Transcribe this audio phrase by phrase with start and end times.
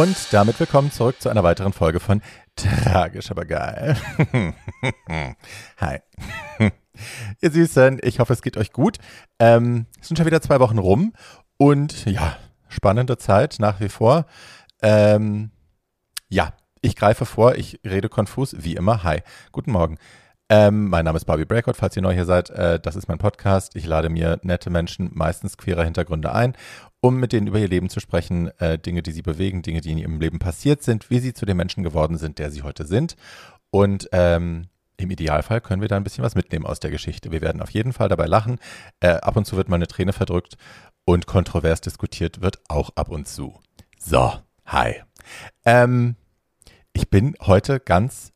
[0.00, 2.22] Und damit willkommen zurück zu einer weiteren Folge von
[2.56, 3.98] Tragisch, aber geil.
[5.78, 5.98] Hi.
[7.42, 8.96] Ihr Süßen, ich hoffe, es geht euch gut.
[9.38, 11.12] Ähm, es sind schon wieder zwei Wochen rum
[11.58, 12.38] und ja,
[12.68, 14.24] spannende Zeit nach wie vor.
[14.80, 15.50] Ähm,
[16.30, 19.02] ja, ich greife vor, ich rede konfus, wie immer.
[19.02, 19.20] Hi,
[19.52, 19.98] guten Morgen.
[20.48, 22.48] Ähm, mein Name ist Barbie Breakout, falls ihr neu hier seid.
[22.48, 23.76] Äh, das ist mein Podcast.
[23.76, 26.56] Ich lade mir nette Menschen, meistens queerer Hintergründe ein,
[27.00, 29.92] um mit denen über ihr Leben zu sprechen, äh, Dinge, die sie bewegen, Dinge, die
[29.92, 32.86] in ihrem Leben passiert sind, wie sie zu dem Menschen geworden sind, der sie heute
[32.86, 33.16] sind.
[33.70, 37.30] Und ähm, im Idealfall können wir da ein bisschen was mitnehmen aus der Geschichte.
[37.30, 38.58] Wir werden auf jeden Fall dabei lachen.
[39.00, 40.56] Äh, ab und zu wird mal eine Träne verdrückt
[41.04, 43.58] und kontrovers diskutiert wird auch ab und zu.
[43.98, 44.32] So,
[44.66, 44.96] hi.
[45.64, 46.16] Ähm,
[46.92, 48.32] ich bin heute ganz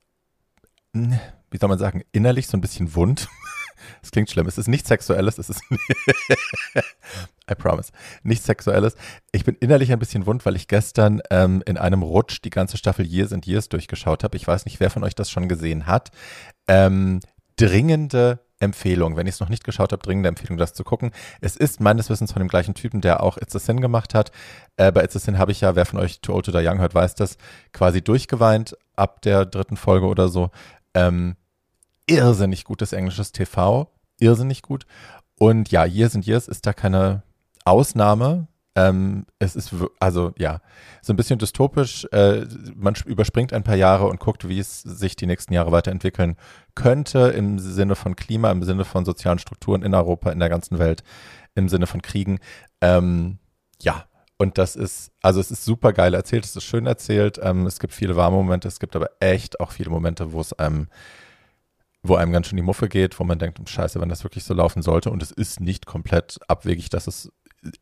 [1.54, 3.28] wie soll man sagen, innerlich so ein bisschen wund.
[4.02, 4.46] Es klingt schlimm.
[4.46, 5.38] Es ist nichts Sexuelles.
[5.38, 5.62] Es ist,
[7.50, 8.96] I promise, nichts Sexuelles.
[9.32, 12.77] Ich bin innerlich ein bisschen wund, weil ich gestern ähm, in einem Rutsch die ganze
[12.77, 14.36] Staffel Years and Years durchgeschaut habe.
[14.36, 16.10] Ich weiß nicht, wer von euch das schon gesehen hat.
[16.68, 17.20] Ähm,
[17.56, 21.12] dringende Empfehlung, wenn ich es noch nicht geschaut habe, dringende Empfehlung, das zu gucken.
[21.40, 24.32] Es ist meines Wissens von dem gleichen Typen, der auch It's a Sin gemacht hat.
[24.77, 26.66] Äh, bei It's a Sin habe ich ja, wer von euch Too Old to Die
[26.66, 27.36] Young hört, weiß das,
[27.72, 30.50] quasi durchgeweint ab der dritten Folge oder so.
[30.94, 31.36] Ähm,
[32.06, 33.88] irrsinnig gutes englisches TV,
[34.19, 34.86] irrsinnig gut.
[35.38, 37.22] Und ja, Years and Years ist da keine
[37.64, 38.48] Ausnahme.
[38.77, 40.61] Ähm, es ist also ja
[41.00, 42.06] so ein bisschen dystopisch.
[42.12, 46.36] Äh, man überspringt ein paar Jahre und guckt, wie es sich die nächsten Jahre weiterentwickeln
[46.74, 50.78] könnte im Sinne von Klima, im Sinne von sozialen Strukturen in Europa, in der ganzen
[50.78, 51.05] Welt,
[51.55, 52.40] im Sinne von Kriegen.
[52.80, 53.39] Ähm,
[53.80, 54.07] ja,
[54.39, 57.39] und das ist, also es ist super geil erzählt, es ist schön erzählt.
[57.40, 60.52] Ähm, es gibt viele warme Momente, es gibt aber echt auch viele Momente, wo es
[60.52, 60.89] einem
[62.04, 64.54] wo einem ganz schön die Muffe geht, wo man denkt, scheiße, wenn das wirklich so
[64.54, 67.32] laufen sollte und es ist nicht komplett abwegig, dass es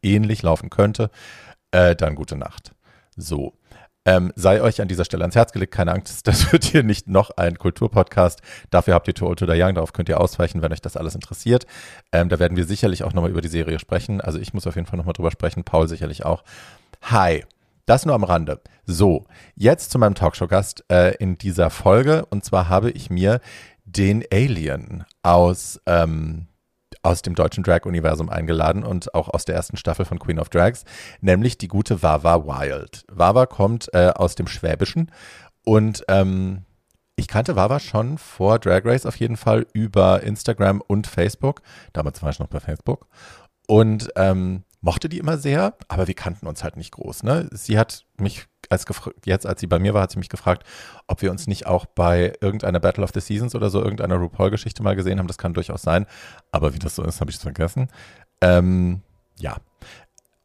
[0.00, 1.10] ähnlich laufen könnte,
[1.72, 2.72] äh, dann gute Nacht.
[3.16, 3.58] So.
[4.04, 7.08] Ähm, sei euch an dieser Stelle ans Herz gelegt, keine Angst, das wird hier nicht
[7.08, 8.40] noch ein Kulturpodcast.
[8.70, 10.96] Dafür habt ihr Too Old to the Young, darauf könnt ihr ausweichen, wenn euch das
[10.96, 11.66] alles interessiert.
[12.12, 14.20] Ähm, da werden wir sicherlich auch nochmal über die Serie sprechen.
[14.20, 16.44] Also ich muss auf jeden Fall nochmal drüber sprechen, Paul sicherlich auch.
[17.02, 17.44] Hi.
[17.84, 18.60] Das nur am Rande.
[18.86, 19.24] So,
[19.56, 22.26] jetzt zu meinem Talkshow-Gast äh, in dieser Folge.
[22.26, 23.40] Und zwar habe ich mir
[23.84, 26.46] den Alien aus, ähm,
[27.02, 30.84] aus dem deutschen Drag-Universum eingeladen und auch aus der ersten Staffel von Queen of Drags,
[31.20, 33.04] nämlich die gute Wawa Wild.
[33.10, 35.10] Wawa kommt äh, aus dem Schwäbischen
[35.64, 36.64] und ähm,
[37.16, 41.62] ich kannte Wawa schon vor Drag Race auf jeden Fall über Instagram und Facebook.
[41.92, 43.06] Damals war ich noch bei Facebook.
[43.68, 47.22] Und ähm, mochte die immer sehr, aber wir kannten uns halt nicht groß.
[47.22, 47.48] Ne?
[47.52, 48.84] Sie hat mich als
[49.24, 50.66] jetzt, als sie bei mir war, hat sie mich gefragt,
[51.06, 54.82] ob wir uns nicht auch bei irgendeiner Battle of the Seasons oder so, irgendeiner RuPaul-Geschichte
[54.82, 55.26] mal gesehen haben.
[55.26, 56.06] Das kann durchaus sein.
[56.50, 57.88] Aber wie das so ist, habe ich es vergessen.
[58.40, 59.02] Ähm,
[59.38, 59.56] ja.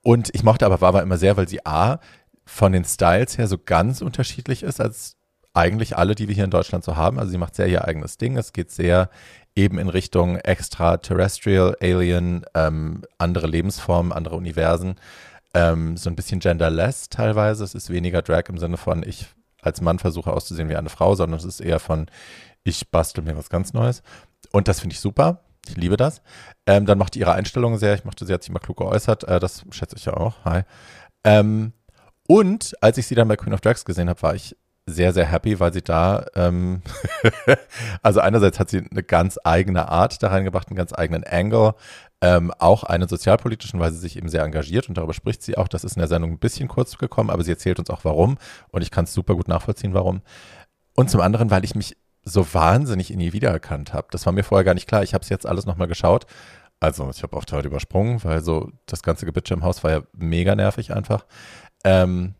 [0.04, 2.00] Und ich mochte aber Wawa immer sehr, weil sie A,
[2.46, 5.18] von den Styles her so ganz unterschiedlich ist als
[5.54, 7.20] eigentlich alle, die wir hier in Deutschland so haben.
[7.20, 8.38] Also sie macht sehr ihr eigenes Ding.
[8.38, 9.10] Es geht sehr
[9.58, 14.96] eben in Richtung extraterrestrial, alien, ähm, andere Lebensformen, andere Universen
[15.54, 17.64] ähm, so ein bisschen genderless teilweise.
[17.64, 19.26] Es ist weniger Drag im Sinne von, ich
[19.62, 22.08] als Mann versuche auszusehen wie eine Frau, sondern es ist eher von,
[22.64, 24.04] ich bastel mir was ganz Neues.
[24.52, 25.42] Und das finde ich super.
[25.68, 26.22] Ich liebe das.
[26.66, 27.96] Ähm, dann macht ihre Einstellung sehr.
[27.96, 29.24] Ich mochte, sie hat sich immer klug geäußert.
[29.26, 30.46] Äh, das schätze ich ja auch.
[30.46, 30.62] Hi.
[31.24, 31.74] Ähm,
[32.28, 34.56] und als ich sie dann bei Queen of Drags gesehen habe, war ich
[34.88, 36.82] sehr, sehr happy, weil sie da, ähm,
[38.02, 41.76] also einerseits hat sie eine ganz eigene Art da reingebracht, einen ganz eigenen Angle,
[42.22, 45.68] ähm, auch einen sozialpolitischen, weil sie sich eben sehr engagiert und darüber spricht sie auch.
[45.68, 48.38] Das ist in der Sendung ein bisschen kurz gekommen, aber sie erzählt uns auch warum
[48.70, 50.22] und ich kann es super gut nachvollziehen, warum.
[50.96, 54.08] Und zum anderen, weil ich mich so wahnsinnig in ihr wiedererkannt habe.
[54.12, 55.04] Das war mir vorher gar nicht klar.
[55.04, 56.26] Ich habe es jetzt alles nochmal geschaut.
[56.80, 60.02] Also ich habe auch Teil übersprungen, weil so das ganze Gebitsche im Haus war ja
[60.14, 61.26] mega nervig einfach.
[61.84, 62.36] Ähm,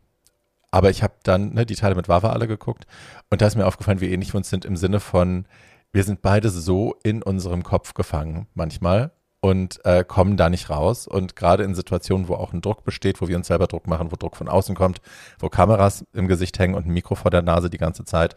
[0.72, 2.86] aber ich habe dann ne, die Teile mit Wawa alle geguckt
[3.30, 5.48] und da ist mir aufgefallen, wie ähnlich wir uns sind im Sinne von,
[5.92, 11.08] wir sind beide so in unserem Kopf gefangen manchmal und äh, kommen da nicht raus.
[11.08, 14.12] Und gerade in Situationen, wo auch ein Druck besteht, wo wir uns selber Druck machen,
[14.12, 15.00] wo Druck von außen kommt,
[15.40, 18.36] wo Kameras im Gesicht hängen und ein Mikro vor der Nase die ganze Zeit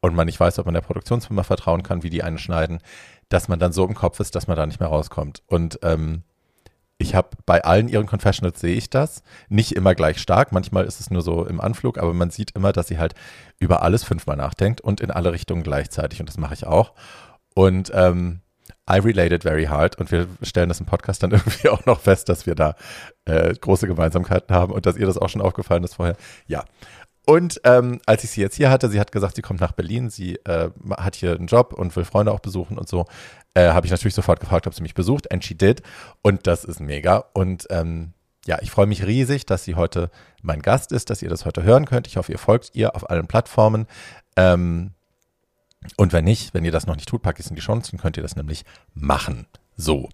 [0.00, 2.80] und man nicht weiß, ob man der Produktionsfirma vertrauen kann, wie die einen schneiden,
[3.28, 5.42] dass man dann so im Kopf ist, dass man da nicht mehr rauskommt.
[5.46, 6.22] Und ähm,
[7.02, 9.22] ich habe bei allen ihren Confessionals sehe ich das.
[9.48, 12.72] Nicht immer gleich stark, manchmal ist es nur so im Anflug, aber man sieht immer,
[12.72, 13.14] dass sie halt
[13.58, 16.20] über alles fünfmal nachdenkt und in alle Richtungen gleichzeitig.
[16.20, 16.92] Und das mache ich auch.
[17.54, 18.40] Und ähm,
[18.90, 22.28] I related very hard und wir stellen das im Podcast dann irgendwie auch noch fest,
[22.28, 22.74] dass wir da
[23.24, 26.16] äh, große Gemeinsamkeiten haben und dass ihr das auch schon aufgefallen ist vorher.
[26.46, 26.64] Ja.
[27.24, 30.10] Und ähm, als ich sie jetzt hier hatte, sie hat gesagt, sie kommt nach Berlin,
[30.10, 33.06] sie äh, hat hier einen Job und will Freunde auch besuchen und so,
[33.54, 35.30] äh, habe ich natürlich sofort gefragt, ob sie mich besucht.
[35.30, 35.82] And she did.
[36.22, 37.24] Und das ist mega.
[37.32, 38.12] Und ähm,
[38.44, 40.10] ja, ich freue mich riesig, dass sie heute
[40.42, 42.08] mein Gast ist, dass ihr das heute hören könnt.
[42.08, 43.86] Ich hoffe, ihr folgt ihr auf allen Plattformen.
[44.36, 44.90] Ähm,
[45.96, 47.98] und wenn nicht, wenn ihr das noch nicht tut, packe ich es in die Chancen,
[47.98, 48.64] könnt ihr das nämlich
[48.94, 49.46] machen.
[49.76, 50.08] So.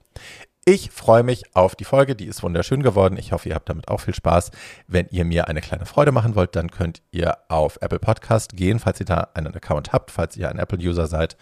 [0.70, 3.16] Ich freue mich auf die Folge, die ist wunderschön geworden.
[3.16, 4.50] Ich hoffe, ihr habt damit auch viel Spaß.
[4.86, 8.78] Wenn ihr mir eine kleine Freude machen wollt, dann könnt ihr auf Apple Podcast gehen,
[8.78, 11.38] falls ihr da einen Account habt, falls ihr ein Apple-User seid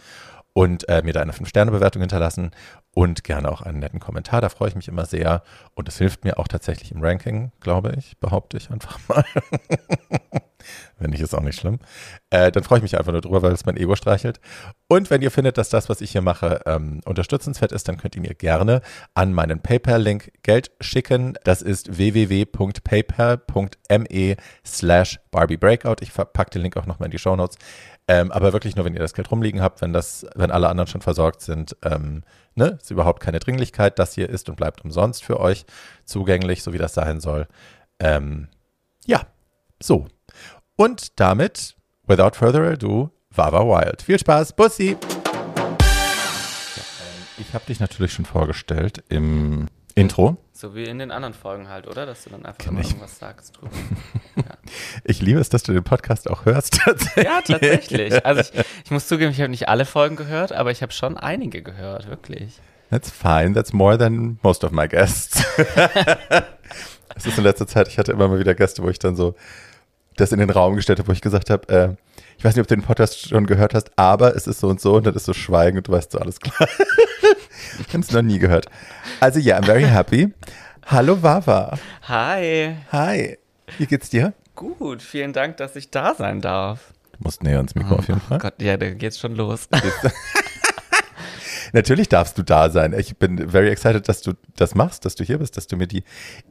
[0.52, 2.52] und äh, mir da eine 5-Sterne-Bewertung hinterlassen
[2.92, 4.42] und gerne auch einen netten Kommentar.
[4.42, 5.42] Da freue ich mich immer sehr.
[5.74, 9.24] Und es hilft mir auch tatsächlich im Ranking, glaube ich, behaupte ich einfach mal.
[10.98, 11.78] wenn nicht, ist auch nicht schlimm.
[12.30, 14.40] Äh, dann freue ich mich einfach nur drüber, weil es mein Ego streichelt.
[14.88, 18.16] Und wenn ihr findet, dass das, was ich hier mache, ähm, unterstützenswert ist, dann könnt
[18.16, 18.80] ihr mir gerne
[19.14, 21.34] an meinen PayPal-Link Geld schicken.
[21.44, 25.96] Das ist www.paypal.me slash Barbie Breakout.
[26.00, 27.56] Ich packe den Link auch nochmal in die Show Notes.
[28.08, 30.86] Ähm, aber wirklich nur, wenn ihr das Geld rumliegen habt, wenn das, wenn alle anderen
[30.86, 32.22] schon versorgt sind, ähm,
[32.54, 33.98] ne, ist überhaupt keine Dringlichkeit.
[33.98, 35.66] Das hier ist und bleibt umsonst für euch
[36.04, 37.48] zugänglich, so wie das sein soll.
[37.98, 38.48] Ähm,
[39.06, 39.26] ja,
[39.80, 40.06] so.
[40.78, 41.74] Und damit,
[42.06, 44.02] without further ado, Wawa Wild.
[44.02, 44.94] Viel Spaß, Bussi!
[47.38, 50.36] Ich habe dich natürlich schon vorgestellt im Intro.
[50.52, 52.04] So wie in den anderen Folgen halt, oder?
[52.04, 53.70] Dass du dann einfach immer irgendwas sagst drüber.
[54.36, 54.42] ja.
[55.04, 56.78] Ich liebe es, dass du den Podcast auch hörst.
[56.84, 57.24] Tatsächlich.
[57.24, 58.26] Ja, tatsächlich.
[58.26, 61.16] Also ich, ich muss zugeben, ich habe nicht alle Folgen gehört, aber ich habe schon
[61.16, 62.60] einige gehört, wirklich.
[62.90, 63.54] That's fine.
[63.54, 65.42] That's more than most of my guests.
[67.16, 69.34] Es ist in letzter Zeit, ich hatte immer mal wieder Gäste, wo ich dann so
[70.16, 72.68] das in den Raum gestellt habe, wo ich gesagt habe, äh, ich weiß nicht, ob
[72.68, 75.24] du den Podcast schon gehört hast, aber es ist so und so und dann ist
[75.24, 76.68] so Schweigen und du weißt so alles klar.
[77.80, 78.66] ich habe es noch nie gehört.
[79.20, 80.32] Also ja, yeah, I'm very happy.
[80.86, 81.78] Hallo Wawa.
[82.08, 82.76] Hi.
[82.92, 83.38] Hi.
[83.78, 84.34] Wie geht's dir?
[84.54, 86.92] Gut, vielen Dank, dass ich da sein darf.
[87.12, 88.38] Du musst näher ins Mikro oh, auf jeden Fall.
[88.38, 89.68] Oh Gott, ja, da geht's schon los.
[91.72, 92.94] Natürlich darfst du da sein.
[92.98, 95.86] Ich bin very excited, dass du das machst, dass du hier bist, dass du mir
[95.86, 96.04] die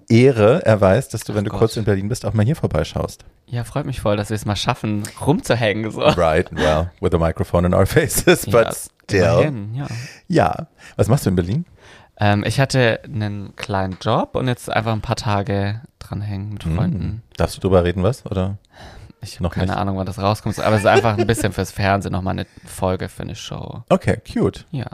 [0.09, 1.59] Ehre erweist, dass du, wenn Ach du Gott.
[1.59, 3.25] kurz in Berlin bist, auch mal hier vorbeischaust.
[3.47, 5.91] Ja, freut mich voll, dass wir es mal schaffen, rumzuhängen.
[5.91, 6.01] So.
[6.01, 8.71] Right, well, with a microphone in our faces, but ja,
[9.03, 9.23] still.
[9.23, 9.87] Immerhin, ja.
[10.27, 10.67] ja.
[10.95, 11.65] Was machst du in Berlin?
[12.17, 16.75] Ähm, ich hatte einen kleinen Job und jetzt einfach ein paar Tage dranhängen mit hm.
[16.75, 17.05] Freunden.
[17.05, 17.21] Mm.
[17.35, 18.25] Darfst du drüber reden, was?
[18.25, 18.57] Oder?
[19.21, 19.75] Ich habe keine nicht.
[19.75, 23.09] Ahnung, wann das rauskommt, aber es ist einfach ein bisschen fürs Fernsehen nochmal eine Folge
[23.09, 23.83] für eine Show.
[23.89, 24.65] Okay, cute.
[24.71, 24.85] Ja.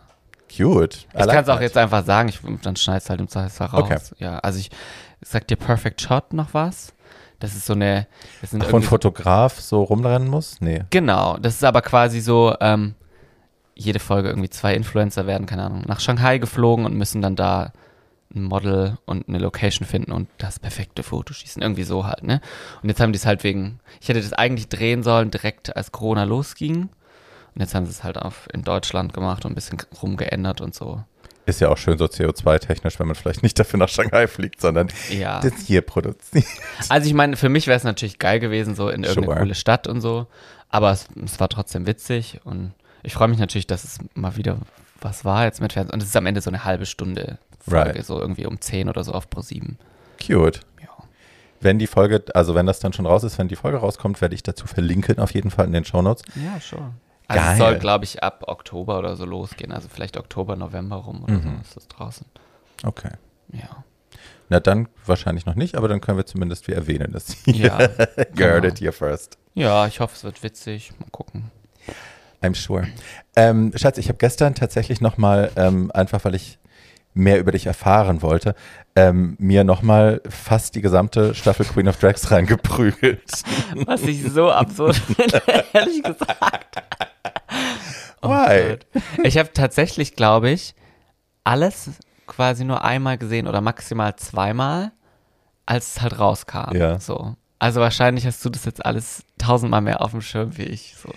[0.55, 0.95] Cute.
[0.95, 3.67] I ich like kann es auch jetzt einfach sagen, ich, dann schneidest halt im Zweifelsfall
[3.67, 3.83] raus.
[3.83, 3.99] Okay.
[4.19, 4.69] Ja, also ich,
[5.21, 6.93] sag dir Perfect Shot noch was?
[7.39, 8.07] Das ist so eine.
[8.41, 10.57] Das Ach, wo ein Fotograf so rumrennen muss?
[10.61, 10.83] Nee.
[10.91, 12.93] Genau, das ist aber quasi so, ähm,
[13.75, 17.73] jede Folge irgendwie zwei Influencer werden, keine Ahnung, nach Shanghai geflogen und müssen dann da
[18.33, 21.61] ein Model und eine Location finden und das perfekte Foto schießen.
[21.61, 22.41] Irgendwie so halt, ne?
[22.81, 25.91] Und jetzt haben die es halt wegen, ich hätte das eigentlich drehen sollen, direkt als
[25.91, 26.89] Corona losging.
[27.55, 30.73] Und jetzt haben sie es halt auf in Deutschland gemacht und ein bisschen rumgeändert und
[30.73, 31.03] so.
[31.45, 34.89] Ist ja auch schön so CO2-technisch, wenn man vielleicht nicht dafür nach Shanghai fliegt, sondern
[35.09, 35.41] ja.
[35.41, 36.45] das hier produziert.
[36.87, 39.39] Also ich meine, für mich wäre es natürlich geil gewesen, so in irgendeine sure.
[39.39, 40.27] coole Stadt und so.
[40.69, 42.73] Aber es, es war trotzdem witzig und
[43.03, 44.59] ich freue mich natürlich, dass es mal wieder
[45.01, 45.93] was war jetzt mit Fernsehen.
[45.93, 48.05] Und es ist am Ende so eine halbe Stunde Folge, right.
[48.05, 49.77] so irgendwie um 10 oder so auf Pro 7.
[50.25, 50.61] Cute.
[50.81, 50.89] Ja.
[51.59, 54.35] Wenn die Folge, also wenn das dann schon raus ist, wenn die Folge rauskommt, werde
[54.35, 56.23] ich dazu verlinken, auf jeden Fall in den Show Notes.
[56.35, 56.91] Ja, sure.
[57.31, 57.51] Also Geil.
[57.53, 59.71] es soll, glaube ich, ab Oktober oder so losgehen.
[59.71, 61.55] Also vielleicht Oktober, November rum oder mhm.
[61.55, 62.25] so ist das draußen.
[62.83, 63.11] Okay.
[63.53, 63.83] Ja.
[64.49, 67.67] Na dann wahrscheinlich noch nicht, aber dann können wir zumindest, wir erwähnen das hier.
[67.67, 67.77] Ja,
[68.35, 68.67] genau.
[68.67, 69.37] it here first.
[69.53, 70.91] Ja, ich hoffe, es wird witzig.
[70.99, 71.51] Mal gucken.
[72.41, 72.87] I'm sure.
[73.35, 76.59] Ähm, Schatz, ich habe gestern tatsächlich nochmal, ähm, einfach weil ich
[77.13, 78.55] mehr über dich erfahren wollte,
[78.95, 83.43] ähm, mir nochmal fast die gesamte Staffel Queen of Drags reingeprügelt.
[83.85, 85.41] Was ich so absurd finde,
[85.73, 86.83] ehrlich gesagt.
[88.21, 88.69] Oh Why?
[88.69, 88.85] Gott.
[89.23, 90.75] Ich habe tatsächlich, glaube ich,
[91.43, 91.89] alles
[92.27, 94.91] quasi nur einmal gesehen oder maximal zweimal,
[95.65, 96.75] als es halt rauskam.
[96.75, 96.99] Ja.
[96.99, 97.35] So.
[97.61, 100.95] Also wahrscheinlich hast du das jetzt alles tausendmal mehr auf dem Schirm wie ich.
[100.99, 101.13] So.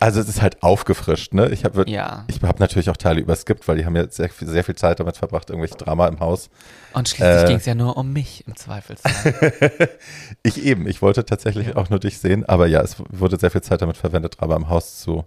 [0.00, 1.50] Also es ist halt aufgefrischt, ne?
[1.50, 2.24] Ich habe ja.
[2.28, 5.00] ich hab natürlich auch Teile überskippt, weil die haben ja sehr viel, sehr viel Zeit
[5.00, 6.48] damit verbracht, irgendwelche Drama im Haus.
[6.94, 9.90] Und schließlich äh, ging es ja nur um mich im Zweifelsfall.
[10.42, 11.76] ich eben, ich wollte tatsächlich ja.
[11.76, 14.70] auch nur dich sehen, aber ja, es wurde sehr viel Zeit damit verwendet, Drama im
[14.70, 15.26] Haus zu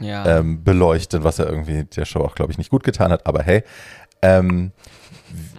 [0.00, 0.38] ja.
[0.38, 3.26] ähm, beleuchten, was er irgendwie der Show auch, glaube ich, nicht gut getan hat.
[3.26, 3.64] Aber hey,
[4.22, 4.72] ähm,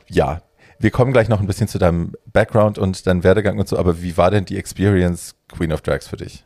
[0.07, 0.41] ja,
[0.79, 4.01] wir kommen gleich noch ein bisschen zu deinem Background und deinem Werdegang und so, aber
[4.01, 6.43] wie war denn die Experience Queen of Drags für dich?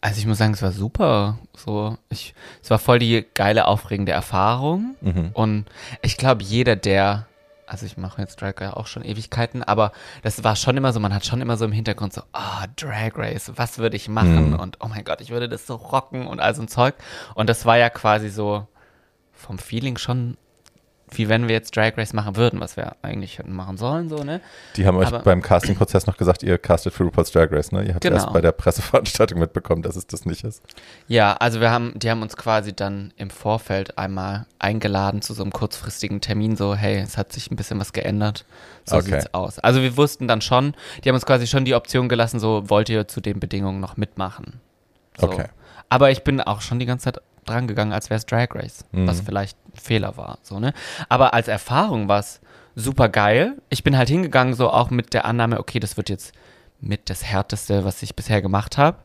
[0.00, 1.38] Also ich muss sagen, es war super.
[1.56, 4.94] So, ich, es war voll die geile, aufregende Erfahrung.
[5.00, 5.30] Mhm.
[5.32, 5.64] Und
[6.02, 7.26] ich glaube, jeder, der,
[7.66, 11.00] also ich mache jetzt Drag Race auch schon Ewigkeiten, aber das war schon immer so,
[11.00, 14.52] man hat schon immer so im Hintergrund so, ah, Drag Race, was würde ich machen?
[14.52, 14.60] Mhm.
[14.60, 16.94] Und oh mein Gott, ich würde das so rocken und all so ein Zeug.
[17.34, 18.68] Und das war ja quasi so
[19.32, 20.36] vom Feeling schon
[21.10, 24.22] wie wenn wir jetzt Drag Race machen würden, was wir eigentlich hätten machen sollen, so,
[24.24, 24.40] ne?
[24.76, 27.82] Die haben euch Aber- beim Castingprozess noch gesagt, ihr castet für RuPaul's Drag Race, ne?
[27.84, 28.16] Ihr habt Genau.
[28.16, 30.62] erst bei der Presseveranstaltung mitbekommen, dass es das nicht ist.
[31.06, 35.42] Ja, also wir haben, die haben uns quasi dann im Vorfeld einmal eingeladen zu so
[35.42, 38.44] einem kurzfristigen Termin, so, hey, es hat sich ein bisschen was geändert.
[38.84, 39.10] So Okay.
[39.20, 39.58] sieht's aus.
[39.58, 40.74] Also wir wussten dann schon,
[41.04, 43.96] die haben uns quasi schon die Option gelassen, so, wollt ihr zu den Bedingungen noch
[43.96, 44.60] mitmachen?
[45.18, 45.26] So.
[45.30, 45.46] Okay.
[45.88, 48.84] Aber ich bin auch schon die ganze Zeit dran gegangen, als wäre es Drag Race,
[48.92, 49.06] Mhm.
[49.08, 50.72] was vielleicht ein Fehler war, so, ne?
[51.08, 52.40] Aber als Erfahrung war es
[52.74, 53.56] super geil.
[53.70, 56.32] Ich bin halt hingegangen, so auch mit der Annahme, okay, das wird jetzt
[56.80, 58.98] mit das Härteste, was ich bisher gemacht habe.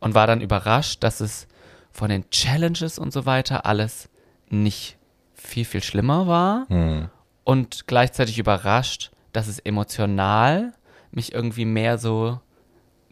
[0.00, 1.46] Und war dann überrascht, dass es
[1.90, 4.10] von den Challenges und so weiter alles
[4.50, 4.98] nicht
[5.32, 6.66] viel, viel schlimmer war.
[6.68, 7.08] Hm.
[7.44, 10.74] Und gleichzeitig überrascht, dass es emotional
[11.10, 12.40] mich irgendwie mehr so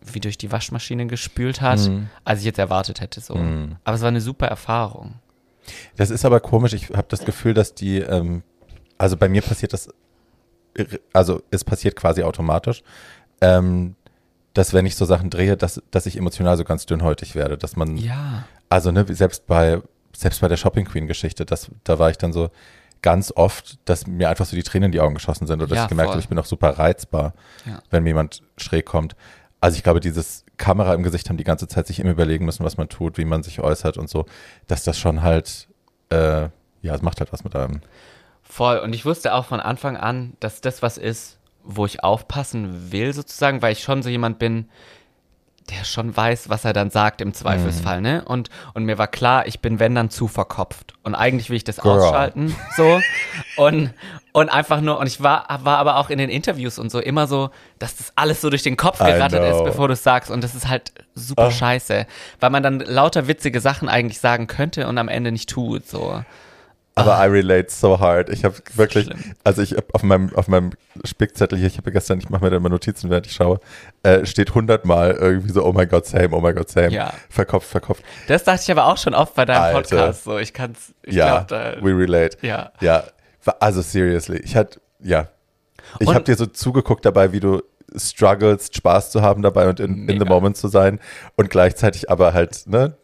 [0.04, 2.08] wie durch die Waschmaschine gespült hat, Mhm.
[2.25, 3.20] als ich jetzt erwartet hätte.
[3.20, 3.34] So.
[3.34, 3.76] Mhm.
[3.84, 5.14] Aber es war eine super Erfahrung.
[5.96, 6.73] Das ist aber komisch.
[6.75, 8.42] Ich habe das Gefühl, dass die, ähm,
[8.99, 9.88] also bei mir passiert das,
[11.12, 12.82] also es passiert quasi automatisch,
[13.40, 13.94] ähm,
[14.52, 17.76] dass wenn ich so Sachen drehe, dass, dass ich emotional so ganz dünnhäutig werde, dass
[17.76, 18.44] man, Ja.
[18.68, 19.80] also ne, selbst bei,
[20.16, 22.50] selbst bei der Shopping Queen Geschichte, das, da war ich dann so
[23.02, 25.76] ganz oft, dass mir einfach so die Tränen in die Augen geschossen sind oder dass
[25.76, 26.14] Ja, ich gemerkt voll.
[26.14, 27.34] habe, ich bin auch super reizbar,
[27.66, 27.82] Ja.
[27.90, 29.14] wenn mir jemand schräg kommt.
[29.64, 32.66] Also ich glaube, dieses Kamera im Gesicht haben die ganze Zeit sich immer überlegen müssen,
[32.66, 34.26] was man tut, wie man sich äußert und so,
[34.66, 35.68] dass das schon halt,
[36.11, 36.50] äh,
[36.83, 37.80] ja, es macht halt was mit einem.
[38.42, 38.76] Voll.
[38.76, 43.14] Und ich wusste auch von Anfang an, dass das was ist, wo ich aufpassen will,
[43.14, 44.68] sozusagen, weil ich schon so jemand bin,
[45.71, 48.23] der schon weiß, was er dann sagt im Zweifelsfall, ne?
[48.26, 50.92] Und, und mir war klar, ich bin, wenn dann, zu verkopft.
[51.02, 51.99] Und eigentlich will ich das Girl.
[52.00, 53.00] ausschalten, so.
[53.56, 53.90] Und,
[54.33, 57.26] und einfach nur, und ich war, war aber auch in den Interviews und so immer
[57.26, 60.30] so, dass das alles so durch den Kopf I gerattet ist, bevor du es sagst.
[60.30, 61.50] Und das ist halt super Ah.
[61.50, 62.06] scheiße,
[62.40, 66.23] weil man dann lauter witzige Sachen eigentlich sagen könnte und am Ende nicht tut, so.
[66.97, 68.29] Aber I relate so hard.
[68.29, 69.19] Ich habe wirklich, schlimm.
[69.43, 70.71] also ich hab auf meinem auf meinem
[71.05, 73.59] Spickzettel hier, ich habe gestern, ich mache mir dann immer Notizen, während ich schaue,
[74.05, 77.13] äh, steht hundertmal irgendwie so, oh my God, same, oh my God, same, Ja.
[77.29, 78.05] verkopft, verkopft.
[78.29, 79.79] Das dachte ich aber auch schon oft bei deinem Alter.
[79.81, 80.25] Podcast.
[80.25, 82.39] So, ich kann's, ich ja, glaub, da, we relate.
[82.43, 82.71] ja.
[82.81, 83.05] Ja,
[83.59, 85.29] also seriously, ich hatte, ja,
[85.99, 87.61] ich habe dir so zugeguckt dabei, wie du
[87.97, 90.99] strugglest, Spaß zu haben dabei und in, in the moment zu sein
[91.37, 92.97] und gleichzeitig aber halt, ne,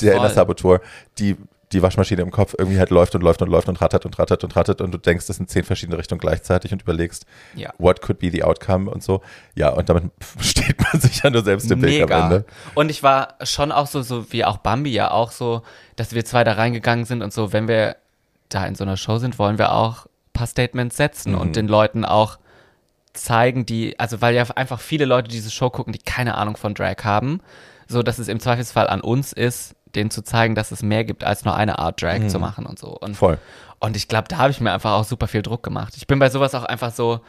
[0.00, 0.16] der.
[0.16, 0.80] Inner Saboteur,
[1.18, 1.36] die
[1.72, 4.42] die Waschmaschine im Kopf irgendwie halt läuft und läuft und läuft und rattert und rattert
[4.44, 7.72] und rattert und du denkst, das sind zehn verschiedene Richtungen gleichzeitig und überlegst, Ja.
[7.78, 9.20] what could be the outcome und so.
[9.54, 10.10] Ja, und damit
[10.40, 12.22] steht man sich ja nur selbst im Weg am.
[12.32, 12.44] Ende.
[12.74, 15.62] Und ich war schon auch so, so wie auch Bambi ja auch so,
[15.96, 17.96] dass wir zwei da reingegangen sind und so, wenn wir
[18.48, 21.38] da in so einer Show sind, wollen wir auch ein paar Statements setzen Mhm.
[21.38, 22.38] und den Leuten auch
[23.12, 26.74] zeigen, die, also weil ja einfach viele Leute diese Show gucken, die keine Ahnung von
[26.74, 27.40] Drag haben,
[27.88, 31.24] so dass es im Zweifelsfall an uns ist, denen zu zeigen, dass es mehr gibt,
[31.24, 32.88] als nur eine Art Drag zu machen und so.
[32.88, 33.14] Und Mhm.
[33.14, 33.38] Voll.
[33.80, 35.94] Und ich glaube, da habe ich mir einfach auch super viel Druck gemacht.
[35.96, 37.20] Ich bin bei sowas auch einfach so,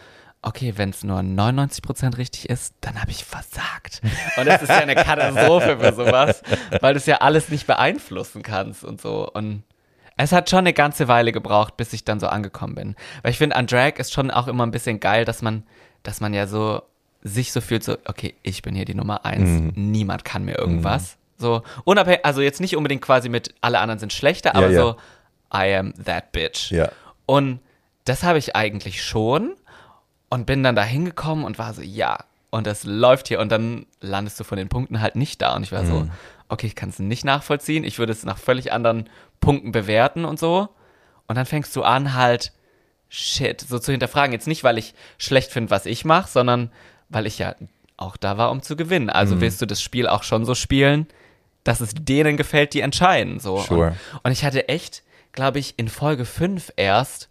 [0.42, 4.02] okay, wenn es nur 99% richtig ist, dann habe ich versagt.
[4.38, 6.42] Und das ist ja eine Katastrophe für sowas,
[6.82, 9.30] weil du es ja alles nicht beeinflussen kannst und so.
[9.30, 9.64] Und
[10.18, 12.96] es hat schon eine ganze Weile gebraucht, bis ich dann so angekommen bin.
[13.22, 15.64] Weil ich finde, an Drag ist schon auch immer ein bisschen geil, dass man,
[16.04, 16.82] dass man ja so
[17.22, 19.74] sich so fühlt, so, okay, ich bin hier die Nummer eins, Mhm.
[19.76, 21.18] niemand kann mir irgendwas.
[21.40, 24.82] So, unabhängig, also jetzt nicht unbedingt quasi mit, alle anderen sind schlechter, Ja, aber ja.
[24.82, 24.96] so,
[25.54, 26.70] I am that bitch.
[26.72, 26.90] Ja.
[27.26, 27.60] Und
[28.06, 29.54] das habe ich eigentlich schon
[30.30, 32.20] und bin dann da hingekommen und war so, ja,
[32.52, 35.64] und das läuft hier und dann landest du von den Punkten halt nicht da und
[35.64, 36.12] ich war so, Mhm.
[36.50, 39.08] okay, ich kann es nicht nachvollziehen, ich würde es nach völlig anderen
[39.40, 40.68] Punkten bewerten und so
[41.28, 42.52] und dann fängst du an halt
[43.08, 46.72] shit, so zu hinterfragen, jetzt nicht, weil ich schlecht finde, was ich mache, sondern
[47.10, 47.56] weil ich ja
[47.98, 49.10] auch da war, um zu gewinnen.
[49.10, 49.42] Also Mhm.
[49.42, 51.08] willst du das Spiel auch schon so spielen,
[51.64, 53.58] dass es denen gefällt, die entscheiden, so.
[53.58, 53.88] Sure.
[53.88, 57.30] Und, und ich hatte echt, glaube ich, in Folge 5 erst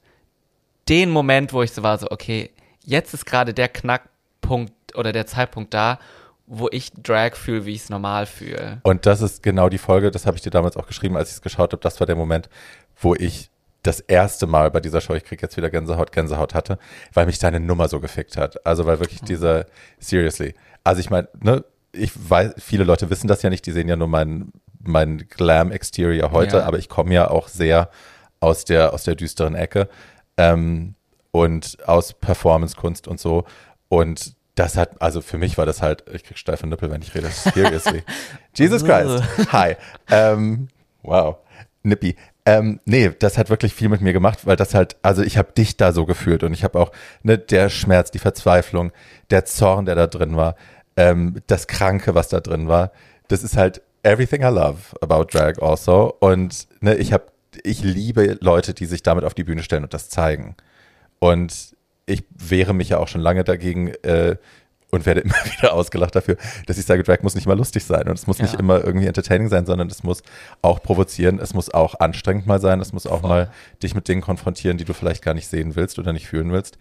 [0.89, 2.51] den Moment, wo ich so war, so, okay,
[2.85, 5.99] jetzt ist gerade der Knackpunkt oder der Zeitpunkt da,
[6.47, 8.81] wo ich Drag fühle, wie ich es normal fühle.
[8.83, 11.37] Und das ist genau die Folge, das habe ich dir damals auch geschrieben, als ich
[11.37, 11.83] es geschaut habe.
[11.83, 12.49] Das war der Moment,
[12.97, 13.51] wo ich
[13.83, 16.79] das erste Mal bei dieser Show, ich krieg jetzt wieder Gänsehaut, Gänsehaut hatte,
[17.13, 18.65] weil mich deine Nummer so gefickt hat.
[18.67, 19.67] Also weil wirklich dieser,
[19.99, 20.55] seriously.
[20.85, 23.97] Also ich meine, ne, ich weiß, viele Leute wissen das ja nicht, die sehen ja
[23.97, 26.65] nur mein, mein Glam-Exterior heute, Ja.
[26.65, 27.91] aber ich komme ja auch sehr
[28.41, 29.89] aus der, aus der düsteren Ecke.
[30.37, 30.95] Ähm,
[31.31, 33.45] und aus Performance-Kunst und so.
[33.89, 37.15] Und das hat, also für mich war das halt, ich krieg steife Nippel, wenn ich
[37.15, 38.03] rede, seriously.
[38.57, 39.23] Jesus Christ.
[39.53, 39.77] Hi.
[40.11, 40.69] Ähm,
[41.03, 41.37] wow.
[41.83, 42.17] Nippy.
[42.45, 45.53] Ähm, nee, das hat wirklich viel mit mir gemacht, weil das halt, also ich habe
[45.53, 46.93] dich da so gefühlt und ich habe auch,
[47.23, 48.91] ne, der Schmerz, die Verzweiflung,
[49.31, 50.57] der Zorn, der da drin war,
[50.99, 52.91] ähm, das Kranke, was da drin war,
[53.29, 56.15] das ist halt everything I love about Drag also.
[56.19, 57.27] Und ne, ich habe,
[57.63, 60.57] ich liebe Leute, die sich damit auf die Bühne stellen und das zeigen.
[61.21, 61.77] Und
[62.07, 64.37] ich wehre mich ja auch schon lange dagegen äh,
[64.91, 66.37] und werde immer wieder ausgelacht dafür,
[66.67, 68.47] dass ich sage, Drag muss nicht mal lustig sein und es muss ja.
[68.47, 70.25] nicht immer irgendwie entertaining sein, sondern es muss
[70.63, 73.31] auch provozieren, es muss auch anstrengend mal sein, es muss auch Voll.
[73.31, 73.53] mal
[73.85, 76.77] dich mit Dingen konfrontieren, die du vielleicht gar nicht sehen willst oder nicht fühlen willst.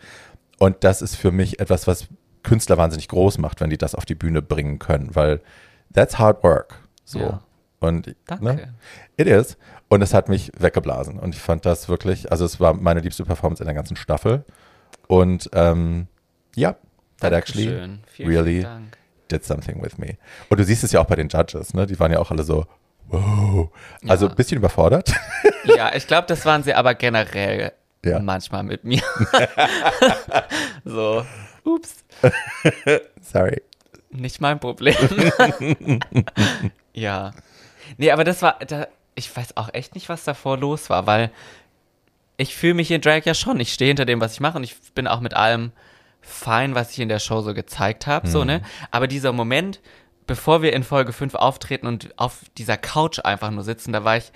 [0.57, 2.07] Und das ist für mich etwas, was
[2.47, 5.41] Künstler wahnsinnig groß macht, wenn die das auf die Bühne bringen können, weil
[5.93, 6.79] that's hard work.
[7.03, 7.19] So.
[7.19, 7.41] Ja.
[7.79, 8.45] Und Danke.
[8.45, 8.73] Ne,
[9.17, 9.57] it is.
[9.89, 11.19] Und es hat mich weggeblasen.
[11.19, 14.45] Und ich fand das wirklich, also es war meine liebste Performance in der ganzen Staffel.
[15.07, 16.07] Und ähm,
[16.55, 16.75] ja,
[17.19, 18.65] that actually vielen, really
[19.29, 20.17] did something with me.
[20.49, 21.85] Und du siehst es ja auch bei den Judges, ne?
[21.85, 22.65] Die waren ja auch alle so,
[23.07, 23.69] wow.
[24.07, 24.35] Also ein ja.
[24.35, 25.13] bisschen überfordert.
[25.75, 27.73] Ja, ich glaube, das waren sie aber generell
[28.05, 28.19] ja.
[28.19, 29.01] manchmal mit mir.
[30.85, 31.25] so,
[31.67, 32.03] ups.
[33.21, 33.61] Sorry.
[34.09, 34.95] Nicht mein Problem.
[36.93, 37.33] ja.
[37.97, 41.31] Nee, aber das war, da, ich weiß auch echt nicht, was davor los war, weil
[42.37, 43.59] ich fühle mich in Drag ja schon.
[43.59, 45.71] Ich stehe hinter dem, was ich mache und ich bin auch mit allem
[46.21, 48.31] fein, was ich in der Show so gezeigt habe, mhm.
[48.31, 48.61] so, ne?
[48.91, 49.79] Aber dieser Moment,
[50.25, 54.17] bevor wir in Folge 5 auftreten und auf dieser Couch einfach nur sitzen, da war
[54.17, 54.31] ich,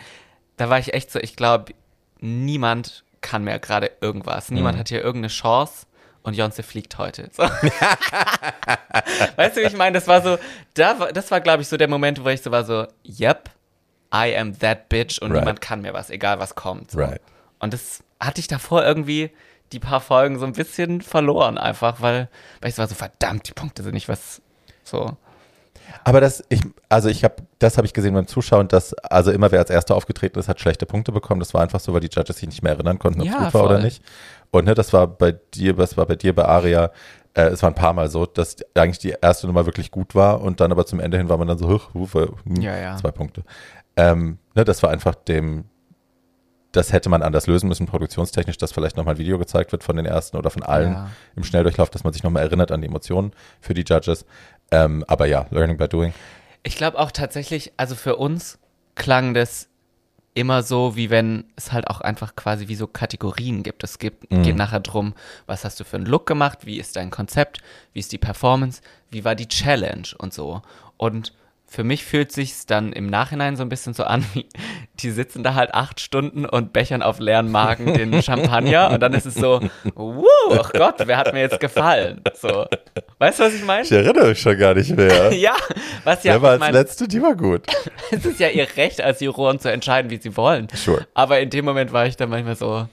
[0.57, 1.73] da war ich echt so, ich glaube,
[2.19, 4.49] niemand kann mehr gerade irgendwas.
[4.49, 4.79] Niemand mhm.
[4.79, 5.85] hat hier irgendeine Chance
[6.23, 7.29] und Jonze fliegt heute.
[7.31, 7.43] So.
[9.35, 9.93] weißt du, wie ich meine?
[9.93, 10.37] Das war so,
[10.73, 13.49] da, das war, glaube ich, so der Moment, wo ich so war so, yep,
[14.13, 15.41] I am that bitch und right.
[15.41, 16.91] niemand kann mir was, egal was kommt.
[16.91, 16.99] So.
[16.99, 17.21] Right.
[17.59, 19.31] Und das hatte ich davor irgendwie
[19.71, 23.47] die paar Folgen so ein bisschen verloren, einfach, weil, weil ich so war so, verdammt,
[23.47, 24.41] die Punkte sind nicht was
[24.83, 25.17] so.
[26.03, 29.51] Aber das, ich, also ich habe, das habe ich gesehen beim Zuschauen, dass, also immer
[29.51, 31.39] wer als Erster aufgetreten ist, hat schlechte Punkte bekommen.
[31.39, 33.39] Das war einfach so, weil die Judges sich nicht mehr erinnern konnten, ob es ja,
[33.39, 33.65] gut war voll.
[33.65, 34.03] oder nicht.
[34.51, 36.91] Und ne, das war bei dir, was war bei dir bei Aria,
[37.33, 40.41] äh, es war ein paar Mal so, dass eigentlich die erste Nummer wirklich gut war
[40.41, 42.97] und dann aber zum Ende hin war man dann so, huch, Hufe, hm, ja, ja.
[42.97, 43.43] zwei Punkte.
[43.95, 45.65] Ähm, ne, das war einfach dem,
[46.71, 49.95] das hätte man anders lösen müssen, produktionstechnisch, dass vielleicht nochmal ein Video gezeigt wird von
[49.95, 51.09] den ersten oder von allen ja.
[51.35, 54.25] im Schnelldurchlauf, dass man sich nochmal erinnert an die Emotionen für die Judges.
[54.71, 56.13] Ähm, aber ja, Learning by Doing.
[56.63, 58.59] Ich glaube auch tatsächlich, also für uns
[58.95, 59.67] klang das
[60.33, 63.83] immer so, wie wenn es halt auch einfach quasi wie so Kategorien gibt.
[63.83, 64.43] Es gibt, mhm.
[64.43, 65.13] geht nachher drum,
[65.45, 67.59] was hast du für einen Look gemacht, wie ist dein Konzept,
[67.93, 70.61] wie ist die Performance, wie war die Challenge und so.
[70.97, 71.33] Und
[71.71, 74.45] für mich fühlt sich's dann im Nachhinein so ein bisschen so an, wie
[74.95, 79.13] die sitzen da halt acht Stunden und bechern auf leeren Magen den Champagner und dann
[79.13, 79.61] ist es so,
[79.95, 82.21] wuh, oh Gott, wer hat mir jetzt gefallen?
[82.35, 82.65] So,
[83.19, 83.83] weißt du, was ich meine?
[83.83, 85.33] Ich erinnere mich schon gar nicht mehr.
[85.33, 85.55] ja,
[86.03, 86.33] was ja.
[86.33, 87.65] Wer war als mein, letzte, die war gut.
[88.11, 90.67] es ist ja ihr Recht als Juroren zu entscheiden, wie sie wollen.
[90.73, 91.07] Sure.
[91.13, 92.89] Aber in dem Moment war ich dann manchmal so,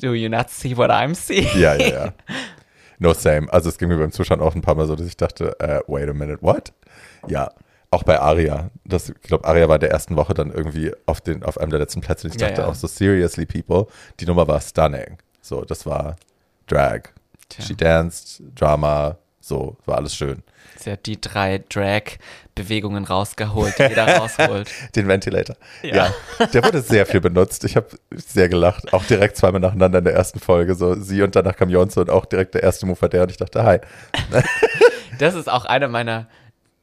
[0.00, 1.48] do you not see what I'm seeing?
[1.58, 2.12] Ja, ja, ja.
[3.00, 3.52] No same.
[3.52, 5.92] Also es ging mir beim Zuschauen auch ein paar Mal so, dass ich dachte, uh,
[5.92, 6.72] wait a minute, what?
[7.28, 7.50] Ja,
[7.90, 8.70] auch bei Aria.
[8.84, 11.70] Das, ich glaube, Aria war in der ersten Woche dann irgendwie auf, den, auf einem
[11.70, 12.28] der letzten Plätze.
[12.28, 12.66] Ich dachte ja, ja.
[12.66, 13.86] auch so, seriously, people.
[14.18, 15.18] Die Nummer war stunning.
[15.42, 16.16] So, das war
[16.66, 17.02] Drag.
[17.48, 17.64] Tja.
[17.64, 20.42] She danced, Drama, so, war alles schön.
[20.78, 24.70] Sie hat die drei Drag-Bewegungen rausgeholt, die jeder rausholt.
[24.96, 25.56] Den Ventilator.
[25.82, 26.12] Ja.
[26.38, 26.46] ja.
[26.46, 27.64] der wurde sehr viel benutzt.
[27.64, 28.92] Ich habe sehr gelacht.
[28.92, 30.74] Auch direkt zweimal nacheinander in der ersten Folge.
[30.74, 33.30] So sie und danach kam Jonze und auch direkt der erste Move war der und
[33.30, 33.78] ich dachte, hi.
[35.18, 36.26] das ist auch einer meiner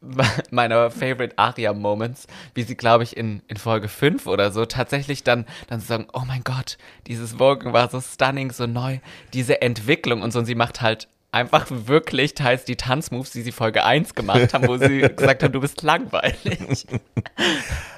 [0.52, 5.24] meiner Favorite Aria Moments, wie sie, glaube ich, in, in Folge 5 oder so tatsächlich
[5.24, 9.00] dann, dann sagen, oh mein Gott, dieses Wogen war so stunning, so neu,
[9.34, 13.52] diese Entwicklung und so, und sie macht halt einfach wirklich teils die Tanzmoves, die sie
[13.52, 16.88] Folge 1 gemacht haben, wo sie gesagt haben, du bist langweilig.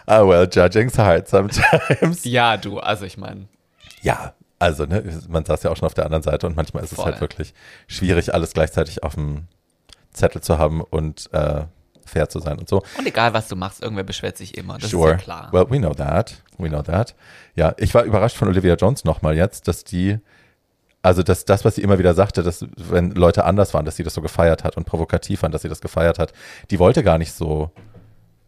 [0.07, 2.25] Ah, well, judging's hard sometimes.
[2.25, 3.47] Ja, du, also ich meine.
[4.01, 6.95] Ja, also, ne, man saß ja auch schon auf der anderen Seite und manchmal ist
[6.95, 7.05] Voll.
[7.05, 7.53] es halt wirklich
[7.87, 9.47] schwierig, alles gleichzeitig auf dem
[10.11, 11.63] Zettel zu haben und äh,
[12.11, 12.83] fair zu sein und so.
[12.97, 14.77] Und egal, was du machst, irgendwer beschwert sich immer.
[14.77, 15.11] Das sure.
[15.11, 15.49] ist ja klar.
[15.51, 16.41] Well, we know that.
[16.57, 17.15] We know that.
[17.55, 20.19] Ja, ich war überrascht von Olivia Jones nochmal jetzt, dass die,
[21.01, 24.03] also dass das, was sie immer wieder sagte, dass wenn Leute anders waren, dass sie
[24.03, 26.33] das so gefeiert hat und provokativ waren, dass sie das gefeiert hat,
[26.69, 27.71] die wollte gar nicht so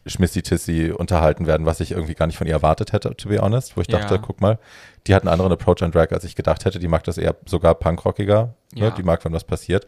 [0.05, 3.77] schmissi-tissi unterhalten werden, was ich irgendwie gar nicht von ihr erwartet hätte, to be honest,
[3.77, 4.21] wo ich dachte, ja.
[4.21, 4.59] guck mal,
[5.07, 6.79] die hat einen anderen Approach an Drag, als ich gedacht hätte.
[6.79, 8.53] Die mag das eher sogar punkrockiger.
[8.73, 8.81] Ne?
[8.81, 8.89] Ja.
[8.89, 8.95] Ne?
[8.97, 9.85] Die mag, wenn was passiert.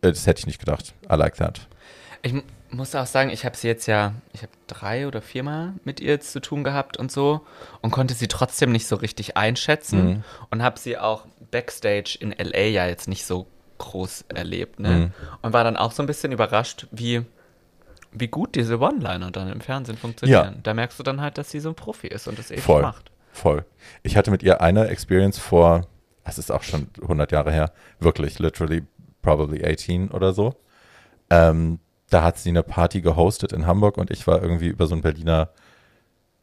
[0.00, 0.94] Äh, das hätte ich nicht gedacht.
[1.10, 1.66] I like that.
[2.22, 2.34] Ich,
[2.70, 6.20] muss auch sagen, ich habe sie jetzt ja, ich habe drei oder viermal mit ihr
[6.20, 7.40] zu tun gehabt und so
[7.80, 10.24] und konnte sie trotzdem nicht so richtig einschätzen Mhm.
[10.50, 13.46] und habe sie auch backstage in LA ja jetzt nicht so
[13.78, 14.88] groß erlebt, ne?
[14.90, 15.12] Mhm.
[15.42, 17.22] Und war dann auch so ein bisschen überrascht, wie,
[18.12, 20.54] wie gut diese One-Liner dann im Fernsehen funktionieren.
[20.54, 20.60] Ja.
[20.62, 22.82] Da merkst du dann halt, dass sie so ein Profi ist und das eben Voll.
[22.82, 23.10] macht.
[23.32, 23.64] Voll.
[24.02, 25.86] Ich hatte mit ihr eine Experience vor,
[26.24, 28.82] das ist auch schon 100 Jahre her, wirklich, literally,
[29.22, 30.54] probably 18 oder so.
[31.30, 31.78] Ähm,
[32.10, 35.02] da hat sie eine Party gehostet in Hamburg und ich war irgendwie über so ein
[35.02, 35.50] Berliner,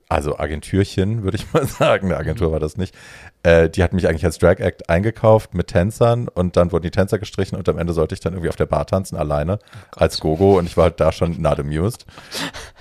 [0.08, 2.08] also Agentürchen, würde ich mal sagen.
[2.08, 2.96] Eine Agentur war das nicht.
[3.44, 6.92] Äh, die hat mich eigentlich als Drag Act eingekauft mit Tänzern und dann wurden die
[6.92, 9.60] Tänzer gestrichen und am Ende sollte ich dann irgendwie auf der Bar tanzen alleine
[9.92, 12.06] als Gogo und ich war halt da schon not amused.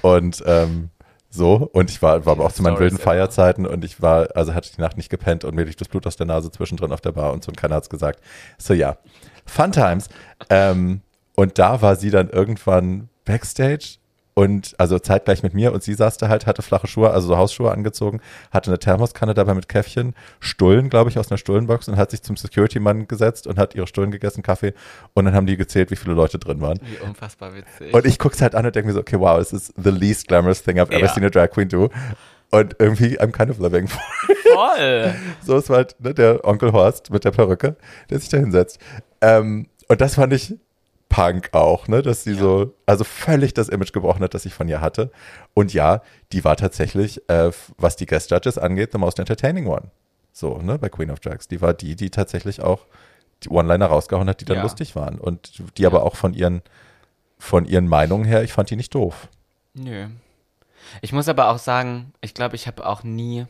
[0.02, 0.90] Und ähm,
[1.30, 3.02] so, und ich war, war aber auch zu meinen Stories wilden.
[3.02, 6.06] Feierzeiten und ich war, also hatte die Nacht nicht gepennt und mir liegt das Blut
[6.06, 8.20] aus der Nase zwischendrin auf der Bar und so und keiner hat's gesagt.
[8.58, 8.98] So ja,
[9.46, 10.08] Fun Times.
[10.50, 11.00] Ähm,
[11.36, 13.96] und da war sie dann irgendwann Backstage
[14.36, 17.36] und also zeitgleich mit mir und sie saß da halt, hatte flache Schuhe, also so
[17.36, 18.20] Hausschuhe angezogen,
[18.50, 22.22] hatte eine Thermoskanne dabei mit Käffchen, Stullen, glaube ich, aus einer Stullenbox und hat sich
[22.22, 24.74] zum Security-Mann gesetzt und hat ihre Stullen gegessen, Kaffee
[25.14, 26.80] und dann haben die gezählt, wie viele Leute drin waren.
[26.82, 27.94] Wie unfassbar witzig.
[27.94, 30.26] Und ich guck's halt an und denke mir so, okay, wow, this is the least
[30.26, 31.14] glamorous thing I've ever Ja.
[31.14, 31.90] seen a drag queen do.
[32.50, 33.88] Und irgendwie, I'm kind of living.
[34.52, 35.14] Voll!
[35.44, 37.76] so ist halt ne, der Onkel Horst mit der Perücke,
[38.10, 38.78] der sich da hinsetzt.
[39.20, 40.54] Ähm, und das fand ich
[41.14, 42.38] Punk auch, ne, dass sie Ja.
[42.38, 45.12] so, also völlig das Image gebrochen hat, das ich von ihr hatte.
[45.54, 49.90] Und ja, die war tatsächlich, äh, was die Guest Judges angeht, the most entertaining one.
[50.32, 51.46] So, ne, bei Queen of Drags.
[51.46, 52.86] Die war die, die tatsächlich auch
[53.44, 54.62] die One-Liner rausgehauen hat, die dann Ja.
[54.64, 55.18] lustig waren.
[55.20, 56.62] Und die aber auch von ihren,
[57.38, 59.28] von ihren Meinungen her, ich fand die nicht doof.
[59.74, 60.08] Nö.
[61.00, 63.46] Ich muss aber auch sagen, ich glaube, ich habe auch nie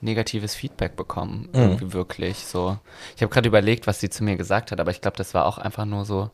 [0.00, 1.48] negatives Feedback bekommen.
[1.52, 1.60] Mhm.
[1.60, 2.78] Irgendwie wirklich so.
[3.16, 5.46] Ich habe gerade überlegt, was sie zu mir gesagt hat, aber ich glaube, das war
[5.46, 6.30] auch einfach nur so,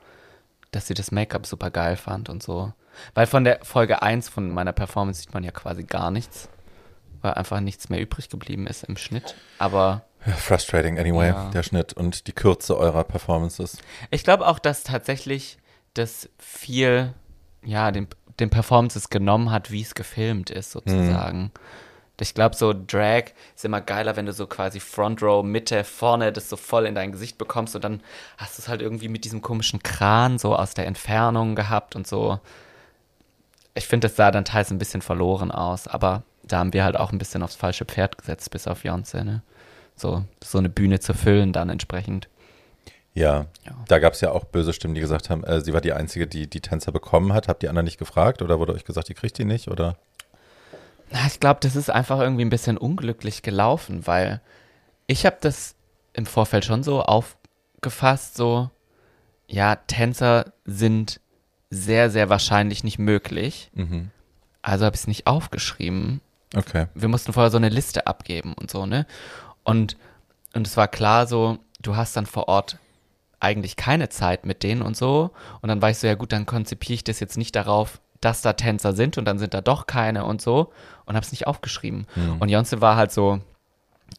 [0.70, 2.72] dass sie das Make-up super geil fand und so.
[3.14, 6.48] Weil von der Folge 1 von meiner Performance sieht man ja quasi gar nichts.
[7.22, 9.34] Weil einfach nichts mehr übrig geblieben ist im Schnitt.
[9.58, 10.02] Aber
[10.38, 11.50] frustrating anyway, Ja.
[11.50, 13.78] der Schnitt und die Kürze eurer Performances.
[14.10, 15.58] Ich glaube auch, dass tatsächlich
[15.94, 17.14] das viel,
[17.64, 21.52] ja, den, den Performances genommen hat, wie es gefilmt ist, sozusagen.
[22.20, 26.32] Ich glaube, so Drag ist immer geiler, wenn du so quasi Front Row, Mitte, vorne
[26.32, 28.02] das so voll in dein Gesicht bekommst und dann
[28.38, 32.06] hast du es halt irgendwie mit diesem komischen Kran so aus der Entfernung gehabt und
[32.06, 32.38] so.
[33.74, 36.96] Ich finde, das sah dann teils ein bisschen verloren aus, aber da haben wir halt
[36.96, 39.42] auch ein bisschen aufs falsche Pferd gesetzt, bis auf Beyoncé, ne?
[39.96, 42.28] So, so eine Bühne zu füllen dann entsprechend.
[43.12, 43.72] Ja, Ja.
[43.88, 46.26] da gab es ja auch böse Stimmen, die gesagt haben, äh, sie war die Einzige,
[46.26, 47.48] die die Tänzer bekommen hat.
[47.48, 49.68] Habt die anderen nicht gefragt oder wurde euch gesagt, die kriegt die nicht?
[49.68, 49.96] Oder?
[51.10, 54.40] Na, ich glaube, das ist einfach irgendwie ein bisschen unglücklich gelaufen, weil
[55.06, 55.74] ich habe das
[56.12, 58.70] im Vorfeld schon so aufgefasst, so,
[59.46, 61.20] ja, Tänzer sind
[61.70, 63.70] sehr, sehr wahrscheinlich nicht möglich.
[63.74, 64.10] Mhm.
[64.62, 66.20] Also habe ich es nicht aufgeschrieben.
[66.54, 66.86] Okay.
[66.94, 69.06] Wir mussten vorher so eine Liste abgeben und so, ne?
[69.62, 69.96] Und,
[70.54, 72.78] und es war klar so, du hast dann vor Ort
[73.38, 75.30] eigentlich keine Zeit mit denen und so.
[75.62, 78.42] Und dann war ich so, ja gut, dann konzipiere ich das jetzt nicht darauf, dass
[78.42, 80.72] da Tänzer sind und dann sind da doch keine und so
[81.06, 82.06] und habe es nicht aufgeschrieben.
[82.38, 83.40] Und Beyoncé war halt so,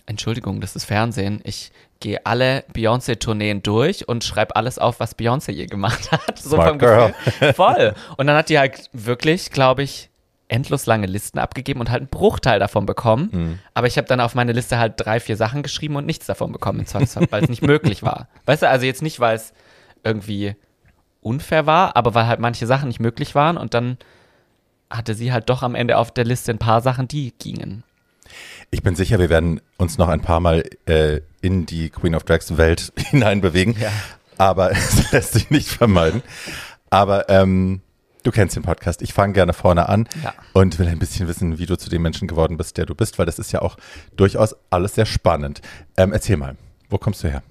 [0.06, 1.42] Entschuldigung, das ist Fernsehen.
[1.44, 6.40] Ich gehe alle Beyoncé-Tourneen durch und schreibe alles auf, was Beyoncé je gemacht hat.
[6.40, 7.14] So Smart vom girl.
[7.24, 7.54] Gefühl.
[7.54, 7.94] Voll.
[8.18, 10.10] Und dann hat die halt wirklich, glaube ich,
[10.48, 13.30] endlos lange Listen abgegeben und halt einen Bruchteil davon bekommen.
[13.32, 13.60] Mhm.
[13.74, 16.52] Aber ich habe dann auf meine Liste halt drei, vier Sachen geschrieben und nichts davon
[16.52, 18.28] bekommen im weil es nicht möglich war.
[18.46, 19.54] Weißt du, also jetzt nicht, weil es
[20.04, 20.56] irgendwie
[21.22, 23.98] unfair war, aber weil halt manche Sachen nicht möglich waren und dann
[24.90, 27.84] hatte sie halt doch am Ende auf der Liste ein paar Sachen, die gingen.
[28.72, 32.24] Ich bin sicher, wir werden uns noch ein paar Mal äh, in die Queen of
[32.24, 33.76] Drags Welt hineinbewegen.
[33.80, 33.92] Ja.
[34.38, 36.22] Aber es lässt sich nicht vermeiden.
[36.90, 37.82] Aber ähm,
[38.24, 39.02] du kennst den Podcast.
[39.02, 40.34] Ich fange gerne vorne an Ja.
[40.54, 43.20] und will ein bisschen wissen, wie du zu dem Menschen geworden bist, der du bist,
[43.20, 43.78] weil das ist ja auch
[44.16, 45.62] durchaus alles sehr spannend.
[45.98, 46.56] Ähm, erzähl mal,
[46.90, 47.44] wo kommst du her?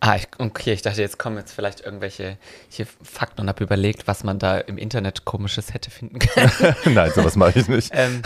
[0.00, 2.38] Ah, ich, okay, ich dachte, jetzt kommen jetzt vielleicht irgendwelche
[2.68, 6.74] hier Fakten und habe überlegt, was man da im Internet komisches hätte finden können.
[6.94, 7.90] Nein, sowas mache ich nicht.
[7.94, 8.22] ähm,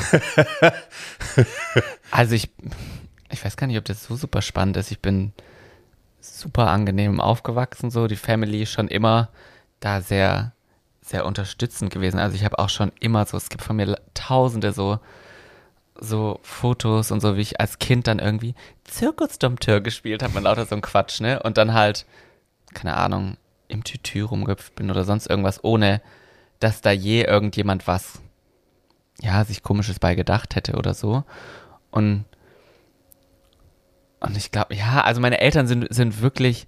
[2.11, 2.51] also ich,
[3.31, 4.91] ich weiß gar nicht, ob das so super spannend ist.
[4.91, 5.33] Ich bin
[6.21, 9.31] super angenehm aufgewachsen, so die Family schon immer
[9.81, 10.53] da sehr,
[11.03, 12.19] sehr unterstützend gewesen.
[12.19, 15.01] Also ich habe auch schon immer so, es gibt von mir tausende so
[16.01, 18.55] so Fotos und so, wie ich als Kind dann irgendwie
[18.85, 21.43] Zirkusdompteur gespielt habe, man lauter so ein Quatsch, ne?
[21.43, 22.07] Und dann halt,
[22.75, 23.37] keine Ahnung,
[23.69, 26.03] im Tütü rumgehüpft bin oder sonst irgendwas, ohne
[26.61, 28.21] dass da je irgendjemand was,
[29.21, 31.25] ja, sich komisches bei gedacht hätte oder so.
[31.91, 32.25] Und,
[34.21, 36.67] und ich glaube, ja, also meine Eltern sind, sind wirklich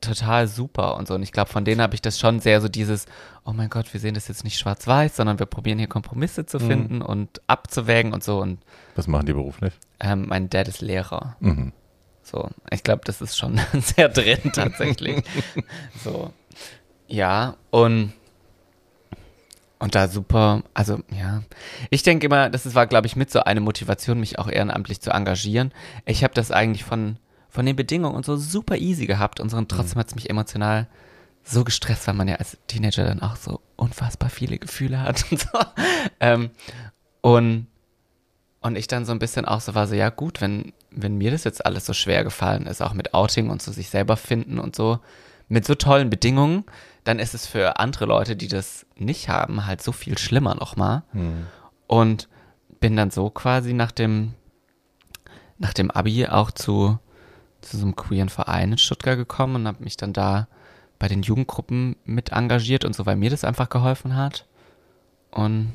[0.00, 1.14] total super und so.
[1.14, 3.06] Und ich glaube, von denen habe ich das schon sehr so dieses,
[3.44, 6.58] oh mein Gott, wir sehen das jetzt nicht schwarz-weiß, sondern wir probieren hier Kompromisse zu
[6.58, 6.66] Mhm.
[6.66, 8.40] finden und abzuwägen und so.
[8.40, 8.58] Und
[8.96, 9.74] Was machen die beruflich?
[10.00, 11.36] ähm, mein Dad ist Lehrer.
[11.40, 11.72] Mhm.
[12.22, 15.24] So, ich glaube, das ist schon sehr drin tatsächlich.
[16.04, 16.32] so,
[17.06, 18.12] ja, und
[19.80, 21.42] und da super, also ja,
[21.90, 25.10] ich denke immer, das war, glaube ich, mit so eine Motivation, mich auch ehrenamtlich zu
[25.10, 25.72] engagieren.
[26.04, 27.16] Ich habe das eigentlich von
[27.48, 30.30] von den Bedingungen und so super easy gehabt und so, und trotzdem hat es mich
[30.30, 30.86] emotional
[31.42, 35.40] so gestresst, weil man ja als Teenager dann auch so unfassbar viele Gefühle hat und
[35.40, 35.58] so.
[36.20, 36.50] Ähm,
[37.20, 37.66] und
[38.60, 41.30] und ich dann so ein bisschen auch so war so, ja gut, wenn, wenn mir
[41.30, 44.58] das jetzt alles so schwer gefallen ist, auch mit Outing und so sich selber finden
[44.58, 44.98] und so,
[45.48, 46.64] mit so tollen Bedingungen,
[47.04, 51.04] dann ist es für andere Leute, die das nicht haben, halt so viel schlimmer nochmal.
[51.86, 52.28] Und
[52.80, 54.34] bin dann so quasi nach dem,
[55.58, 56.98] nach dem Abi auch zu,
[57.68, 60.48] zu so einem queeren Verein in Stuttgart gekommen und habe mich dann da
[60.98, 64.46] bei den Jugendgruppen mit engagiert und so, weil mir das einfach geholfen hat.
[65.30, 65.72] Und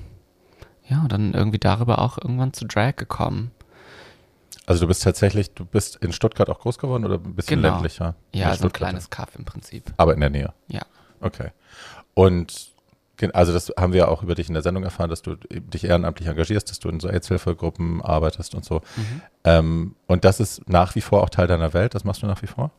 [0.88, 3.52] ja, und dann irgendwie darüber auch irgendwann zu Drag gekommen.
[4.66, 7.74] Also du bist tatsächlich, du bist in Stuttgart auch groß geworden oder ein bisschen Genau.
[7.74, 8.16] ländlicher?
[8.34, 8.74] Ja, so ein Stuttgart.
[8.90, 9.94] kleines Kaff im Prinzip.
[9.98, 10.54] Aber in der Nähe.
[10.68, 10.82] Ja.
[11.22, 11.52] Okay.
[12.14, 12.73] Und
[13.34, 15.84] also das haben wir ja auch über dich in der Sendung erfahren, dass du dich
[15.84, 18.82] ehrenamtlich engagierst, dass du in so AIDS-Hilfegruppen arbeitest und so.
[18.96, 19.22] Mhm.
[19.44, 21.94] Ähm, und das ist nach wie vor auch Teil deiner Welt.
[21.94, 22.72] Das machst du nach wie vor?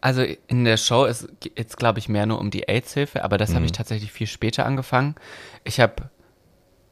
[0.00, 3.54] Also in der Show ist jetzt, glaube ich, mehr nur um die AIDS-Hilfe, aber das
[3.54, 5.14] habe ich tatsächlich viel später angefangen.
[5.64, 6.10] Ich habe,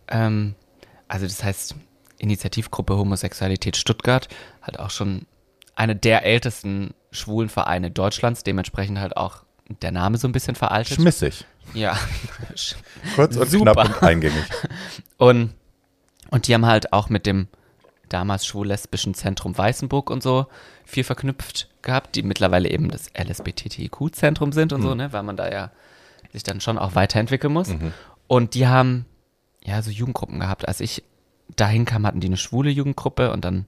[0.09, 0.55] ähm,
[1.09, 1.75] also das heißt
[2.19, 4.29] Initiativgruppe Homosexualität Stuttgart,
[4.63, 5.27] halt auch schon
[5.75, 9.45] eine der ältesten schwulen Vereine Deutschlands, dementsprechend halt auch
[9.83, 10.97] der Name so ein bisschen veraltet.
[10.97, 11.45] Schmissig.
[11.75, 11.97] Ja.
[13.15, 13.73] Kurz und Super.
[13.73, 14.45] knapp und eingängig.
[15.19, 15.55] Und,
[16.31, 17.47] und die haben halt auch mit dem
[18.09, 20.47] damals schwul-lesbischen Zentrum Weißenburg und so
[20.85, 25.49] viel verknüpft gehabt, die mittlerweile eben das LSBTTIQ-Zentrum sind und so, ne, weil man da
[25.49, 25.71] ja
[26.33, 27.69] sich dann schon auch weiterentwickeln muss.
[28.27, 29.07] Und die haben
[29.65, 30.67] ja so Jugendgruppen gehabt.
[30.67, 31.05] Als ich
[31.55, 33.67] dahin kam, hatten die eine schwule Jugendgruppe und dann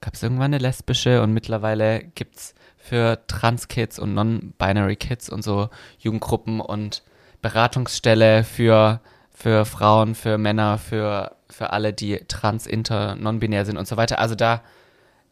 [0.00, 5.68] gab es irgendwann eine lesbische und mittlerweile gibt's für Trans-Kids und Non-Binary Kids und so
[5.98, 7.02] Jugendgruppen und
[7.42, 13.86] Beratungsstelle für, für Frauen, für Männer, für, für alle, die trans, inter, non-binär sind und
[13.86, 14.18] so weiter.
[14.18, 14.62] Also da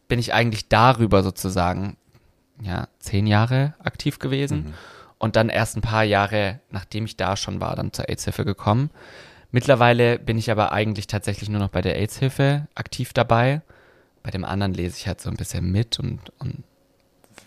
[0.07, 1.97] bin ich eigentlich darüber sozusagen,
[2.61, 4.73] ja, zehn Jahre aktiv gewesen
[5.19, 8.89] und dann erst ein paar Jahre, nachdem ich da schon war, dann zur AIDS-Hilfe gekommen.
[9.51, 13.61] Mittlerweile bin ich aber eigentlich tatsächlich nur noch bei der AIDS-Hilfe aktiv dabei.
[14.23, 16.63] Bei dem anderen lese ich halt so ein bisschen mit und, und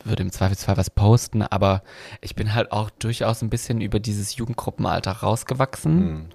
[0.05, 1.83] würde im Zweifelsfall was posten, aber
[2.21, 6.33] ich bin halt auch durchaus ein bisschen über dieses Jugendgruppenalter rausgewachsen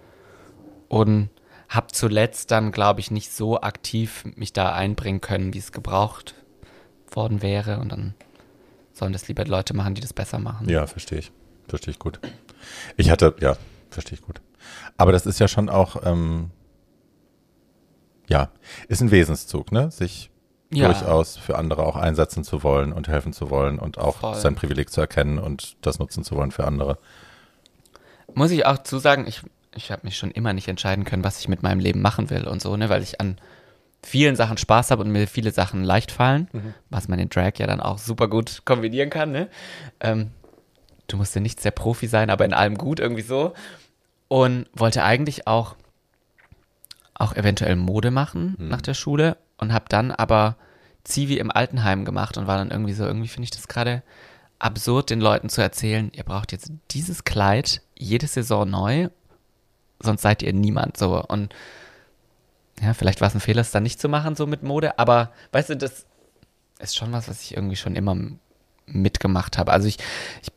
[0.87, 1.29] und
[1.69, 6.35] habe zuletzt dann, glaube ich, nicht so aktiv mich da einbringen können, wie es gebraucht
[7.11, 8.13] worden wäre und dann
[8.93, 10.69] sollen das lieber Leute machen, die das besser machen.
[10.69, 11.31] Ja, verstehe ich.
[11.67, 12.19] Verstehe ich gut.
[12.97, 13.57] Ich hatte, ja,
[13.89, 14.41] verstehe ich gut.
[14.97, 16.51] Aber das ist ja schon auch, ähm,
[18.27, 18.49] ja,
[18.87, 19.91] ist ein Wesenszug, ne?
[19.91, 20.31] Sich
[20.71, 20.87] Ja.
[20.87, 24.35] durchaus für andere auch einsetzen zu wollen und helfen zu wollen und auch Voll.
[24.35, 26.97] sein Privileg zu erkennen und das nutzen zu wollen für andere.
[28.33, 29.41] Muss ich auch zusagen, ich,
[29.75, 32.47] ich habe mich schon immer nicht entscheiden können, was ich mit meinem Leben machen will
[32.47, 33.37] und so, ne, weil ich an
[34.03, 36.47] vielen Sachen Spaß habe und mir viele Sachen leicht fallen,
[36.89, 39.49] was man in Drag ja dann auch super gut kombinieren kann, ne?
[39.99, 40.31] Ähm,
[41.07, 43.53] du musst ja nicht sehr Profi sein, aber in allem gut, irgendwie so.
[44.27, 45.75] Und wollte eigentlich auch,
[47.13, 50.57] auch eventuell Mode machen nach der Schule und habe dann aber
[51.03, 54.03] Zivi im Altenheim gemacht und war dann irgendwie so, irgendwie finde ich das gerade
[54.59, 59.09] absurd, den Leuten zu erzählen, ihr braucht jetzt dieses Kleid jede Saison neu,
[59.99, 61.23] sonst seid ihr niemand so.
[61.23, 61.53] Und
[62.81, 65.31] ja, vielleicht war es ein Fehler, es dann nicht zu machen, so mit Mode, aber
[65.51, 66.05] weißt du, das
[66.79, 68.17] ist schon was, was ich irgendwie schon immer
[68.85, 69.71] mitgemacht habe.
[69.71, 69.97] Also ich,
[70.41, 70.51] ich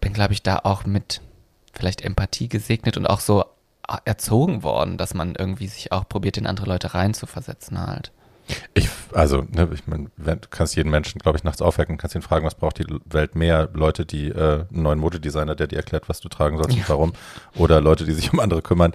[0.00, 1.20] bin, glaube ich, da auch mit
[1.72, 3.44] vielleicht Empathie gesegnet und auch so
[4.04, 8.12] erzogen worden, dass man irgendwie sich auch probiert, in andere Leute reinzuversetzen halt.
[8.74, 12.22] Ich, also, ne, ich meine, du kannst jeden Menschen, glaube ich, nachts aufwecken, kannst ihn
[12.22, 13.68] fragen, was braucht die Welt mehr?
[13.72, 17.12] Leute, die äh, einen neuen Modedesigner, der dir erklärt, was du tragen sollst und warum,
[17.56, 18.92] oder Leute, die sich um andere kümmern.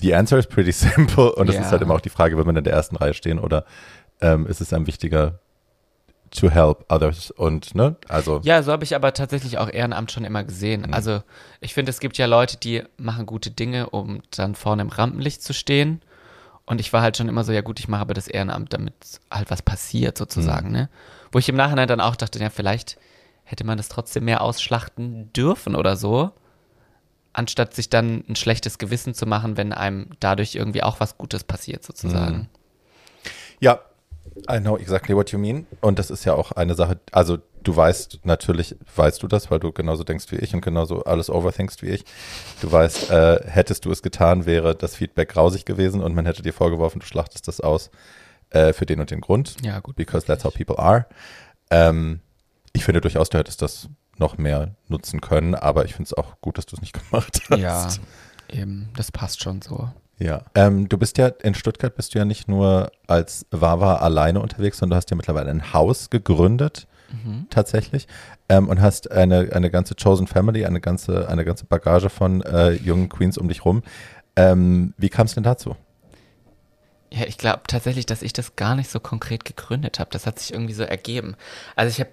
[0.00, 1.60] The answer is pretty simple und es Ja.
[1.62, 3.64] ist halt immer auch die Frage, will man in der ersten Reihe stehen oder
[4.20, 5.38] ähm, ist es einem wichtiger
[6.32, 10.24] to help others und ne, also Ja, so habe ich aber tatsächlich auch Ehrenamt schon
[10.24, 10.92] immer gesehen.
[10.92, 11.22] Also
[11.60, 15.42] ich finde, es gibt ja Leute, die machen gute Dinge, um dann vorne im Rampenlicht
[15.42, 16.00] zu stehen.
[16.64, 18.94] Und ich war halt schon immer so, ja gut, ich mache aber das Ehrenamt, damit
[19.30, 20.88] halt was passiert sozusagen, ne?
[21.30, 22.98] Wo ich im Nachhinein dann auch dachte, ja, vielleicht
[23.44, 26.30] hätte man das trotzdem mehr ausschlachten dürfen oder so,
[27.32, 31.44] anstatt sich dann ein schlechtes Gewissen zu machen, wenn einem dadurch irgendwie auch was Gutes
[31.44, 32.48] passiert sozusagen.
[33.60, 33.80] Ja,
[34.50, 35.66] I know exactly what you mean.
[35.80, 39.60] Und das ist ja auch eine Sache, also du weißt, natürlich weißt du das, weil
[39.60, 42.04] du genauso denkst wie ich und genauso alles overthinkst wie ich.
[42.60, 46.42] Du weißt, äh, hättest du es getan, wäre das Feedback grausig gewesen und man hätte
[46.42, 47.90] dir vorgeworfen, du schlachtest das aus
[48.50, 49.56] äh, für den und den Grund.
[49.62, 49.96] Ja, gut.
[49.96, 51.06] Because that's how people are.
[51.70, 52.20] Ähm,
[52.72, 56.40] ich finde durchaus, du hättest das noch mehr nutzen können, aber ich finde es auch
[56.40, 57.58] gut, dass du es nicht gemacht hast.
[57.58, 57.88] Ja,
[58.50, 58.90] eben.
[58.96, 59.90] Das passt schon so.
[60.22, 60.42] Ja.
[60.54, 64.78] Ähm, du bist ja in Stuttgart bist du ja nicht nur als Wawa alleine unterwegs,
[64.78, 67.46] sondern du hast ja mittlerweile ein Haus gegründet, Mhm.
[67.50, 68.06] tatsächlich,
[68.48, 72.70] ähm, und hast eine, eine ganze Chosen Family, eine ganze, eine ganze Bagage von äh,
[72.70, 73.82] jungen Queens um dich rum.
[74.36, 75.76] Ähm, wie kam es denn dazu?
[77.12, 80.08] Ja, ich glaube tatsächlich, dass ich das gar nicht so konkret gegründet habe.
[80.10, 81.34] Das hat sich irgendwie so ergeben.
[81.76, 82.12] Also ich habe,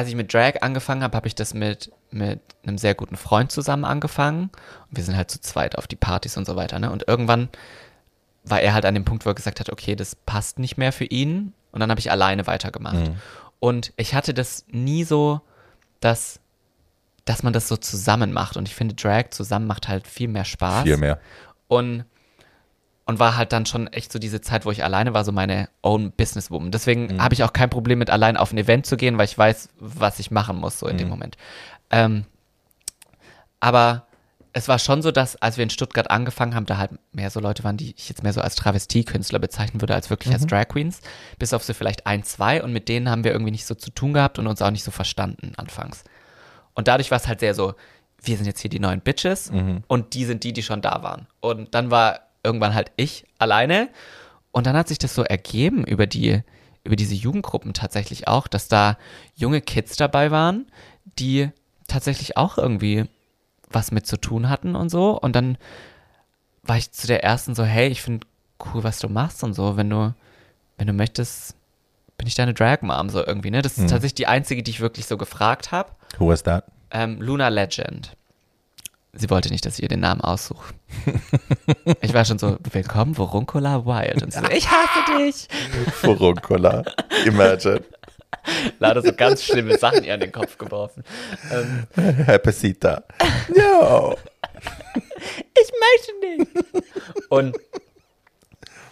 [0.00, 3.52] als ich mit Drag angefangen habe, habe ich das mit, mit einem sehr guten Freund
[3.52, 4.44] zusammen angefangen.
[4.88, 6.78] Und wir sind halt zu zweit auf die Partys und so weiter.
[6.78, 6.90] Ne?
[6.90, 7.50] Und irgendwann
[8.44, 10.92] war er halt an dem Punkt, wo er gesagt hat, okay, das passt nicht mehr
[10.92, 11.52] für ihn.
[11.70, 13.10] Und dann habe ich alleine weitergemacht.
[13.58, 15.42] Und ich hatte das nie so,
[16.00, 16.40] dass,
[17.26, 18.56] dass man das so zusammen macht.
[18.56, 20.84] Und ich finde, Drag zusammen macht halt viel mehr Spaß.
[20.84, 21.20] Viel mehr.
[21.68, 22.06] Und,
[23.10, 25.68] und war halt dann schon echt so diese Zeit, wo ich alleine war, so meine
[25.82, 26.70] own Businesswoman.
[26.70, 29.36] Deswegen habe ich auch kein Problem mit allein auf ein Event zu gehen, weil ich
[29.36, 31.36] weiß, was ich machen muss, so in dem Moment.
[31.90, 32.24] Ähm,
[33.58, 34.06] aber
[34.52, 37.40] es war schon so, dass als wir in Stuttgart angefangen haben, da halt mehr so
[37.40, 40.68] Leute waren, die ich jetzt mehr so als Travestiekünstler bezeichnen würde, als wirklich als Drag
[40.68, 41.00] Queens.
[41.36, 42.62] Bis auf so vielleicht ein, zwei.
[42.62, 44.84] Und mit denen haben wir irgendwie nicht so zu tun gehabt und uns auch nicht
[44.84, 46.04] so verstanden anfangs.
[46.74, 47.74] Und dadurch war es halt sehr so,
[48.22, 49.50] wir sind jetzt hier die neuen Bitches
[49.88, 51.26] und die sind die, die schon da waren.
[51.40, 53.88] Und dann war irgendwann halt ich alleine.
[54.52, 56.42] Und dann hat sich das so ergeben über die,
[56.84, 58.98] über diese Jugendgruppen tatsächlich auch, dass da
[59.34, 60.66] junge Kids dabei waren,
[61.18, 61.50] die
[61.86, 63.04] tatsächlich auch irgendwie
[63.70, 65.18] was mit zu tun hatten und so.
[65.18, 65.56] Und dann
[66.62, 68.26] war ich zu der ersten so, hey, ich finde
[68.66, 69.76] cool, was du machst und so.
[69.76, 70.14] Wenn du,
[70.76, 71.54] wenn du möchtest,
[72.18, 73.62] bin ich deine Drag Mom so irgendwie, ne?
[73.62, 75.90] Das ist tatsächlich die einzige, die ich wirklich so gefragt habe.
[76.18, 76.64] Who was that?
[76.90, 78.16] Ähm, Luna Legend.
[79.12, 80.72] Sie wollte nicht, dass ich ihr den Namen aussuche.
[82.00, 84.22] ich war schon so, willkommen, Voruncula Wild.
[84.22, 85.48] Und sie so, ich hasse dich.
[85.94, 86.84] Furuncola.
[87.24, 87.82] Imagine.
[88.78, 91.02] Leider so ganz schlimme Sachen ihr an den Kopf geworfen.
[91.50, 91.86] Ähm,
[92.24, 93.02] Herpesita.
[93.48, 94.16] No.
[95.54, 96.86] ich möchte nicht.
[97.28, 97.56] Und,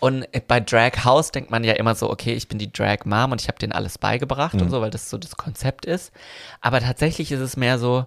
[0.00, 3.30] und bei Drag House denkt man ja immer so, okay, ich bin die Drag Mom
[3.32, 6.12] und ich habe denen alles beigebracht und so, weil das so das Konzept ist.
[6.60, 8.06] Aber tatsächlich ist es mehr so,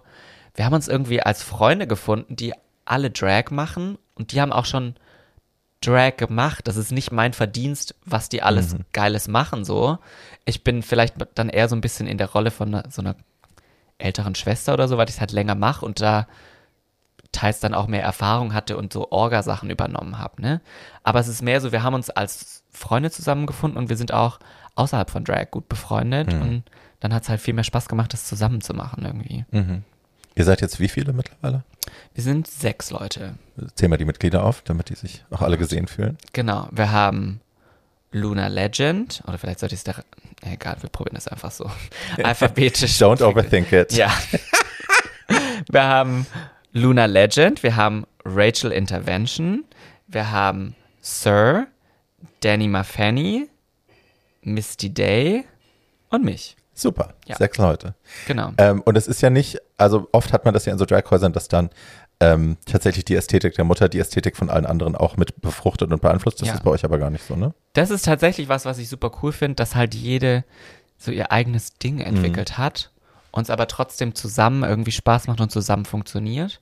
[0.54, 4.66] wir haben uns irgendwie als Freunde gefunden, die alle Drag machen und die haben auch
[4.66, 4.94] schon
[5.80, 6.68] Drag gemacht.
[6.68, 9.98] Das ist nicht mein Verdienst, was die alles Geiles machen, so.
[10.44, 13.16] Ich bin vielleicht dann eher so ein bisschen in der Rolle von so einer
[13.98, 16.26] älteren Schwester oder so, weil ich es halt länger mache und da
[17.30, 20.60] teils dann auch mehr Erfahrung hatte und so Orga-Sachen übernommen habe, ne?
[21.02, 24.38] Aber es ist mehr so, wir haben uns als Freunde zusammengefunden und wir sind auch
[24.74, 26.64] außerhalb von Drag gut befreundet und
[27.00, 29.44] dann hat es halt viel mehr Spaß gemacht, das zusammen zu machen irgendwie.
[30.34, 31.64] Ihr seid jetzt wie viele mittlerweile?
[32.14, 33.34] Wir sind sechs Leute.
[33.74, 36.18] Zähl mal die Mitglieder auf, damit die sich auch alle gesehen fühlen.
[36.32, 37.40] Genau, wir haben
[38.12, 39.94] Luna Legend, oder vielleicht sollte ich es da,
[40.42, 41.70] egal, wir probieren das einfach so,
[42.22, 42.92] alphabetisch.
[43.00, 43.92] Don't overthink it.
[43.92, 44.12] Ja.
[45.70, 46.26] wir haben
[46.72, 49.64] Luna Legend, wir haben Rachel Intervention,
[50.06, 51.66] wir haben Sir,
[52.40, 53.48] Danny Maffani,
[54.42, 55.44] Misty Day
[56.10, 56.56] und mich.
[56.82, 57.14] Super.
[57.26, 57.36] Ja.
[57.36, 57.94] Sechs Leute.
[58.26, 58.50] Genau.
[58.58, 61.32] Ähm, und es ist ja nicht, also oft hat man das ja in so Draghäusern,
[61.32, 61.70] dass dann
[62.20, 66.02] ähm, tatsächlich die Ästhetik der Mutter die Ästhetik von allen anderen auch mit befruchtet und
[66.02, 66.40] beeinflusst.
[66.40, 66.54] Das Ja.
[66.54, 67.54] ist bei euch aber gar nicht so, ne?
[67.72, 70.44] Das ist tatsächlich was, was ich super cool finde, dass halt jede
[70.98, 72.90] so ihr eigenes Ding entwickelt hat,
[73.32, 76.60] uns aber trotzdem zusammen irgendwie Spaß macht und zusammen funktioniert.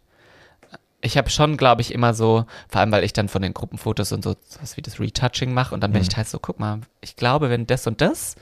[1.03, 4.13] Ich habe schon, glaube ich, immer so, vor allem weil ich dann von den Gruppenfotos
[4.13, 6.81] und so was wie das Retouching mache und dann bin ich teils so, guck mal,
[7.01, 8.37] ich glaube, wenn das und das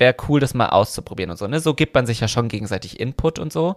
[0.00, 1.46] wäre cool, das mal auszuprobieren und so.
[1.46, 1.60] Ne?
[1.60, 3.76] So gibt man sich ja schon gegenseitig Input und so.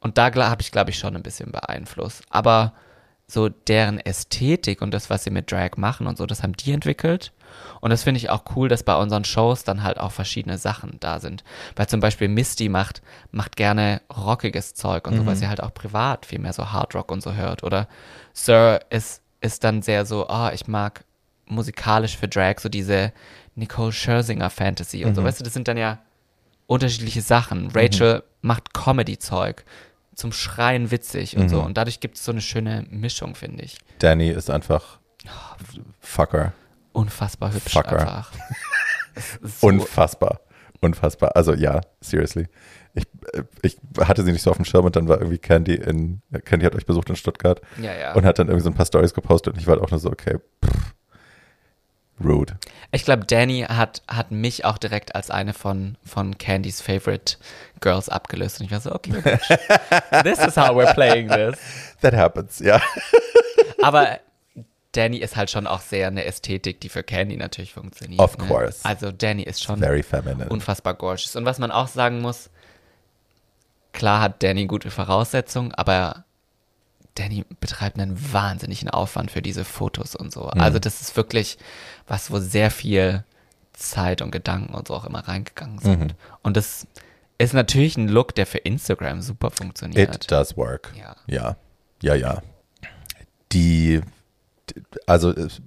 [0.00, 2.22] Und da habe ich, glaube ich, schon ein bisschen beeinflusst.
[2.30, 2.74] Aber
[3.26, 6.70] so deren Ästhetik und das, was sie mit Drag machen und so, das haben die
[6.72, 7.32] entwickelt.
[7.80, 10.98] Und das finde ich auch cool, dass bei unseren Shows dann halt auch verschiedene Sachen
[11.00, 11.42] da sind.
[11.74, 13.02] Weil zum Beispiel Misty macht,
[13.32, 16.94] macht gerne rockiges Zeug und so, weil sie halt auch privat viel mehr so Hard
[16.94, 17.64] Rock und so hört.
[17.64, 17.88] Oder
[18.32, 21.04] Sir ist, ist dann sehr so, ah, ich mag
[21.46, 23.12] musikalisch für Drag so diese
[23.56, 25.24] Nicole Scherzinger Fantasy und so.
[25.24, 25.98] Weißt du, das sind dann ja
[26.66, 27.70] unterschiedliche Sachen.
[27.74, 29.64] Rachel macht Comedy-Zeug
[30.14, 31.62] zum Schreien witzig und so.
[31.62, 33.78] Und dadurch gibt es so eine schöne Mischung, finde ich.
[33.98, 34.98] Danny ist einfach
[36.00, 36.52] Fucker.
[36.92, 38.00] Unfassbar hübsch Fucker.
[38.00, 38.32] einfach.
[39.40, 40.40] So, Unfassbar.
[40.82, 41.34] Unfassbar.
[41.36, 42.48] Also ja, seriously.
[42.92, 45.74] Ich, äh, ich hatte sie nicht so auf dem Schirm und dann war irgendwie Candy
[45.74, 48.12] in, Candy hat euch besucht in Stuttgart ja, ja.
[48.12, 50.10] und hat dann irgendwie so ein paar Stories gepostet und ich war auch nur so,
[50.10, 50.94] okay, pff,
[52.22, 52.58] rude.
[52.92, 57.36] Ich glaube, Danny hat, hat mich auch direkt als eine von, von Candys Favorite
[57.80, 58.60] Girls abgelöst.
[58.60, 59.12] Und ich war so, okay,
[60.22, 61.58] this is how we're playing this.
[62.00, 62.80] That happens, ja.
[63.82, 64.18] Aber
[64.92, 68.20] Danny ist halt schon auch sehr eine Ästhetik, die für Candy natürlich funktioniert.
[68.20, 68.46] Of ne?
[68.46, 68.84] course.
[68.84, 70.48] Also Danny ist schon Very feminine.
[70.48, 71.36] unfassbar gorgeous.
[71.36, 72.50] Und was man auch sagen muss,
[73.92, 76.24] klar hat Danny gute Voraussetzungen, aber
[77.16, 80.50] Danny betreibt einen wahnsinnigen Aufwand für diese Fotos und so.
[80.54, 80.60] Mhm.
[80.60, 81.58] Also das ist wirklich
[82.06, 83.24] was, wo sehr viel
[83.72, 86.00] Zeit und Gedanken und so auch immer reingegangen sind.
[86.00, 86.10] Mhm.
[86.42, 86.86] Und das
[87.38, 90.14] ist natürlich ein Look, der für Instagram super funktioniert.
[90.14, 90.92] It does work.
[90.98, 91.16] Ja.
[91.26, 91.56] Ja,
[92.02, 92.42] ja, ja.
[93.52, 94.00] Die,
[95.06, 95.60] also es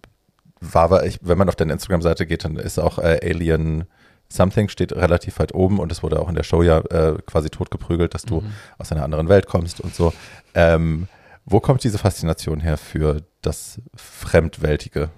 [0.60, 3.86] war, ich, wenn man auf deine Instagram-Seite geht, dann ist auch äh, Alien
[4.32, 7.50] Something steht relativ weit oben und es wurde auch in der Show ja äh, quasi
[7.50, 8.44] totgeprügelt, dass du
[8.78, 10.14] aus einer anderen Welt kommst und so.
[10.54, 11.08] Ähm,
[11.46, 15.10] wo kommt diese Faszination her für das Fremdweltige?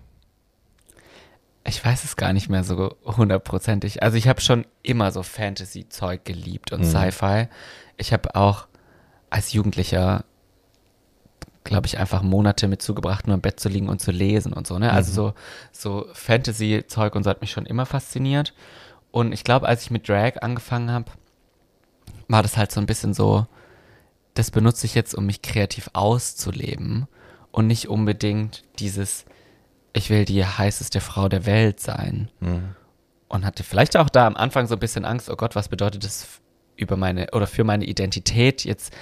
[1.63, 4.01] Ich weiß es gar nicht mehr so hundertprozentig.
[4.01, 6.86] Also ich habe schon immer so Fantasy-Zeug geliebt und Mhm.
[6.86, 7.47] Sci-Fi.
[7.97, 8.67] Ich habe auch
[9.30, 10.26] als Jugendlicher,
[11.63, 14.65] glaube ich, einfach Monate mit zugebracht, nur im Bett zu liegen und zu lesen und
[14.65, 14.80] so.
[14.80, 14.91] Ne?
[14.91, 15.34] Also so,
[15.72, 18.53] so Fantasy-Zeug und so hat mich schon immer fasziniert.
[19.11, 21.11] Und ich glaube, als ich mit Drag angefangen habe,
[22.28, 23.45] war das halt so ein bisschen so,
[24.34, 27.07] das benutze ich jetzt, um mich kreativ auszuleben
[27.51, 29.25] und nicht unbedingt dieses,
[29.93, 32.29] ich will die heißeste Frau der Welt sein.
[33.27, 36.03] Und hatte vielleicht auch da am Anfang so ein bisschen Angst, oh Gott, was bedeutet
[36.03, 36.41] das
[36.75, 38.93] über meine oder für meine Identität jetzt,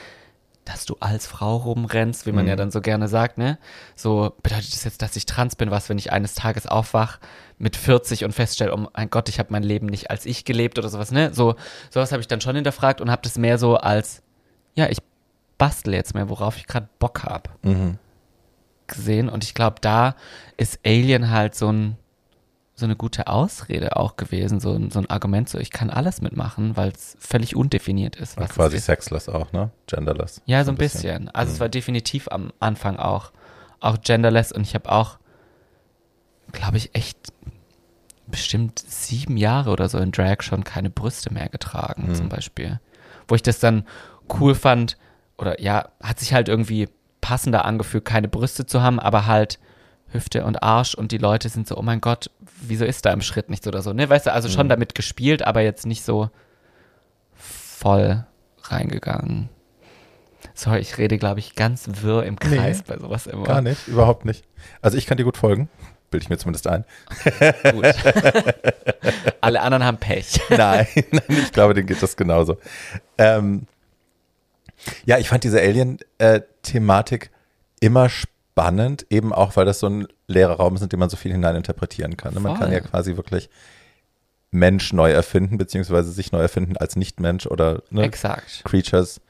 [0.66, 3.58] dass du als Frau rumrennst, wie man ja dann so gerne sagt, ne?
[3.96, 7.20] So bedeutet das jetzt, dass ich trans bin, was, wenn ich eines Tages aufwach
[7.58, 10.78] mit 40 und feststelle, oh mein Gott, ich habe mein Leben nicht als ich gelebt
[10.78, 11.34] oder sowas, ne?
[11.34, 11.56] So
[11.90, 14.22] sowas habe ich dann schon hinterfragt und habe das mehr so als
[14.76, 15.00] ja, ich
[15.60, 17.52] bastel jetzt mehr, worauf ich gerade Bock habe
[18.88, 19.30] gesehen.
[19.30, 20.16] Und ich glaube, da
[20.58, 21.96] ist Alien halt so, ein,
[22.74, 26.22] so eine gute Ausrede auch gewesen, so ein, so ein Argument, so ich kann alles
[26.22, 28.38] mitmachen, weil es völlig undefiniert ist.
[28.38, 28.86] Und Was quasi es ist.
[28.88, 29.70] sexless auch, ne?
[29.86, 30.42] Genderless.
[30.46, 31.30] Ja, so ein bisschen.
[31.30, 33.32] Also es war definitiv am Anfang auch,
[33.80, 35.20] auch genderless und ich habe auch,
[36.52, 37.18] glaube ich, echt
[38.26, 42.80] bestimmt sieben Jahre oder so in Drag schon keine Brüste mehr getragen, zum Beispiel.
[43.28, 43.86] Wo ich das dann
[44.40, 44.98] cool fand,
[45.40, 46.90] oder ja, hat sich halt irgendwie
[47.22, 49.60] passender angefühlt, keine Brüste zu haben, aber halt
[50.12, 52.30] Hüfte und Arsch und die Leute sind so, oh mein Gott,
[52.62, 54.10] wieso ist da im Schritt nichts oder so, ne?
[54.10, 56.30] Weißt du, also schon damit gespielt, aber jetzt nicht so
[57.36, 58.26] voll
[58.64, 59.50] reingegangen.
[60.54, 63.44] Sorry, ich rede, glaube ich, ganz wirr im Kreis bei sowas immer.
[63.44, 64.46] Gar nicht, überhaupt nicht.
[64.82, 65.70] Also ich kann dir gut folgen,
[66.10, 66.86] bilde ich mir zumindest ein.
[67.72, 67.86] Gut.
[69.42, 70.42] Alle anderen haben Pech.
[70.50, 72.58] Nein, nein, ich glaube, denen geht das genauso.
[73.18, 73.68] Ähm,
[75.06, 77.32] ja, ich fand diese Alien-Thematik
[77.80, 81.18] immer spannend, eben auch, weil das so ein leerer Raum ist, in dem man so
[81.18, 82.34] viel hineininterpretieren kann.
[82.34, 82.40] ne?
[82.40, 83.50] Man kann ja quasi wirklich
[84.52, 88.64] Mensch neu erfinden, beziehungsweise sich neu erfinden als Nicht-Mensch oder ne, Exakt.
[88.66, 89.22] Creatures.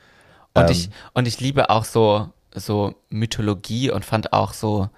[0.54, 4.90] Und, Ähm, ich, und ich liebe auch so, so Mythologie und fand auch so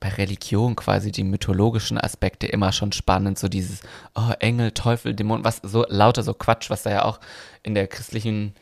[0.00, 3.38] bei Religion quasi die mythologischen Aspekte immer schon spannend.
[3.38, 3.80] So dieses
[4.14, 7.18] oh, Engel, Teufel, Dämon, was so lauter so Quatsch, was da ja auch
[7.64, 8.54] in der christlichen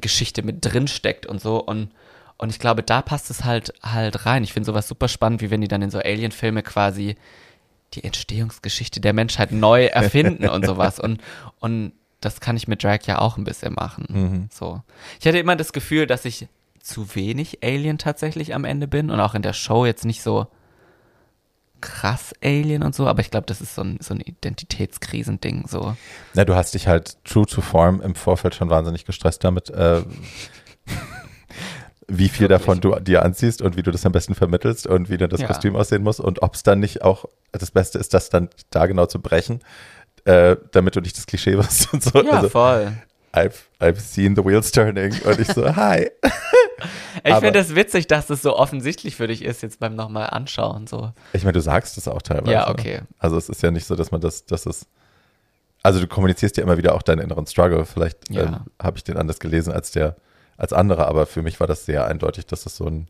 [0.00, 1.62] Geschichte mit drin steckt und so.
[1.62, 1.90] Und,
[2.36, 4.44] und ich glaube, da passt es halt halt rein.
[4.44, 7.16] Ich finde sowas super spannend, wie wenn die dann in so Alien-Filme quasi
[7.94, 10.98] die Entstehungsgeschichte der Menschheit neu erfinden und sowas.
[10.98, 11.20] Und,
[11.60, 14.48] und das kann ich mit Drag ja auch ein bisschen machen.
[14.52, 14.82] So.
[15.20, 16.48] Ich hatte immer das Gefühl, dass ich
[16.80, 20.46] zu wenig Alien tatsächlich am Ende bin und auch in der Show jetzt nicht so
[21.84, 25.94] krass Alien und so, aber ich glaube, das ist so ein, so ein Identitätskrisending, so.
[26.32, 30.02] Na, du hast dich halt true to form im Vorfeld schon wahnsinnig gestresst damit, äh,
[32.08, 32.66] wie viel Wirklich.
[32.66, 35.40] davon du dir anziehst und wie du das am besten vermittelst und wie dann das
[35.40, 35.46] Ja.
[35.46, 38.86] Kostüm aussehen muss und ob es dann nicht auch das Beste ist, das dann da
[38.86, 39.60] genau zu brechen,
[40.24, 42.22] äh, damit du nicht das Klischee wirst und so.
[42.22, 42.92] Ja, also, voll.
[43.34, 46.08] I've, I've seen the wheels turning und ich so, hi.
[47.24, 50.86] Ich finde es witzig, dass das so offensichtlich für dich ist, jetzt beim nochmal anschauen,
[50.86, 51.12] so.
[51.32, 52.52] Ich meine, du sagst es auch teilweise.
[52.52, 53.00] Ja, okay.
[53.18, 54.86] Also es ist ja nicht so, dass man das, dass es,
[55.82, 57.84] also du kommunizierst ja immer wieder auch deinen inneren Struggle.
[57.84, 58.42] Vielleicht Ja.
[58.44, 60.16] ähm, habe ich den anders gelesen als der,
[60.56, 63.08] als andere, aber für mich war das sehr eindeutig, dass es so ein,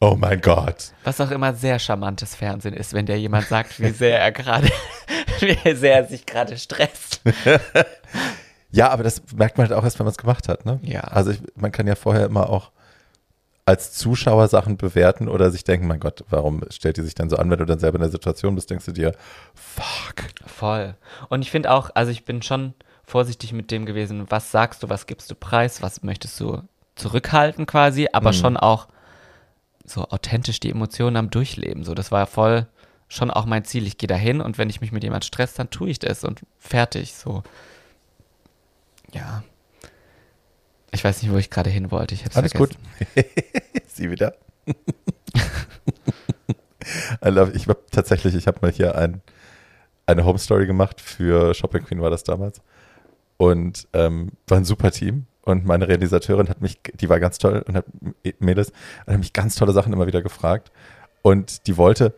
[0.00, 0.92] oh mein Gott.
[1.04, 4.68] Was auch immer sehr charmantes Fernsehen ist, wenn dir jemand sagt, wie sehr er gerade,
[5.40, 7.20] wie sehr er sich gerade stresst.
[8.72, 10.80] Ja, aber das merkt man halt auch erst, wenn man es gemacht hat, ne?
[10.82, 11.02] Ja.
[11.02, 12.70] Also ich, man kann ja vorher immer auch
[13.64, 17.36] als Zuschauer Sachen bewerten oder sich denken, mein Gott, warum stellt die sich dann so
[17.36, 19.14] an, wenn du dann selber in der Situation bist, denkst du dir,
[19.54, 20.24] fuck.
[20.46, 20.96] Voll.
[21.28, 24.88] Und ich finde auch, also ich bin schon vorsichtig mit dem gewesen, was sagst du,
[24.88, 26.62] was gibst du preis, was möchtest du
[26.96, 28.36] zurückhalten quasi, aber Mhm.
[28.36, 28.88] schon auch
[29.84, 31.84] so authentisch die Emotionen am Durchleben.
[31.84, 32.66] So, das war voll
[33.08, 33.86] schon auch mein Ziel.
[33.86, 36.40] Ich gehe dahin und wenn ich mich mit jemand stress, dann tue ich das und
[36.58, 37.14] fertig.
[37.14, 37.42] So.
[39.12, 39.44] Ja.
[40.90, 42.14] Ich weiß nicht, wo ich gerade hin wollte.
[42.14, 42.58] Ich Alles vergessen.
[42.58, 42.76] gut.
[43.86, 44.34] Sie wieder.
[47.54, 49.22] Ich habe tatsächlich, ich habe mal hier ein,
[50.06, 52.60] eine Home Story gemacht für Shopping Queen war das damals
[53.36, 57.64] und ähm, war ein super Team und meine Realisateurin hat mich, die war ganz toll
[57.66, 57.86] und hat
[58.40, 58.72] Mädels,
[59.06, 60.70] und hat mich ganz tolle Sachen immer wieder gefragt
[61.22, 62.14] und die wollte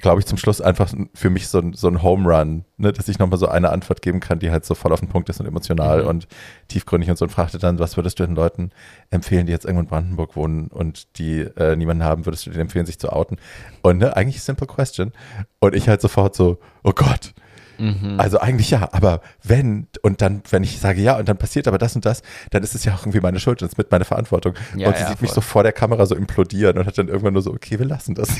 [0.00, 3.08] glaube ich, zum Schluss einfach für mich so ein, so ein Home Run, ne, dass
[3.08, 5.40] ich nochmal so eine Antwort geben kann, die halt so voll auf den Punkt ist
[5.40, 6.08] und emotional mhm.
[6.08, 6.28] und
[6.68, 8.70] tiefgründig und so und fragte dann, was würdest du den Leuten
[9.10, 12.62] empfehlen, die jetzt irgendwo in Brandenburg wohnen und die äh, niemanden haben, würdest du denen
[12.62, 13.36] empfehlen, sich zu outen?
[13.82, 15.12] Und ne, eigentlich simple question.
[15.60, 17.32] Und ich halt sofort so, oh Gott,
[17.80, 18.20] Mhm.
[18.20, 21.78] Also eigentlich ja, aber wenn, und dann, wenn ich sage ja und dann passiert aber
[21.78, 23.90] das und das, dann ist es ja auch irgendwie meine Schuld und es ist mit
[23.90, 24.54] meiner Verantwortung.
[24.76, 25.26] Ja, und sie ja, sieht voll.
[25.26, 27.86] mich so vor der Kamera so implodieren und hat dann irgendwann nur so, okay, wir
[27.86, 28.28] lassen das.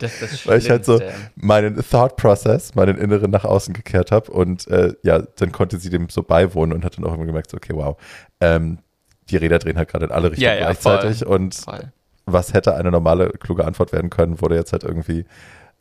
[0.00, 1.00] das ist das Weil ich halt so
[1.36, 5.90] meinen Thought Process, meinen Inneren nach außen gekehrt habe und äh, ja, dann konnte sie
[5.90, 7.96] dem so beiwohnen und hat dann auch immer gemerkt, so, okay, wow,
[8.40, 8.78] ähm,
[9.30, 11.36] die Räder drehen halt gerade in alle Richtungen ja, gleichzeitig voll.
[11.36, 11.92] und voll.
[12.26, 15.24] was hätte eine normale, kluge Antwort werden können, wurde jetzt halt irgendwie,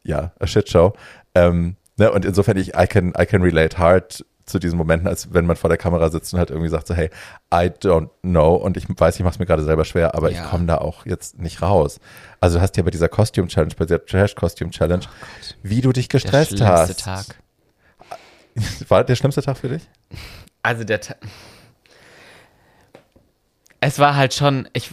[0.04, 0.94] ja, a Shitshow.
[1.36, 5.34] Ähm, Ne, und insofern, ich, I can, I can relate hard zu diesen Momenten, als
[5.34, 7.10] wenn man vor der Kamera sitzt und halt irgendwie sagt so, hey,
[7.54, 10.42] I don't know und ich weiß, ich mache es mir gerade selber schwer, aber ja.
[10.42, 12.00] ich komme da auch jetzt nicht raus.
[12.40, 15.82] Also du hast ja bei dieser Costume Challenge, bei der Trash Costume Challenge, oh wie
[15.82, 17.02] du dich gestresst der hast.
[17.02, 17.26] Tag.
[18.88, 19.84] War der schlimmste Tag für dich?
[20.64, 21.18] Also der Tag.
[23.82, 24.92] Es war halt schon, ich,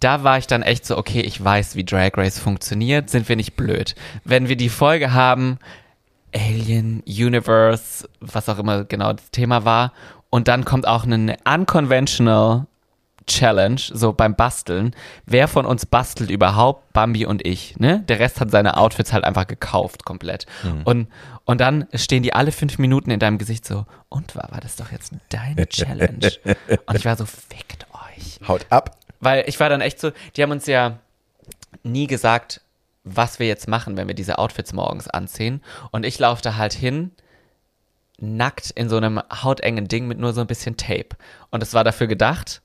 [0.00, 3.36] da war ich dann echt so, okay, ich weiß, wie Drag Race funktioniert, sind wir
[3.36, 3.94] nicht blöd.
[4.24, 5.58] Wenn wir die Folge haben,
[6.34, 9.92] Alien, Universe, was auch immer genau das Thema war.
[10.30, 12.66] Und dann kommt auch eine unconventional
[13.28, 14.94] Challenge, so beim Basteln.
[15.26, 16.92] Wer von uns bastelt überhaupt?
[16.92, 17.76] Bambi und ich.
[17.78, 18.00] Ne?
[18.08, 20.46] Der Rest hat seine Outfits halt einfach gekauft komplett.
[20.64, 20.82] Mhm.
[20.84, 21.08] Und,
[21.44, 24.76] und dann stehen die alle fünf Minuten in deinem Gesicht so, und war, war das
[24.76, 26.30] doch jetzt deine Challenge?
[26.86, 28.40] und ich war so, fickt euch.
[28.48, 28.96] Haut ab.
[29.20, 30.98] Weil ich war dann echt so, die haben uns ja
[31.82, 32.62] nie gesagt,
[33.16, 35.62] was wir jetzt machen, wenn wir diese Outfits morgens anziehen.
[35.90, 37.12] Und ich laufe da halt hin,
[38.20, 41.10] nackt in so einem hautengen Ding mit nur so ein bisschen Tape.
[41.50, 42.62] Und es war dafür gedacht,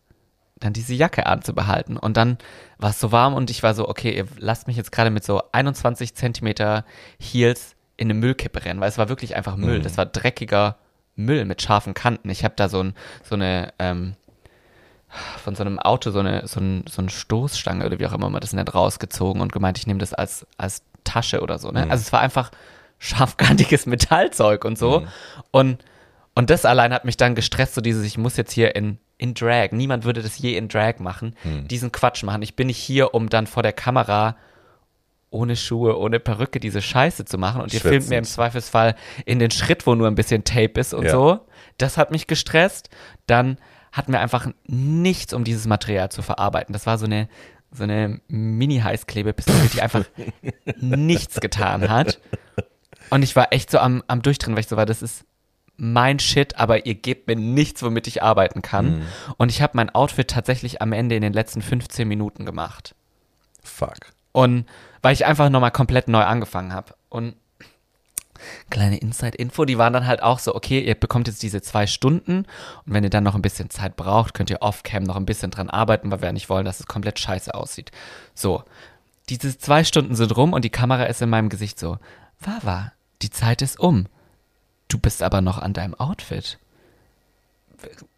[0.59, 1.97] dann diese Jacke anzubehalten.
[1.97, 2.37] Und dann
[2.77, 5.23] war es so warm und ich war so, okay, ihr lasst mich jetzt gerade mit
[5.23, 6.85] so 21 Zentimeter
[7.19, 9.79] Heels in eine Müllkippe rennen, weil es war wirklich einfach Müll.
[9.79, 9.83] Mhm.
[9.83, 10.77] Das war dreckiger
[11.15, 12.29] Müll mit scharfen Kanten.
[12.29, 14.15] Ich habe da so, ein, so eine ähm,
[15.43, 18.29] von so einem Auto so eine, so, ein, so eine Stoßstange oder wie auch immer
[18.29, 21.71] man das nennt, rausgezogen und gemeint, ich nehme das als, als Tasche oder so.
[21.71, 21.85] Ne?
[21.85, 21.91] Mhm.
[21.91, 22.51] Also es war einfach
[22.99, 25.01] scharfkantiges Metallzeug und so.
[25.01, 25.07] Mhm.
[25.51, 25.85] Und,
[26.35, 29.33] und das allein hat mich dann gestresst, so dieses, ich muss jetzt hier in, in
[29.33, 31.67] Drag, niemand würde das je in Drag machen, mhm.
[31.67, 32.41] diesen Quatsch machen.
[32.41, 34.35] Ich bin nicht hier, um dann vor der Kamera
[35.33, 38.95] ohne Schuhe, ohne Perücke diese Scheiße zu machen und ihr filmt mir im Zweifelsfall
[39.25, 41.11] in den Schritt, wo nur ein bisschen Tape ist und ja.
[41.11, 41.39] so.
[41.79, 42.89] Das hat mich gestresst.
[43.25, 43.57] Dann
[43.93, 46.73] hatten wir einfach nichts, um dieses Material zu verarbeiten.
[46.73, 47.29] Das war so eine,
[47.71, 50.03] so eine Mini-Heißklebepistole, die einfach
[50.79, 52.19] nichts getan hat.
[53.11, 55.25] Und ich war echt so am, am Durchdrehen, weil ich so war, das ist
[55.77, 58.97] mein Shit, aber ihr gebt mir nichts, womit ich arbeiten kann.
[58.97, 59.01] Mhm.
[59.37, 62.95] Und ich habe mein Outfit tatsächlich am Ende in den letzten 15 Minuten gemacht.
[63.63, 64.11] Fuck.
[64.31, 64.65] Und
[65.03, 66.95] weil ich einfach nochmal komplett neu angefangen habe.
[67.09, 67.35] Und
[68.69, 72.45] kleine Inside-Info, die waren dann halt auch so, okay, ihr bekommt jetzt diese zwei Stunden
[72.85, 75.51] und wenn ihr dann noch ein bisschen Zeit braucht, könnt ihr off-cam noch ein bisschen
[75.51, 77.91] dran arbeiten, weil wir ja nicht wollen, dass es komplett scheiße aussieht.
[78.33, 78.63] So,
[79.29, 81.97] diese zwei Stunden sind rum und die Kamera ist in meinem Gesicht so,
[82.39, 82.91] Wawa,
[83.21, 84.07] die Zeit ist um.
[84.87, 86.59] Du bist aber noch an deinem Outfit.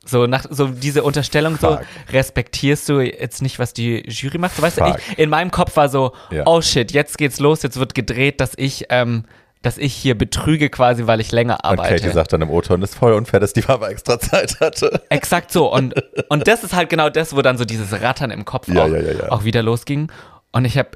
[0.05, 1.79] So, nach, so diese Unterstellung, Fuck.
[1.81, 4.55] so respektierst du jetzt nicht, was die Jury macht.
[4.55, 4.97] So, weißt Fuck.
[4.97, 6.43] du, ich, in meinem Kopf war so, ja.
[6.45, 9.25] oh shit, jetzt geht's los, jetzt wird gedreht, dass ich ähm,
[9.65, 11.93] dass ich hier betrüge quasi, weil ich länger arbeite.
[11.93, 14.59] Und Katie sagt dann im O-Ton, das ist voll unfair, dass die Mama extra Zeit
[14.59, 15.01] hatte.
[15.09, 15.73] Exakt so.
[15.73, 15.95] Und,
[16.29, 18.87] und das ist halt genau das, wo dann so dieses Rattern im Kopf ja, auch,
[18.87, 20.11] ja, ja, auch wieder losging.
[20.51, 20.91] Und ich habe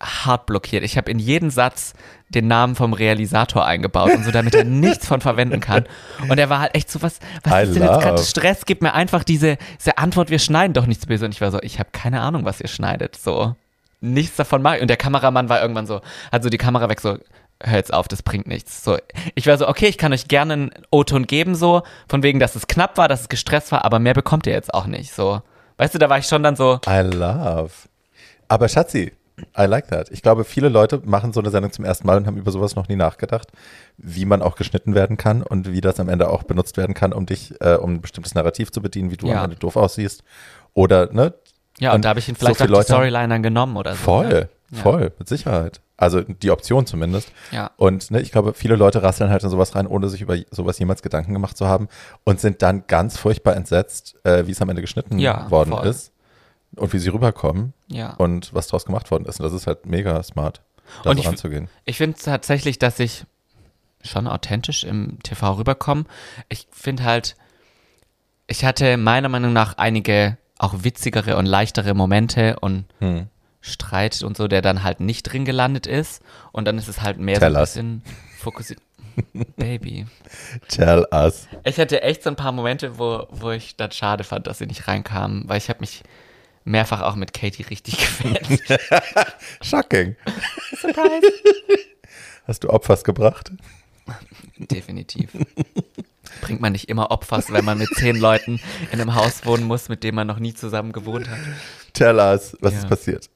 [0.00, 0.82] hart blockiert.
[0.82, 1.92] Ich habe in jeden Satz
[2.30, 5.84] den Namen vom Realisator eingebaut und so, damit er nichts von verwenden kann.
[6.28, 8.64] Und er war halt echt so, was, was ist denn jetzt gerade Stress?
[8.64, 11.26] Gib mir einfach diese, diese Antwort, wir schneiden doch nichts böse.
[11.26, 13.16] Und ich war so, ich habe keine Ahnung, was ihr schneidet.
[13.16, 13.56] So,
[14.00, 14.82] nichts davon mache ich.
[14.82, 16.00] Und der Kameramann war irgendwann so,
[16.32, 17.18] hat so die Kamera weg, so,
[17.62, 18.84] hör jetzt auf, das bringt nichts.
[18.84, 18.98] So,
[19.34, 22.54] ich war so, okay, ich kann euch gerne einen O-Ton geben, so, von wegen, dass
[22.54, 25.42] es knapp war, dass es gestresst war, aber mehr bekommt ihr jetzt auch nicht, so.
[25.78, 26.80] Weißt du, da war ich schon dann so.
[26.86, 27.70] I love.
[28.48, 29.12] Aber Schatzi,
[29.58, 30.10] I like that.
[30.10, 32.74] Ich glaube, viele Leute machen so eine Sendung zum ersten Mal und haben über sowas
[32.76, 33.48] noch nie nachgedacht,
[33.98, 37.12] wie man auch geschnitten werden kann und wie das am Ende auch benutzt werden kann,
[37.12, 39.38] um dich, äh, um ein bestimmtes Narrativ zu bedienen, wie du ja.
[39.38, 40.22] am Ende doof aussiehst.
[40.72, 41.34] Oder, ne?
[41.78, 43.76] Ja, und, und da habe ich ihn vielleicht so auch Leute, die Storyline dann genommen
[43.76, 43.98] oder so.
[43.98, 44.28] Voll.
[44.28, 44.48] Ne?
[44.70, 44.78] Ja.
[44.82, 45.80] Voll, mit Sicherheit.
[45.96, 47.30] Also die Option zumindest.
[47.52, 47.70] Ja.
[47.76, 50.78] Und ne, ich glaube, viele Leute rasseln halt in sowas rein, ohne sich über sowas
[50.78, 51.88] jemals Gedanken gemacht zu haben
[52.24, 55.86] und sind dann ganz furchtbar entsetzt, äh, wie es am Ende geschnitten Ja, worden voll.
[55.86, 56.12] ist
[56.76, 58.14] und wie sie rüberkommen Ja.
[58.14, 59.40] und was daraus gemacht worden ist.
[59.40, 60.60] Und das ist halt mega smart,
[61.04, 61.68] da Und so ich- ranzugehen.
[61.84, 63.24] Ich finde tatsächlich, dass ich
[64.02, 66.04] schon authentisch im TV rüberkomme.
[66.48, 67.36] Ich finde halt,
[68.46, 73.28] ich hatte meiner Meinung nach einige auch witzigere und leichtere Momente und Hm.
[73.66, 76.22] Streit und so, der dann halt nicht drin gelandet ist.
[76.52, 77.70] Und dann ist es halt mehr Tell so ein us.
[77.70, 78.02] bisschen
[78.38, 78.80] fokussiert.
[79.56, 80.06] Baby.
[80.68, 81.48] Tell us.
[81.64, 84.66] Ich hatte echt so ein paar Momente, wo, wo ich das schade fand, dass sie
[84.66, 86.02] nicht reinkamen, weil ich habe mich
[86.64, 88.80] mehrfach auch mit Katie richtig gefällt.
[89.62, 90.16] Shocking.
[90.80, 91.26] Surprise.
[92.46, 93.52] Hast du Opfers gebracht?
[94.58, 95.30] Definitiv.
[96.42, 98.60] Bringt man nicht immer Opfers, wenn man mit zehn Leuten
[98.92, 101.38] in einem Haus wohnen muss, mit dem man noch nie zusammen gewohnt hat.
[101.92, 102.78] Tell us, was Ja.
[102.80, 103.30] ist passiert?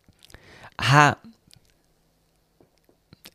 [0.81, 1.17] Ha.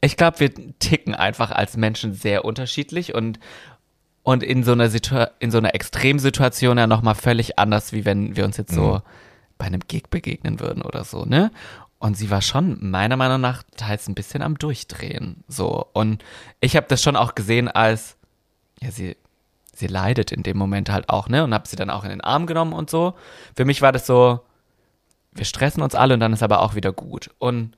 [0.01, 3.39] Ich glaube, wir ticken einfach als Menschen sehr unterschiedlich und,
[4.23, 4.89] und in so einer
[5.39, 9.01] in so einer Extremsituation ja nochmal völlig anders, wie wenn wir uns jetzt so Mhm.
[9.57, 11.51] bei einem Gig begegnen würden oder so, ne?
[11.97, 15.43] Und sie war schon meiner Meinung nach teils ein bisschen am Durchdrehen.
[15.47, 15.87] So.
[15.93, 16.23] Und
[16.59, 18.17] ich habe das schon auch gesehen als,
[18.81, 19.15] ja, sie,
[19.73, 21.43] sie leidet in dem Moment halt auch, ne?
[21.43, 23.15] Und habe sie dann auch in den Arm genommen und so.
[23.55, 24.41] Für mich war das so,
[25.35, 27.29] wir stressen uns alle und dann ist aber auch wieder gut.
[27.39, 27.75] Und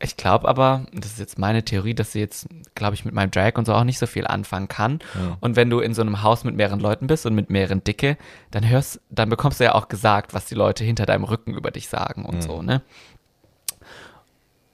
[0.00, 3.30] ich glaube aber, das ist jetzt meine Theorie, dass sie jetzt, glaube ich, mit meinem
[3.32, 5.00] Drag und so auch nicht so viel anfangen kann.
[5.40, 8.16] Und wenn du in so einem Haus mit mehreren Leuten bist und mit mehreren Dicke,
[8.52, 11.72] dann hörst, dann bekommst du ja auch gesagt, was die Leute hinter deinem Rücken über
[11.72, 12.82] dich sagen und so, ne?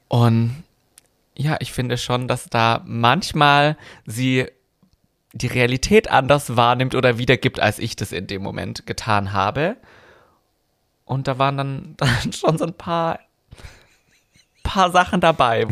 [0.09, 0.63] Und
[1.37, 3.77] ja, ich finde schon, dass da manchmal
[4.07, 4.47] sie
[5.33, 9.77] die Realität anders wahrnimmt oder wiedergibt, als ich das in dem Moment getan habe.
[11.05, 13.21] Und da waren dann, dann schon so ein paar,
[14.63, 15.67] paar Sachen dabei.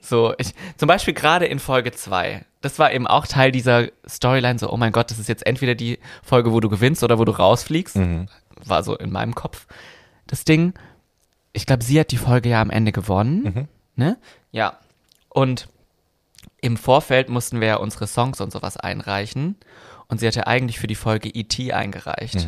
[0.00, 2.44] so, ich, zum Beispiel gerade in Folge 2.
[2.60, 5.74] Das war eben auch Teil dieser Storyline, so, oh mein Gott, das ist jetzt entweder
[5.74, 7.96] die Folge, wo du gewinnst oder wo du rausfliegst.
[8.66, 9.66] War so in meinem Kopf
[10.26, 10.74] das Ding.
[11.52, 13.68] Ich glaube, sie hat die Folge ja am Ende gewonnen.
[13.96, 14.18] Ne?
[14.52, 14.78] Ja.
[15.30, 15.68] Und
[16.60, 19.56] im Vorfeld mussten wir ja unsere Songs und sowas einreichen.
[20.08, 21.72] Und sie hatte eigentlich für die Folge E.T.
[21.72, 22.46] eingereicht.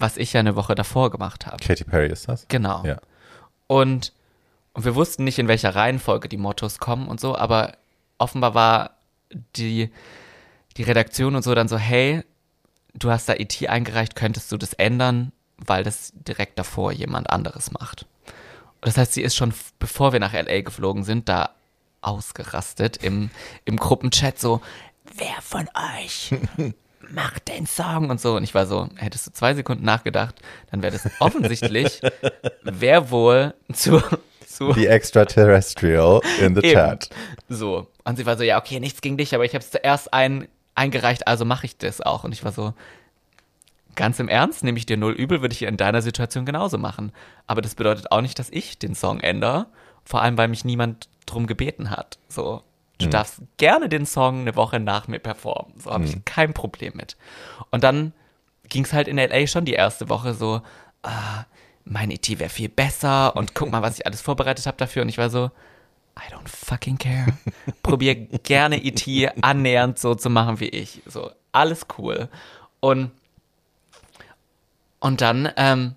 [0.00, 1.58] Was ich ja eine Woche davor gemacht habe.
[1.58, 2.46] Katy Perry ist das?
[2.48, 2.84] Genau.
[2.84, 2.96] Ja.
[3.66, 4.12] Und,
[4.72, 7.76] und wir wussten nicht, in welcher Reihenfolge die Mottos kommen und so, aber
[8.18, 8.96] offenbar war
[9.56, 9.90] die,
[10.76, 12.24] die Redaktion und so dann so, hey,
[12.94, 17.70] du hast da ET eingereicht, könntest du das ändern, weil das direkt davor jemand anderes
[17.70, 18.06] macht.
[18.80, 21.50] Und das heißt, sie ist schon, bevor wir nach LA geflogen sind, da
[22.00, 23.30] ausgerastet im,
[23.66, 24.62] im Gruppenchat so,
[25.14, 25.68] wer von
[26.02, 26.34] euch
[27.08, 28.36] macht den Song und so.
[28.36, 30.36] Und ich war so, hättest du zwei Sekunden nachgedacht,
[30.70, 32.00] dann wäre das offensichtlich,
[32.62, 34.02] wer wohl zu,
[34.46, 36.74] zu The extraterrestrial in the Eben.
[36.74, 37.10] chat.
[37.48, 37.86] so.
[38.04, 40.48] Und sie war so, ja, okay, nichts gegen dich, aber ich habe es zuerst ein,
[40.74, 42.24] eingereicht, also mache ich das auch.
[42.24, 42.74] Und ich war so,
[43.94, 47.12] ganz im Ernst, nehme ich dir null übel, würde ich in deiner Situation genauso machen.
[47.46, 49.66] Aber das bedeutet auch nicht, dass ich den Song ändere,
[50.04, 52.18] vor allem, weil mich niemand drum gebeten hat.
[52.28, 52.62] So,
[53.00, 55.72] du darfst gerne den Song eine Woche nach mir performen.
[55.78, 57.16] So habe ich kein Problem mit.
[57.70, 58.12] Und dann
[58.68, 60.62] ging es halt in LA schon die erste Woche so,
[61.02, 61.44] ah,
[61.84, 65.02] mein ET wäre viel besser und guck mal, was ich alles vorbereitet habe dafür.
[65.02, 65.50] Und ich war so,
[66.16, 67.26] I don't fucking care.
[67.82, 69.02] Probier gerne ET
[69.42, 71.02] annähernd so zu machen wie ich.
[71.06, 72.28] So, alles cool.
[72.80, 73.10] Und,
[75.00, 75.94] und dann ähm,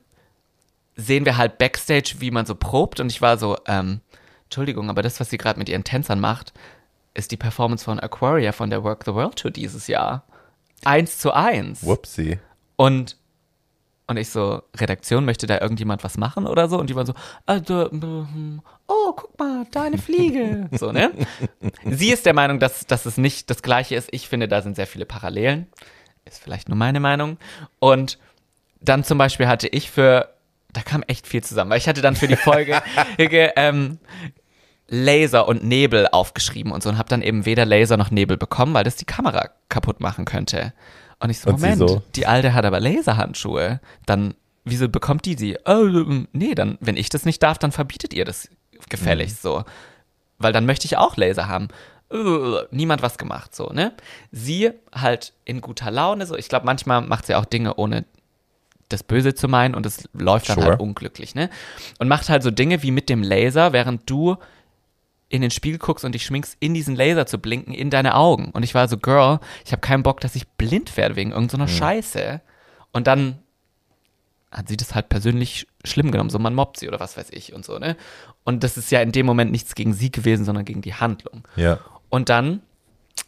[0.95, 2.99] sehen wir halt Backstage, wie man so probt.
[2.99, 4.01] Und ich war so, ähm,
[4.45, 6.53] Entschuldigung, aber das, was sie gerade mit ihren Tänzern macht,
[7.13, 10.23] ist die Performance von Aquaria von der Work the World Tour dieses Jahr.
[10.83, 11.85] Eins zu eins.
[11.85, 12.39] Whoopsie.
[12.75, 13.17] Und,
[14.07, 16.79] und ich so, Redaktion, möchte da irgendjemand was machen oder so?
[16.79, 17.13] Und die waren so,
[17.45, 20.69] also, mhm, oh, guck mal, da eine Fliege.
[20.77, 21.11] so, ne?
[21.85, 24.09] Sie ist der Meinung, dass, dass es nicht das Gleiche ist.
[24.11, 25.67] Ich finde, da sind sehr viele Parallelen.
[26.25, 27.37] Ist vielleicht nur meine Meinung.
[27.79, 28.17] Und
[28.81, 30.33] dann zum Beispiel hatte ich für,
[30.71, 32.81] da kam echt viel zusammen, weil ich hatte dann für die Folge
[33.17, 33.99] ähm,
[34.95, 38.73] Laser und Nebel aufgeschrieben und so und habe dann eben weder Laser noch Nebel bekommen,
[38.75, 40.71] weil das die Kamera kaputt machen könnte.
[41.19, 42.03] Und ich so, Und Moment, so?
[42.15, 43.79] die Alte hat aber Laserhandschuhe.
[44.05, 44.35] Dann,
[44.65, 45.57] wieso bekommt die sie?
[45.65, 45.87] Oh,
[46.31, 48.49] nee, dann, wenn ich das nicht darf, dann verbietet ihr das
[48.89, 49.63] gefälligst so.
[50.37, 51.69] Weil dann möchte ich auch Laser haben.
[52.69, 53.93] Niemand was gemacht, so, ne?
[54.31, 56.35] Sie halt in guter Laune, so.
[56.35, 58.05] Ich glaube, manchmal macht sie auch Dinge, ohne
[58.89, 60.71] das Böse zu meinen und es läuft dann Sure.
[60.71, 61.49] halt unglücklich, ne?
[61.97, 64.37] Und macht halt so Dinge wie mit dem Laser, während du
[65.33, 68.51] in den Spiegel guckst und dich schminkst, in diesen Laser zu blinken, in deine Augen.
[68.51, 71.67] Und ich war so, Girl, ich habe keinen Bock, dass ich blind werde wegen irgendeiner
[71.67, 72.39] Scheiße.
[72.91, 73.39] Und dann
[74.51, 77.51] hat sie das halt persönlich schlimm genommen, so man mobbt sie oder was weiß ich
[77.51, 77.97] und so, ne?
[78.43, 81.47] Und das ist ja in dem Moment nichts gegen sie gewesen, sondern gegen die Handlung.
[81.55, 81.79] Ja.
[82.09, 82.61] Und dann,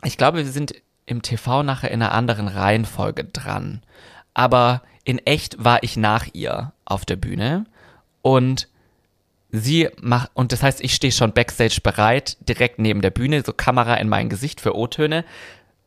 [0.03, 0.75] ich glaube, wir sind
[1.07, 3.81] im TV nachher in einer anderen Reihenfolge dran.
[4.35, 7.65] Aber in echt war ich nach ihr auf der Bühne
[8.21, 8.67] und
[9.57, 13.53] sie macht, und das heißt, ich stehe schon backstage bereit, direkt neben der Bühne, so
[13.53, 15.25] Kamera in mein Gesicht für O-Töne,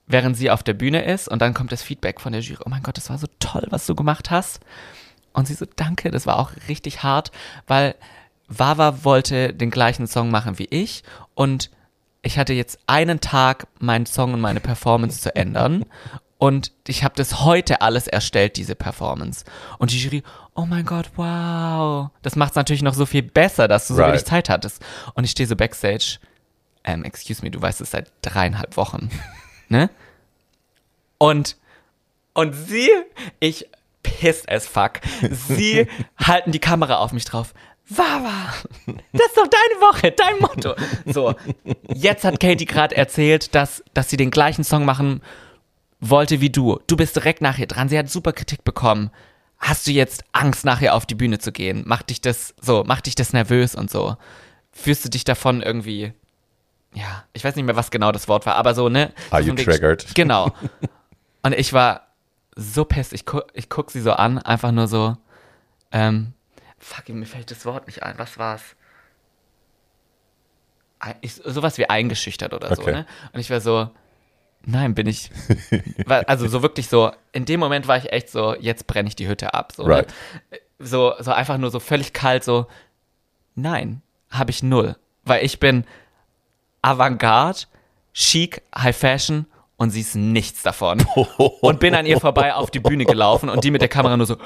[0.06, 2.70] während sie auf der Bühne ist und dann kommt das Feedback von der Jury, oh
[2.70, 4.60] mein Gott, das war so toll, was du gemacht hast.
[5.32, 7.30] Und sie so, danke, das war auch richtig hart,
[7.66, 7.94] weil
[8.48, 11.02] Wawa wollte den gleichen Song machen wie ich
[11.34, 11.70] und
[12.22, 15.84] ich hatte jetzt einen Tag, meinen Song und meine Performance zu ändern.
[16.38, 19.44] Und ich habe das heute alles erstellt, diese Performance.
[19.78, 20.22] Und die Jury,
[20.54, 22.10] oh mein Gott, wow.
[22.22, 24.12] Das macht es natürlich noch so viel besser, dass du so Right.
[24.12, 24.80] wenig Zeit hattest.
[25.14, 26.18] Und ich stehe so backstage,
[26.84, 29.10] ähm, excuse me, du weißt es seit dreieinhalb Wochen.
[29.68, 29.90] ne?
[31.18, 31.56] Und,
[32.34, 32.88] und sie,
[33.40, 33.66] ich
[34.04, 35.00] pissed as fuck.
[35.48, 37.52] Sie halten die Kamera auf mich drauf.
[37.90, 38.52] Wawa,
[39.12, 40.74] das ist doch deine Woche, dein Motto.
[41.06, 41.34] So,
[41.92, 45.22] jetzt hat Katie gerade erzählt, dass, dass sie den gleichen Song machen
[46.00, 46.78] wollte wie du.
[46.86, 47.88] Du bist direkt nach ihr dran.
[47.88, 49.10] Sie hat super Kritik bekommen.
[49.58, 51.82] Hast du jetzt Angst, nachher auf die Bühne zu gehen?
[51.86, 54.16] Macht dich das so, macht dich das nervös und so?
[54.72, 56.12] Fühlst du dich davon irgendwie,
[56.94, 59.12] ja, ich weiß nicht mehr, was genau das Wort war, aber so, ne?
[59.30, 60.06] Are so you triggered?
[60.14, 60.52] Genau.
[61.42, 62.06] Und ich war
[62.54, 63.12] so pissed.
[63.12, 65.16] Ich, gu ich guck sie so an, einfach nur so,
[65.92, 66.34] ähm,
[66.78, 68.18] fuck, mir fällt das Wort nicht ein.
[68.18, 68.62] Was war's?
[71.20, 72.92] Ich, sowas wie eingeschüchtert oder so, Okay.
[72.92, 73.06] ne?
[73.32, 73.90] Und ich war so,
[74.68, 75.30] nein, bin ich.
[76.26, 79.26] Also so wirklich so, in dem Moment war ich echt so, jetzt brenne ich die
[79.28, 79.72] Hütte ab.
[79.74, 80.08] So, Right.
[80.50, 80.58] ne?
[80.78, 82.66] so, so einfach nur so völlig kalt, so,
[83.54, 84.96] nein, habe ich null.
[85.24, 85.84] Weil ich bin
[86.82, 87.60] Avantgarde,
[88.14, 89.46] chic, High Fashion
[89.76, 91.04] und sie ist nichts davon.
[91.60, 94.26] Und bin an ihr vorbei auf die Bühne gelaufen und die mit der Kamera nur
[94.26, 94.36] so.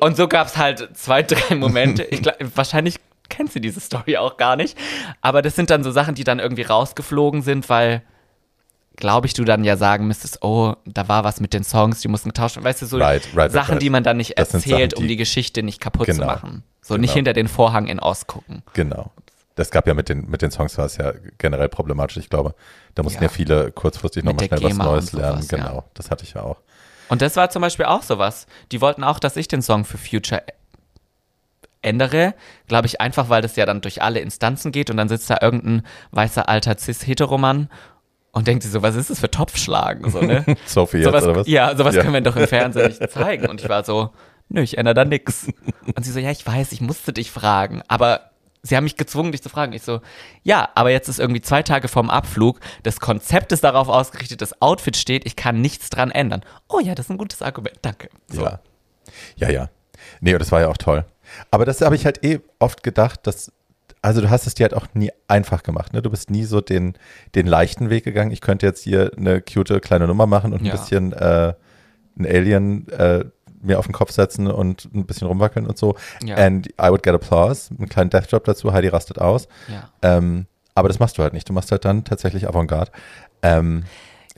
[0.00, 2.04] Und so gab es halt zwei, drei Momente.
[2.04, 4.76] Ich glaub, wahrscheinlich kennt sie diese Story auch gar nicht.
[5.20, 8.02] Aber das sind dann so Sachen, die dann irgendwie rausgeflogen sind, weil,
[8.96, 12.08] glaube ich, du dann ja sagen müsstest, oh, da war was mit den Songs, die
[12.08, 12.64] mussten getauscht werden.
[12.64, 13.82] Weißt du, so Right, right, Sachen, right.
[13.82, 16.26] die man dann nicht Das erzählt, Sachen, um die- die Geschichte nicht kaputt zu Genau.
[16.26, 16.62] machen.
[16.80, 17.00] So Genau.
[17.02, 18.62] nicht hinter den Vorhang in Ost gucken.
[18.74, 19.10] Genau.
[19.56, 22.54] Das gab ja mit den, mit den Songs war es ja generell problematisch, ich glaube.
[22.94, 23.34] Da mussten ja, Ja.
[23.34, 25.42] viele kurzfristig nochmal schnell was GEMA Neues und lernen.
[25.42, 25.56] sowas, ja.
[25.68, 26.56] genau, das hatte ich ja auch.
[27.08, 28.46] Und das war zum Beispiel auch sowas.
[28.72, 30.42] Die wollten auch, dass ich den Song für Future
[31.84, 32.34] ändere,
[32.66, 35.38] glaube ich, einfach, weil das ja dann durch alle Instanzen geht und dann sitzt da
[35.40, 35.82] irgendein
[36.12, 37.68] weißer alter Cis-Heteromann
[38.32, 40.10] und denkt sich so, was ist das für Topfschlagen?
[40.10, 40.44] So, ne?
[40.66, 41.46] Sophie jetzt, sowas, oder was?
[41.46, 42.02] Ja, sowas Ja.
[42.02, 43.46] können wir doch im Fernsehen nicht zeigen.
[43.48, 44.10] Und ich war so,
[44.48, 45.46] nö, ich ändere da nix.
[45.94, 48.30] Und sie so, ja, ich weiß, ich musste dich fragen, aber
[48.62, 49.72] sie haben mich gezwungen, dich zu fragen.
[49.72, 50.00] Ich so,
[50.42, 54.60] ja, aber jetzt ist irgendwie zwei Tage vorm Abflug, das Konzept ist darauf ausgerichtet, das
[54.62, 56.42] Outfit steht, ich kann nichts dran ändern.
[56.68, 58.08] Oh ja, das ist ein gutes Argument, danke.
[58.28, 58.42] So.
[58.42, 58.60] Ja.
[59.36, 59.68] Ja, ja.
[60.20, 61.04] Nee, und das war ja auch toll.
[61.50, 63.52] Aber das habe ich halt eh oft gedacht, dass,
[64.02, 66.02] also du hast es dir halt auch nie einfach gemacht, ne?
[66.02, 66.94] Du bist nie so den,
[67.34, 68.30] den leichten Weg gegangen.
[68.30, 70.72] Ich könnte jetzt hier eine cute kleine Nummer machen und ein Ja.
[70.72, 71.54] bisschen äh,
[72.18, 73.24] ein Alien äh,
[73.62, 75.96] mir auf den Kopf setzen und ein bisschen rumwackeln und so.
[76.22, 76.36] Ja.
[76.36, 77.74] And I would get applause.
[77.76, 79.48] Einen kleinen Death Drop dazu, Heidi rastet aus.
[79.68, 79.88] Ja.
[80.02, 81.48] Ähm, aber das machst du halt nicht.
[81.48, 82.90] Du machst halt dann tatsächlich Avantgarde.
[83.42, 83.84] Ähm,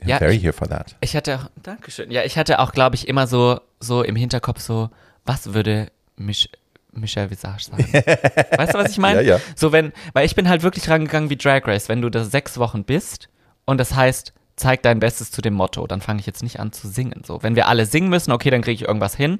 [0.01, 0.95] I'm Ja, very ich- here for that.
[1.01, 2.09] Ich hatte auch, Dankeschön.
[2.11, 4.89] Ja, ich hatte auch, glaube ich, immer so, so im Hinterkopf so,
[5.25, 6.49] was würde Mich
[6.91, 7.83] Michelle Visage sagen?
[7.93, 9.21] weißt du, was ich meine?
[9.21, 9.41] Ja, ja.
[9.55, 12.57] So, wenn, weil ich bin halt wirklich rangegangen wie Drag Race, wenn du da sechs
[12.57, 13.29] Wochen bist
[13.65, 16.71] und das heißt, zeig dein Bestes zu dem Motto, dann fange ich jetzt nicht an
[16.71, 17.21] zu singen.
[17.25, 19.39] So, wenn wir alle singen müssen, okay, dann kriege ich irgendwas hin.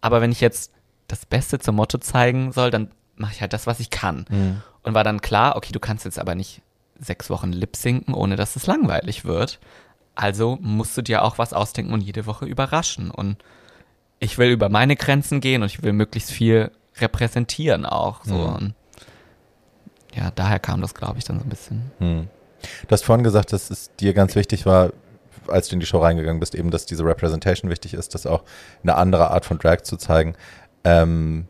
[0.00, 0.72] Aber wenn ich jetzt
[1.08, 4.26] das Beste zum Motto zeigen soll, dann mache ich halt das, was ich kann.
[4.28, 4.62] Mhm.
[4.82, 6.62] Und war dann klar, okay, du kannst jetzt aber nicht
[7.00, 9.58] sechs Wochen lip sinken, ohne dass es langweilig wird.
[10.14, 13.10] Also musst du dir auch was ausdenken und jede Woche überraschen.
[13.10, 13.36] Und
[14.20, 16.70] ich will über meine Grenzen gehen und ich will möglichst viel
[17.00, 18.24] repräsentieren auch.
[18.24, 18.34] So.
[18.34, 18.54] Mhm.
[18.54, 18.74] Und
[20.14, 21.90] ja, daher kam das, glaube ich, dann so ein bisschen.
[21.98, 22.28] Hm.
[22.86, 24.92] Du hast vorhin gesagt, dass es dir ganz wichtig war,
[25.46, 28.42] als du in die Show reingegangen bist, eben, dass diese Representation wichtig ist, dass auch
[28.82, 30.34] eine andere Art von Drag zu zeigen.
[30.84, 31.46] Ähm,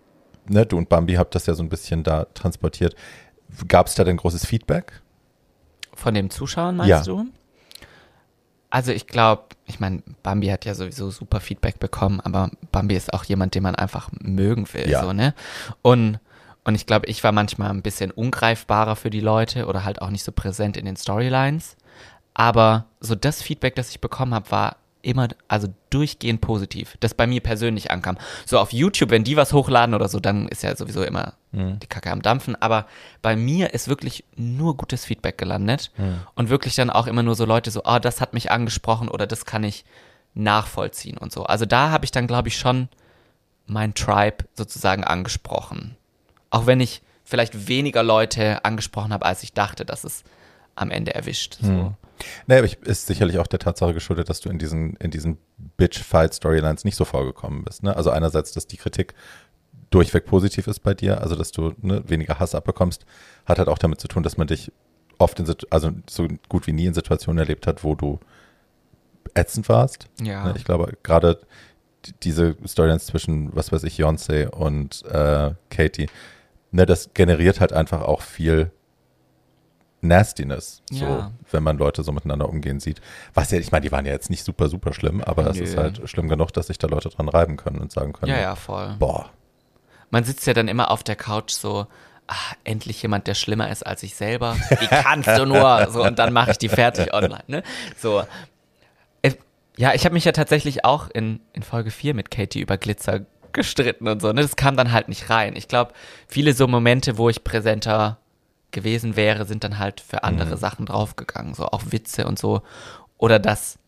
[0.48, 2.94] ne, du und Bambi habt das ja so ein bisschen da transportiert.
[3.66, 5.00] Gab es da denn großes Feedback?
[5.94, 7.02] Von dem Zuschauen, meinst Ja.
[7.02, 7.24] du?
[8.70, 13.12] Also ich glaube, ich meine, Bambi hat ja sowieso super Feedback bekommen, aber Bambi ist
[13.14, 15.02] auch jemand, den man einfach mögen will, Ja.
[15.02, 15.34] so, ne?
[15.82, 16.18] Und,
[16.64, 20.10] und ich glaube, ich war manchmal ein bisschen ungreifbarer für die Leute oder halt auch
[20.10, 21.76] nicht so präsent in den Storylines.
[22.34, 24.76] Aber so das Feedback, das ich bekommen habe, war
[25.08, 28.18] immer, also durchgehend positiv, das bei mir persönlich ankam.
[28.46, 31.86] So auf YouTube, wenn die was hochladen oder so, dann ist ja sowieso immer die
[31.86, 32.54] Kacke am Dampfen.
[32.60, 32.86] Aber
[33.22, 35.90] bei mir ist wirklich nur gutes Feedback gelandet
[36.34, 39.26] und wirklich dann auch immer nur so Leute so, ah, das hat mich angesprochen oder
[39.26, 39.84] das kann ich
[40.34, 41.44] nachvollziehen und so.
[41.44, 42.88] Also da habe ich dann, glaube ich, schon
[43.66, 45.96] mein Tribe sozusagen angesprochen.
[46.50, 50.24] Auch wenn ich vielleicht weniger Leute angesprochen habe, als ich dachte, dass es
[50.74, 51.58] am Ende erwischt.
[51.60, 51.68] So.
[51.68, 51.94] Hm.
[52.46, 55.38] Naja, aber ich, ist sicherlich auch der Tatsache geschuldet, dass du in diesen, in diesen
[55.76, 57.82] Bitch-Fight-Storylines nicht so vorgekommen bist.
[57.82, 57.96] Ne?
[57.96, 59.14] Also einerseits, dass die Kritik
[59.90, 63.06] durchweg positiv ist bei dir, also dass du ne, weniger Hass abbekommst,
[63.46, 64.70] hat halt auch damit zu tun, dass man dich
[65.18, 68.20] oft in, also so gut wie nie in Situationen erlebt hat, wo du
[69.34, 70.06] ätzend warst.
[70.20, 70.44] Ja.
[70.44, 70.54] Ne?
[70.56, 71.40] Ich glaube, gerade
[72.22, 76.08] diese Storylines zwischen, was weiß ich, Beyoncé und äh, Katie,
[76.70, 78.70] ne, das generiert halt einfach auch viel
[80.08, 81.30] Nastiness, so, Ja.
[81.50, 83.00] wenn man Leute so miteinander umgehen sieht.
[83.34, 85.62] Was ja, ich meine, die waren ja jetzt nicht super, super schlimm, aber es Nö.
[85.64, 88.38] ist halt schlimm genug, dass sich da Leute dran reiben können und sagen können, Ja,
[88.40, 88.96] ja, voll.
[88.98, 89.30] boah,
[90.10, 91.86] Man sitzt ja dann immer auf der Couch so,
[92.26, 92.34] ah,
[92.64, 94.56] endlich jemand, der schlimmer ist als ich selber.
[94.80, 95.88] Wie kannst du nur?
[95.90, 97.44] So, und dann mache ich die fertig online.
[97.46, 97.62] Ne?
[97.98, 98.24] So.
[99.22, 99.32] Äh,
[99.76, 103.20] Ja, ich habe mich ja tatsächlich auch in, in Folge 4 mit Katie über Glitzer
[103.52, 104.32] gestritten und so.
[104.32, 104.42] Ne?
[104.42, 105.56] Das kam dann halt nicht rein.
[105.56, 105.92] Ich glaube,
[106.26, 108.18] viele so Momente, wo ich präsenter
[108.70, 110.58] gewesen wäre, sind dann halt für andere Mhm.
[110.58, 111.54] Sachen draufgegangen.
[111.54, 112.62] So auch Witze und so.
[113.16, 113.78] Oder dass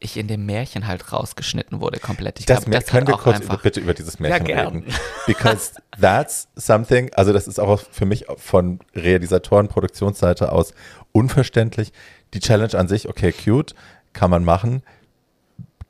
[0.00, 2.38] ich in dem Märchen halt rausgeschnitten wurde komplett.
[2.38, 4.66] Ich das, glaube, das können wir kurz einfach bitte über dieses Märchen gern.
[4.76, 4.84] reden.
[5.26, 10.72] Because that's something, also das ist auch für mich von Realisatoren, Produktionsseite aus
[11.12, 11.92] unverständlich.
[12.34, 13.74] Die Challenge an sich, okay, cute,
[14.12, 14.82] kann man machen,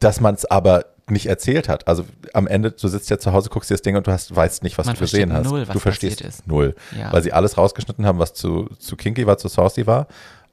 [0.01, 1.89] dass man es aber nicht erzählt hat.
[1.89, 4.35] Also am Ende, du sitzt ja zu Hause, guckst dir das Ding und du hast,
[4.35, 5.45] weißt nicht, was Man du gesehen hast.
[5.45, 6.47] null, was du verstehst ist.
[6.47, 6.75] null.
[6.99, 7.13] Ja.
[7.13, 10.07] Weil sie alles rausgeschnitten haben, was zu, zu kinky war, zu saucy war.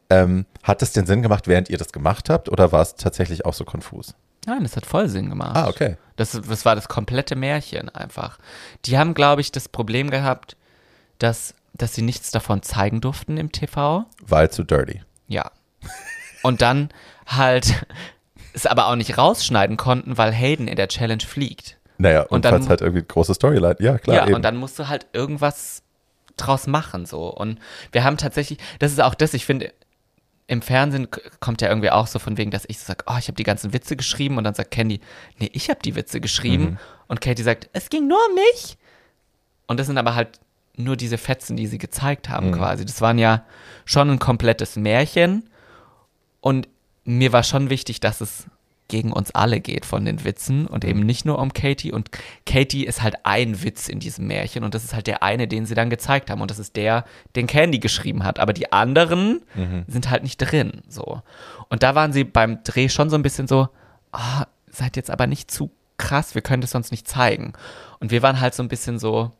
[0.09, 3.45] Ähm, hat es den Sinn gemacht, während ihr das gemacht habt, oder war es tatsächlich
[3.45, 4.13] auch so konfus?
[4.45, 5.55] Nein, das hat voll Sinn gemacht.
[5.55, 5.97] Ah, okay.
[6.17, 8.37] Das, das war das komplette Märchen einfach.
[8.85, 10.55] Die haben, glaube ich, das Problem gehabt,
[11.17, 14.05] dass, dass sie nichts davon zeigen durften im TV.
[14.21, 15.01] Weil zu dirty.
[15.27, 15.49] Ja.
[16.43, 16.89] Und dann
[17.25, 17.85] halt
[18.55, 21.77] es aber auch nicht rausschneiden konnten, weil Hayden in der Challenge fliegt.
[21.97, 23.75] Naja, und, Und dann- falls halt irgendwie große Storyline.
[23.79, 24.15] Ja, klar.
[24.17, 24.33] ja, eben.
[24.35, 25.83] und dann musst du halt irgendwas
[26.37, 27.27] draus machen so.
[27.33, 27.59] Und
[27.91, 29.71] wir haben tatsächlich, das ist auch das, ich finde,
[30.47, 31.07] im Fernsehen
[31.39, 33.43] kommt ja irgendwie auch so von wegen, dass ich so sage, oh, ich habe die
[33.43, 34.99] ganzen Witze geschrieben und dann sagt Candy,
[35.39, 36.63] nee, ich habe die Witze geschrieben.
[36.63, 36.77] Mhm.
[37.07, 38.77] Und Katie sagt, es ging nur um mich.
[39.67, 40.39] Und das sind aber halt
[40.75, 42.55] nur diese Fetzen, die sie gezeigt haben Mhm.
[42.55, 42.85] quasi.
[42.85, 43.43] Das waren ja
[43.85, 45.49] schon ein komplettes Märchen.
[46.41, 46.67] Und
[47.05, 48.45] mir war schon wichtig, dass es
[48.87, 51.91] gegen uns alle geht von den Witzen und eben nicht nur um Katie.
[51.91, 52.09] Und
[52.45, 55.65] Katie ist halt ein Witz in diesem Märchen und das ist halt der eine, den
[55.65, 56.41] sie dann gezeigt haben.
[56.41, 57.03] Und das ist der,
[57.35, 58.39] den Candy geschrieben hat.
[58.39, 59.41] Aber die anderen
[59.87, 60.81] sind halt nicht drin.
[60.87, 61.21] So.
[61.69, 63.69] Und da waren sie beim Dreh schon so ein bisschen so,
[64.11, 67.53] ah, seid jetzt aber nicht zu krass, wir können das sonst nicht zeigen.
[67.99, 69.31] Und wir waren halt so ein bisschen so,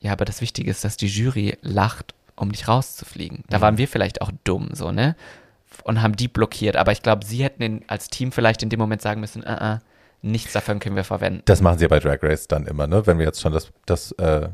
[0.00, 3.44] ja, aber das Wichtige ist, dass die Jury lacht, um nicht rauszufliegen.
[3.48, 5.16] Da waren wir vielleicht auch dumm, so, ne?
[5.84, 6.76] Und haben die blockiert.
[6.76, 9.74] Aber ich glaube, sie hätten in, als Team vielleicht in dem Moment sagen müssen, äh,
[9.74, 9.78] äh,
[10.22, 11.42] nichts davon können wir verwenden.
[11.44, 13.06] Das machen sie ja bei Drag Race dann immer, ne?
[13.06, 14.48] Wenn wir jetzt schon das, das, äh,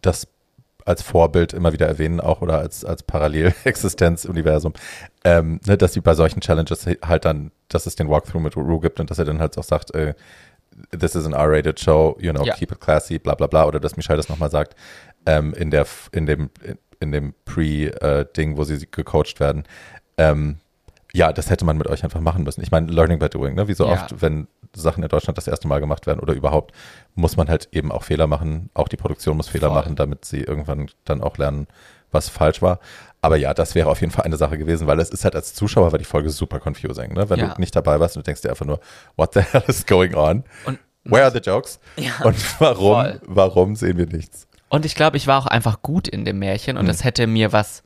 [0.00, 0.28] das
[0.86, 4.72] als Vorbild immer wieder erwähnen, auch oder als, als Parallelexistenzuniversum,
[5.24, 8.80] ähm, ne, dass sie bei solchen Challenges halt dann, dass es den Walkthrough mit Ru
[8.80, 10.14] gibt und dass er dann halt auch sagt, äh,
[10.98, 12.54] this is an R-rated show, you know, Ja.
[12.54, 14.74] keep it classy, bla bla bla, oder dass Michelle das nochmal sagt,
[15.26, 19.64] ähm, in der, in dem, in, in dem Pre-Ding, wo sie gecoacht werden.
[20.20, 20.56] Ähm,
[21.12, 22.62] ja, das hätte man mit euch einfach machen müssen.
[22.62, 23.66] Ich meine, learning by doing, ne?
[23.66, 23.92] Wie so Ja.
[23.94, 26.72] oft, wenn Sachen in Deutschland das erste Mal gemacht werden oder überhaupt,
[27.16, 28.70] muss man halt eben auch Fehler machen.
[28.74, 29.76] Auch die Produktion muss Fehler Voll.
[29.76, 31.66] machen, damit sie irgendwann dann auch lernen,
[32.12, 32.78] was falsch war.
[33.22, 35.52] Aber ja, das wäre auf jeden Fall eine Sache gewesen, weil es ist halt als
[35.54, 37.28] Zuschauer war die Folge super confusing, ne?
[37.28, 37.48] Wenn Ja.
[37.54, 38.78] du nicht dabei warst und du denkst dir einfach nur,
[39.16, 40.44] what the hell is going on?
[40.64, 41.80] Und, Where are the jokes?
[41.96, 43.20] Ja, und warum, voll.
[43.26, 44.46] warum sehen wir nichts?
[44.68, 47.52] und ich glaube, ich war auch einfach gut in dem Märchen und das hätte mir
[47.52, 47.82] was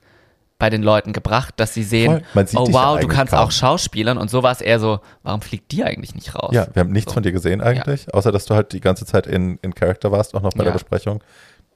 [0.59, 3.40] bei den Leuten gebracht, dass sie sehen, oh ja wow, du kannst kaum.
[3.40, 6.50] auch Schauspielern und so war es eher so, warum fliegt die eigentlich nicht raus?
[6.55, 7.14] Ja, wir haben nichts So.
[7.14, 10.34] von dir gesehen eigentlich, außer dass du halt die ganze Zeit in, in Character warst,
[10.34, 10.64] auch noch bei Ja.
[10.66, 11.22] der Besprechung.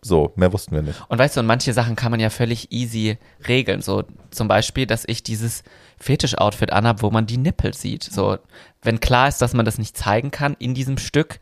[0.00, 1.02] So, mehr wussten wir nicht.
[1.08, 3.18] Und weißt du, und manche Sachen kann man ja völlig easy
[3.48, 3.82] regeln.
[3.82, 5.64] So zum Beispiel, dass ich dieses
[5.98, 8.04] Fetisch-Outfit anhab, wo man die Nippel sieht.
[8.04, 8.38] So,
[8.82, 11.40] wenn klar ist, dass man das nicht zeigen kann in diesem Stück,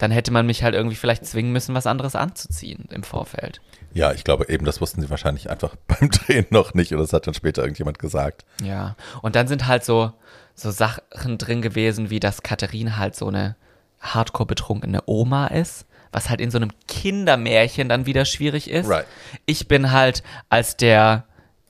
[0.00, 3.60] dann hätte man mich halt irgendwie vielleicht zwingen müssen, was anderes anzuziehen im Vorfeld.
[3.92, 7.12] Ja, ich glaube eben, das wussten sie wahrscheinlich einfach beim Drehen noch nicht oder das
[7.12, 8.46] hat dann später irgendjemand gesagt.
[8.64, 8.96] Ja.
[9.20, 10.12] Und dann sind halt so,
[10.54, 13.56] so Sachen drin gewesen, wie dass Katharine halt so eine
[14.00, 18.88] hardcore betrunkene Oma ist, was halt in so einem Kindermärchen dann wieder schwierig ist.
[18.88, 19.04] Right.
[19.44, 21.26] Ich bin halt als der,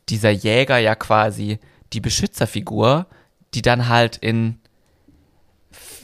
[0.09, 1.59] dieser Jäger ja quasi
[1.93, 3.07] die Beschützerfigur,
[3.55, 4.61] die dann halt in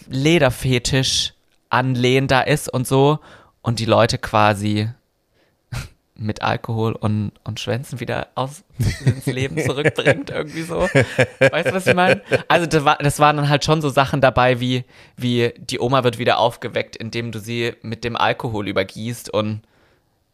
[0.09, 1.36] Lederfetisch
[1.71, 3.19] anlehnt ist und so
[3.63, 4.89] und die Leute quasi
[6.15, 8.65] mit Alkohol und, und Schwänzen wieder aus,
[9.05, 10.81] ins Leben zurückbringt, irgendwie so.
[10.81, 12.23] Weißt du, was ich meine?
[12.49, 14.85] Also das, war, das waren dann halt schon so Sachen dabei, wie,
[15.17, 19.63] wie die Oma wird wieder aufgeweckt, indem du sie mit dem Alkohol übergießt und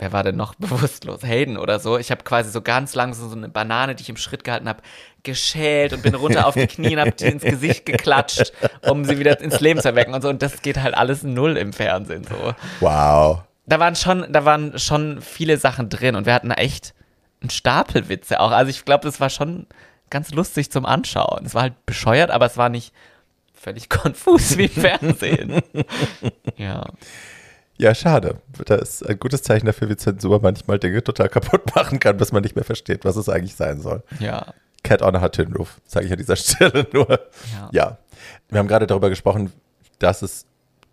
[0.03, 1.23] wer war denn noch bewusstlos?
[1.23, 1.97] Hayden oder so.
[1.97, 4.83] Ich habe quasi so ganz langsam so eine Banane, die ich im Schritt gehalten habe,
[5.23, 9.19] geschält und bin runter auf die Knie und habe die ins Gesicht geklatscht, um sie
[9.19, 10.29] wieder ins Leben zu erwecken und so.
[10.29, 12.55] Und das geht halt alles null im Fernsehen so.
[12.81, 13.43] Wow.
[13.67, 16.95] Da waren schon, da waren schon viele Sachen drin und wir hatten echt
[17.41, 18.51] einen Stapel Witze auch.
[18.51, 19.67] Also ich glaube, das war schon
[20.11, 21.47] ganz lustig zum Anschauen.
[21.47, 22.93] Es war halt bescheuert, aber es war nicht
[23.55, 25.63] völlig konfus wie im Fernsehen.
[26.57, 26.87] ja.
[27.79, 28.37] Ja, schade.
[28.67, 32.31] Das ist ein gutes Zeichen dafür, wie Zensur manchmal Dinge total kaputt machen kann, bis
[32.33, 34.03] man nicht mehr versteht, was es eigentlich sein soll.
[34.21, 34.53] Ja.
[34.85, 37.09] Cat Honor hat Tinroof, sage ich an dieser Stelle nur.
[37.53, 37.69] Ja.
[37.73, 37.99] ja.
[38.49, 39.53] Wir haben gerade darüber gesprochen,
[39.99, 40.47] dass es,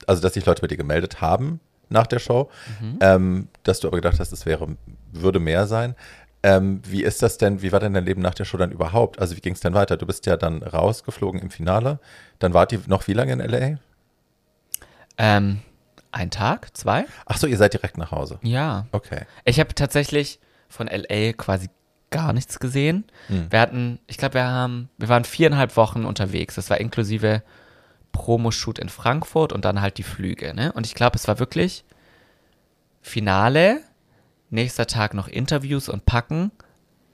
[0.08, 1.60] also dass sich Leute bei dir gemeldet haben
[1.90, 2.50] nach der Show,
[2.80, 2.98] Mhm.
[3.02, 4.68] ähm, dass du aber gedacht hast, es wäre,
[5.12, 5.96] würde mehr sein.
[6.44, 9.20] Ähm, wie ist das denn, wie war denn dein Leben nach der Show dann überhaupt?
[9.20, 9.98] Also wie ging es denn weiter?
[9.98, 12.00] Du bist ja dann rausgeflogen im Finale.
[12.40, 13.78] Dann wart ihr noch wie lange in L.A.?
[15.18, 15.60] Ähm,
[16.12, 16.76] ein Tag?
[16.76, 17.06] Zwei?
[17.26, 18.40] Ach so, ihr seid direkt nach Hause.
[18.42, 18.88] Ja.
[18.92, 19.26] Okay.
[19.46, 21.70] Ich habe tatsächlich von LA quasi
[22.10, 23.06] gar nichts gesehen.
[23.28, 23.52] Hm.
[23.52, 26.56] Wir hatten, ich glaube, wir haben, wir waren viereinhalb Wochen unterwegs.
[26.56, 27.44] Das war inklusive
[28.12, 30.54] Promoshoot in Frankfurt und dann halt die Flüge.
[30.54, 30.72] Ne?
[30.74, 31.86] Und ich glaube, es war wirklich
[33.02, 33.82] Finale,
[34.50, 36.52] nächster Tag noch Interviews und Packen,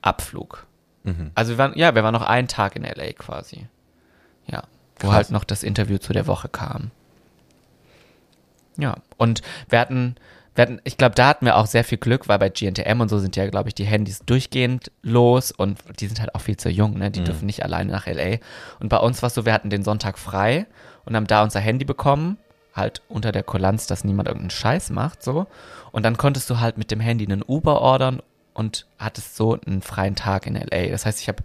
[0.01, 0.65] Abflug.
[1.03, 1.31] Mhm.
[1.35, 3.67] Also wir waren, ja, wir waren noch einen Tag in LA quasi.
[4.47, 4.63] Ja,
[4.97, 5.15] wo Krass.
[5.15, 6.91] halt noch das Interview zu der Woche kam.
[8.78, 10.15] Ja, und wir hatten,
[10.55, 13.09] wir hatten, ich glaube, da hatten wir auch sehr viel Glück, weil bei GNTM und
[13.09, 16.57] so sind ja, glaube ich, die Handys durchgehend los und die sind halt auch viel
[16.57, 17.11] zu jung, ne?
[17.11, 17.26] Die Mhm.
[17.26, 18.38] dürfen nicht alleine nach LA.
[18.80, 20.65] Und bei uns war es so, wir hatten den Sonntag frei
[21.05, 22.38] und haben da unser Handy bekommen,
[22.73, 25.47] halt unter der Kulanz, dass niemand irgendeinen Scheiß macht, so.
[25.91, 28.21] Und dann konntest du halt mit dem Handy einen Uber ordern
[28.53, 30.88] und hattest so einen freien Tag in LA.
[30.89, 31.43] Das heißt, ich habe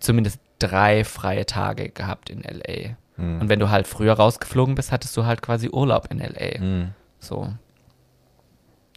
[0.00, 2.96] zumindest drei freie Tage gehabt in LA.
[3.18, 3.40] Mhm.
[3.42, 6.58] Und wenn du halt früher rausgeflogen bist, hattest du halt quasi Urlaub in LA.
[6.60, 6.88] Mhm.
[7.18, 7.52] So.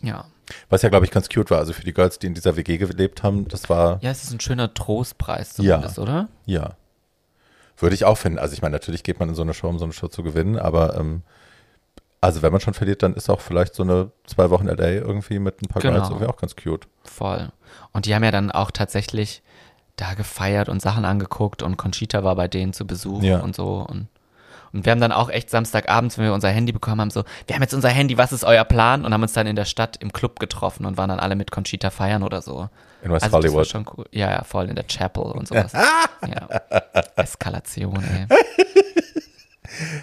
[0.02, 0.26] Ja.
[0.70, 1.60] Was ja, glaube ich, ganz cute war.
[1.60, 4.32] Also für die Girls, die in dieser WG gelebt haben, das war, Ja, es ist
[4.32, 5.76] ein schöner Trostpreis Ja.
[5.76, 6.28] zumindest, oder?
[6.46, 6.72] ja.
[7.78, 8.38] Würde ich auch finden.
[8.38, 10.22] Also ich meine, natürlich geht man in so eine Show, um so eine Show zu
[10.22, 11.24] gewinnen, aber ähm,
[12.20, 15.40] also wenn man schon verliert, dann ist auch vielleicht so eine zwei Wochen LA irgendwie
[15.40, 15.96] mit ein paar Genau.
[15.96, 16.88] Girls irgendwie auch ganz cute.
[17.06, 17.50] Voll.
[17.92, 19.42] Und die haben ja dann auch tatsächlich
[19.96, 23.40] da gefeiert und Sachen angeguckt und Conchita war bei denen zu Besuch Ja.
[23.40, 23.86] und so.
[23.88, 24.08] Und,
[24.74, 27.56] und wir haben dann auch echt Samstagabends, wenn wir unser Handy bekommen haben, so, wir
[27.56, 29.04] haben jetzt unser Handy, was ist euer Plan?
[29.06, 31.52] Und haben uns dann in der Stadt im Club getroffen und waren dann alle mit
[31.52, 32.70] Conchita feiern oder so.
[33.04, 33.68] In West Also das war Hollywood.
[33.68, 34.06] schon cool.
[34.12, 35.74] Ja, ja, voll in der Chapel und sowas.
[35.74, 36.48] ja.
[37.16, 38.28] Eskalation, ey.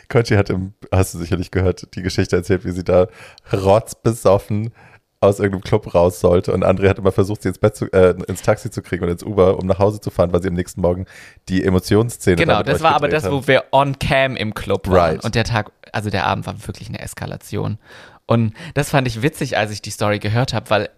[0.09, 3.07] Conchi hat im, hast du sicherlich gehört, die Geschichte erzählt, wie sie da
[3.53, 4.73] rotzbesoffen
[5.21, 8.15] aus irgendeinem Club raus sollte und André hat immer versucht, sie ins Bett zu, äh,
[8.29, 10.55] ins Taxi zu kriegen und ins Uber, um nach Hause zu fahren, weil sie am
[10.55, 11.07] nächsten Morgen
[11.49, 13.33] die Emotionsszene Genau, das war aber das, haben.
[13.33, 14.97] wo wir on cam im Club waren.
[14.97, 15.25] Right.
[15.25, 17.79] Und der Tag, also der Abend war wirklich eine Eskalation.
[18.27, 20.91] Und das fand ich witzig, als ich die Story gehört habe, weil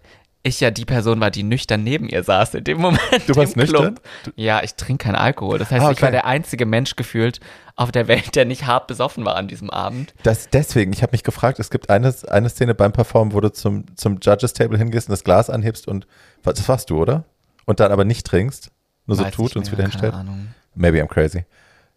[0.43, 3.01] ich ja die Person war, die nüchtern neben ihr saß in dem Moment.
[3.27, 3.99] Du warst nüchtern?
[4.35, 5.59] Ja, ich trinke keinen Alkohol.
[5.59, 6.11] Das heißt, Ah, ich war okay.
[6.17, 7.39] der einzige Mensch gefühlt
[7.75, 10.13] auf der Welt, der nicht hart besoffen war an diesem Abend.
[10.23, 13.51] Das deswegen, ich habe mich gefragt, es gibt eine, eine Szene beim Performen, wo du
[13.51, 16.07] zum, zum Judges Table hingehst und das Glas anhebst und
[16.43, 17.23] das warst du, oder?
[17.65, 18.71] Und dann aber nicht trinkst,
[19.05, 20.13] nur so Weiß tut nicht und es wieder keine hinstellt.
[20.15, 20.47] Ahnung.
[20.73, 21.45] Maybe I'm crazy.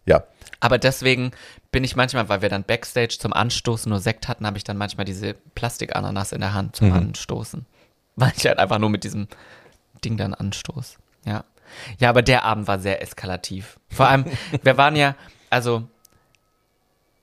[0.05, 0.23] Ja.
[0.59, 1.31] Aber deswegen
[1.71, 4.77] bin ich manchmal, weil wir dann Backstage zum Anstoßen nur Sekt hatten, habe ich dann
[4.77, 6.93] manchmal diese Plastikananas in der Hand zum Mhm.
[6.93, 7.65] Anstoßen.
[8.15, 9.27] Weil ich halt einfach nur mit diesem
[10.03, 10.97] Ding dann anstoß.
[11.25, 11.43] Ja.
[11.99, 13.79] Ja, aber der Abend war sehr eskalativ.
[13.89, 14.25] Vor allem,
[14.63, 15.15] wir waren ja,
[15.49, 15.87] also,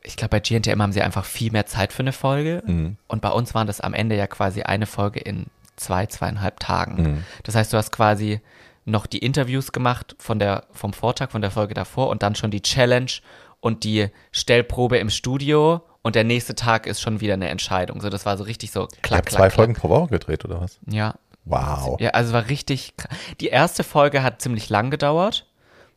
[0.02, 2.62] ich glaube, bei GNTM haben sie einfach viel mehr Zeit für eine Folge.
[2.66, 2.96] Mhm.
[3.06, 7.02] Und bei uns waren das am Ende ja quasi eine Folge in zwei, zweieinhalb Tagen.
[7.02, 7.24] Mhm.
[7.44, 8.40] Das heißt, du hast quasi
[8.84, 12.50] noch die Interviews gemacht von der, vom Vortag, von der Folge davor und dann schon
[12.50, 13.12] die Challenge
[13.60, 18.00] und die Stellprobe im Studio und der nächste Tag ist schon wieder eine Entscheidung.
[18.00, 19.52] So, das war so richtig so Ich klack, habe klack, zwei klack.
[19.54, 20.78] Folgen pro Woche gedreht, oder was?
[20.86, 21.14] Ja.
[21.44, 22.00] Wow.
[22.00, 22.94] Ja, also war richtig.
[23.40, 25.46] Die erste Folge hat ziemlich lang gedauert,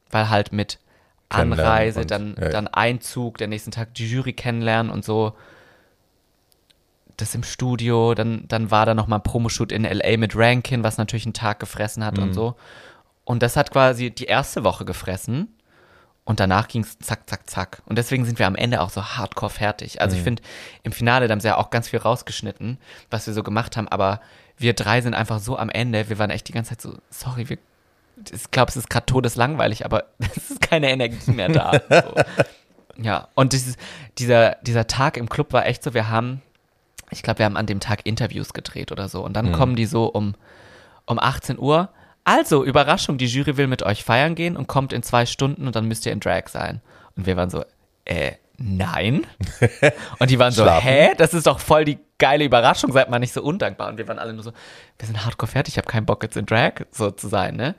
[0.10, 0.80] weil halt mit
[1.30, 2.50] Anreise, und- dann, ja, ja.
[2.50, 5.34] dann Einzug, der nächsten Tag die Jury kennenlernen und so.
[7.18, 10.98] Das im Studio, dann, dann war da nochmal ein Promoshoot in LA mit Rankin, was
[10.98, 12.24] natürlich einen Tag gefressen hat Mhm.
[12.24, 12.56] und so.
[13.24, 15.55] Und das hat quasi die erste Woche gefressen.
[16.28, 17.82] Und danach ging es zack, zack, zack.
[17.86, 20.02] Und deswegen sind wir am Ende auch so hardcore fertig.
[20.02, 20.26] Also ich Mhm.
[20.26, 20.44] finde,
[20.84, 22.80] im Finale, da haben sie ja auch ganz viel rausgeschnitten,
[23.12, 23.88] was wir so gemacht haben.
[23.88, 24.20] Aber
[24.58, 26.10] wir drei sind einfach so am Ende.
[26.10, 27.58] Wir waren echt die ganze Zeit so, sorry, wir,
[28.34, 30.06] ich glaube, es ist gerade todeslangweilig, aber
[30.36, 31.74] es ist keine Energie mehr da.
[31.90, 32.16] so.
[33.04, 33.76] Ja, und dieses,
[34.18, 36.42] dieser, dieser Tag im Club war echt so, wir haben
[37.12, 39.24] ich glaube, wir haben an dem Tag Interviews gedreht oder so.
[39.24, 39.52] Und dann Mhm.
[39.52, 40.34] kommen die so um,
[41.06, 41.90] um 18 Uhr.
[42.26, 45.76] Also, Überraschung, die Jury will mit euch feiern gehen und kommt in zwei Stunden und
[45.76, 46.82] dann müsst ihr in Drag sein.
[47.16, 47.64] Und wir waren so,
[48.04, 49.26] äh, nein.
[50.20, 51.14] Und die waren so, hä?
[51.18, 53.90] Das ist doch voll die geile Überraschung, seid mal nicht so undankbar.
[53.90, 54.52] Und wir waren alle nur so,
[54.98, 57.76] wir sind hardcore fertig, ich habe keinen Bock jetzt in Drag so zu sein, ne?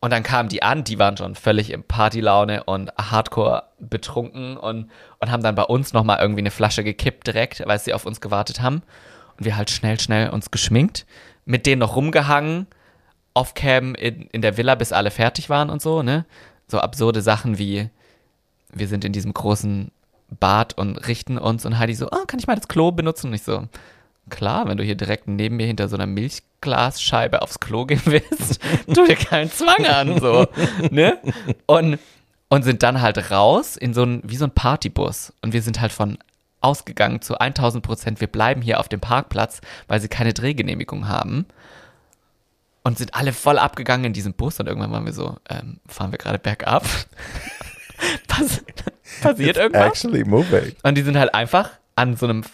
[0.00, 4.90] Und dann kamen die an, die waren schon völlig in Partylaune und hardcore betrunken und,
[5.18, 8.20] und haben dann bei uns nochmal irgendwie eine Flasche gekippt direkt, weil sie auf uns
[8.20, 8.82] gewartet haben.
[9.38, 11.06] Und wir halt schnell, schnell uns geschminkt,
[11.46, 12.66] mit denen noch rumgehangen,
[13.34, 16.24] off-cam in, in der Villa, bis alle fertig waren und so, ne?
[16.68, 17.90] So absurde Sachen wie,
[18.72, 19.90] wir sind in diesem großen
[20.40, 23.28] Bad und richten uns und Heidi so, oh, kann ich mal das Klo benutzen?
[23.28, 23.68] Und ich so,
[24.30, 28.60] klar, wenn du hier direkt neben mir hinter so einer Milchglasscheibe aufs Klo gehen willst,
[28.94, 30.46] tu dir keinen Zwang an, so,
[30.90, 31.18] ne?
[31.66, 31.98] Und,
[32.48, 35.32] und sind dann halt raus in so ein, wie so ein Partybus.
[35.42, 36.18] Und wir sind halt von
[36.60, 41.46] ausgegangen zu 1000 Prozent, wir bleiben hier auf dem Parkplatz, weil sie keine Drehgenehmigung haben.
[42.86, 46.12] Und sind alle voll abgegangen in diesem Bus und irgendwann waren wir so, ähm, fahren
[46.12, 46.84] wir gerade bergab?
[48.28, 48.62] Pass
[49.22, 49.86] passiert irgendwas?
[49.86, 50.74] Actually moving.
[50.82, 52.44] Und die sind halt einfach an so einem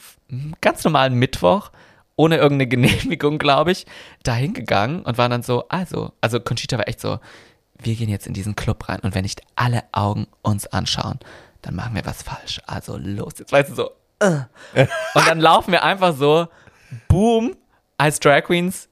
[0.60, 1.70] ganz normalen Mittwoch,
[2.16, 3.86] ohne irgendeine Genehmigung, glaube ich,
[4.22, 7.18] da hingegangen und waren dann so, also, also Conchita war echt so,
[7.78, 11.18] wir gehen jetzt in diesen Club rein und wenn nicht alle Augen uns anschauen,
[11.62, 12.60] dann machen wir was falsch.
[12.66, 13.90] Also los, jetzt weißt du so.
[14.20, 14.40] äh.
[15.14, 16.48] Und dann laufen wir einfach so,
[17.08, 17.56] boom,
[17.96, 18.89] als Drag Queens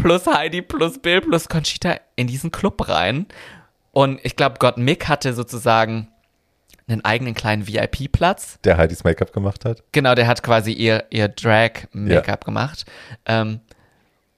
[0.00, 3.26] plus Heidi plus Bill plus Conchita in diesen Club rein.
[3.92, 6.08] Und ich glaube, Gott Mick hatte sozusagen
[6.86, 8.58] einen eigenen kleinen VIP-Platz.
[8.64, 9.82] Der Heidis Make-up gemacht hat.
[9.92, 12.86] Genau, der hat quasi ihr, ihr Drag-Make-up gemacht.
[13.26, 13.60] Ähm,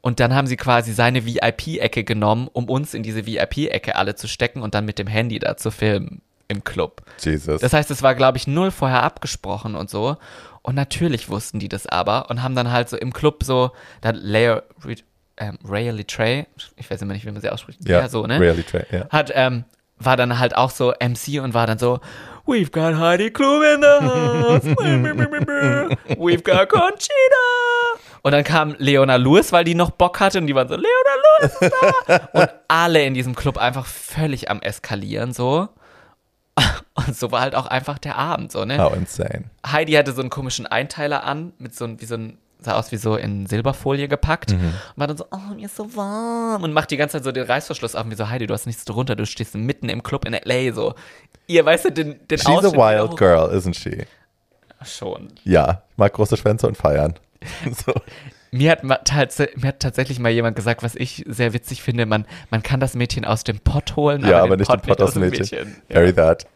[0.01, 4.29] und dann haben sie quasi seine VIP-Ecke genommen, um uns in diese VIP-Ecke alle zu
[4.29, 7.03] stecken und dann mit dem Handy da zu filmen im Club.
[7.21, 7.61] Jesus.
[7.61, 10.17] Das heißt, es war, glaube ich, null vorher abgesprochen und so.
[10.63, 14.11] Und natürlich wussten die das aber und haben dann halt so im Club so, da
[14.11, 14.63] Leia,
[15.41, 18.39] ähm, Rhea Littrey, ich weiß immer nicht, wie man sie ausspricht, ja, ja, so, ne?
[18.39, 19.09] Reality, ja.
[19.09, 19.65] hat, ähm,
[19.99, 22.01] war dann halt auch so MC und war dann so,
[22.47, 24.65] We've got Heidi Klum in the house.
[26.19, 27.11] We've got Conchita.
[28.23, 30.89] Und dann kam Leona Lewis, weil die noch Bock hatte und die waren so, Leona
[31.41, 31.73] Lewis ist
[32.07, 32.29] da.
[32.33, 35.69] Und alle in diesem Club einfach völlig am Eskalieren so.
[36.95, 38.79] Und so war halt auch einfach der Abend so, ne?
[38.79, 39.45] How insane.
[39.67, 42.97] Heidi hatte so einen komischen Einteiler an, mit so wie so ein, sah aus wie
[42.97, 44.53] so in Silberfolie gepackt.
[44.53, 46.63] Und war dann so, oh, mir ist so warm.
[46.63, 48.05] Und macht die ganze Zeit so den Reißverschluss auf.
[48.05, 50.73] Und wie so, Heidi, du hast nichts drunter, du stehst mitten im Club in L.A.
[50.73, 50.95] so.
[51.47, 54.05] Ihr, weißt du, den, den She's a Ausschnitt wild wieder girl, isn't she?
[54.85, 55.29] Schon.
[55.45, 57.15] Ja, ich mag große Schwänze und feiern.
[57.87, 57.93] so.
[58.53, 58.99] Mir hat, mir
[59.69, 63.25] hat tatsächlich mal jemand gesagt, was ich sehr witzig finde, man, man kann das Mädchen
[63.25, 65.77] aus dem Pott holen, Ja, aber den nicht den Pott aus dem Mädchen.
[65.89, 66.47] Very that.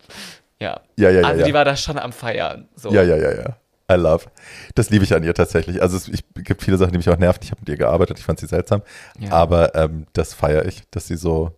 [0.58, 0.80] Ja.
[0.96, 1.46] Ja, ja, ja, Also ja.
[1.46, 2.68] die war da schon am Feiern.
[2.74, 2.92] So.
[2.92, 3.56] Ja, ja, ja, ja.
[3.90, 4.26] I love.
[4.74, 5.82] Das liebe ich an ihr tatsächlich.
[5.82, 7.40] Also es ich, gibt viele Sachen, die mich auch nerven.
[7.42, 8.82] Ich habe mit ihr gearbeitet, ich fand sie seltsam.
[9.18, 9.30] Ja.
[9.32, 11.52] Aber ähm, das feiere ich, dass sie so,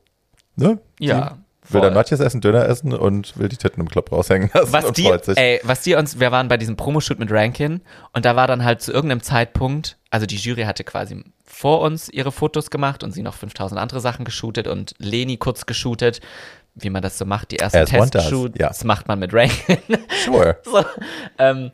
[0.56, 0.80] ne?
[0.98, 1.38] Ja,
[1.70, 4.84] will dann Matjes essen, Döner essen und will die Titten im Club raushängen lassen was
[4.84, 5.36] und die, freut sich.
[5.36, 7.80] ey, was die uns, wir waren bei diesem Promoshoot mit Rankin
[8.12, 12.08] und da war dann halt zu irgendeinem Zeitpunkt, also die Jury hatte quasi vor uns
[12.08, 16.20] ihre Fotos gemacht und sie noch 5000 andere Sachen geshootet und Leni kurz geshootet,
[16.74, 18.72] wie man das so macht, die ersten As Testshoots ja.
[18.84, 19.78] macht man mit Rankin.
[20.24, 20.58] Sure.
[20.64, 20.84] so,
[21.38, 21.70] ähm,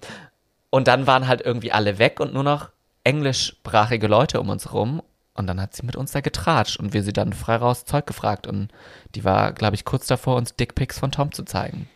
[0.72, 2.70] und dann waren halt irgendwie alle weg und nur noch
[3.04, 5.02] englischsprachige Leute um uns rum.
[5.34, 8.06] Und dann hat sie mit uns da getratscht und wir sie dann frei raus Zeug
[8.06, 8.46] gefragt.
[8.46, 8.68] Und
[9.14, 11.88] die war, glaube ich, kurz davor, uns Dickpics von Tom zu zeigen.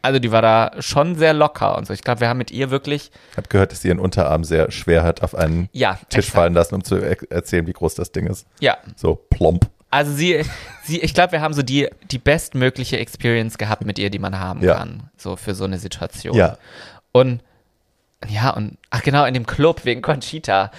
[0.00, 1.92] Also die war da schon sehr locker und so.
[1.92, 4.70] Ich glaube, wir haben mit ihr wirklich, Ich habe gehört, dass sie ihren Unterarm sehr
[4.70, 6.34] schwer hat auf einen ja, Tisch exakt.
[6.36, 8.46] fallen lassen, um zu er erzählen, wie groß das Ding ist.
[8.60, 9.68] Ja, So plomp.
[9.90, 10.44] also sie,
[10.84, 14.38] sie, ich glaube, wir haben so die, die bestmögliche Experience gehabt mit ihr, die man
[14.38, 14.76] haben Ja.
[14.76, 15.10] kann.
[15.16, 16.36] So für so eine Situation.
[16.36, 16.56] Ja.
[17.10, 17.42] Und
[18.26, 20.72] ja, und ach genau, in dem Club wegen Conchita.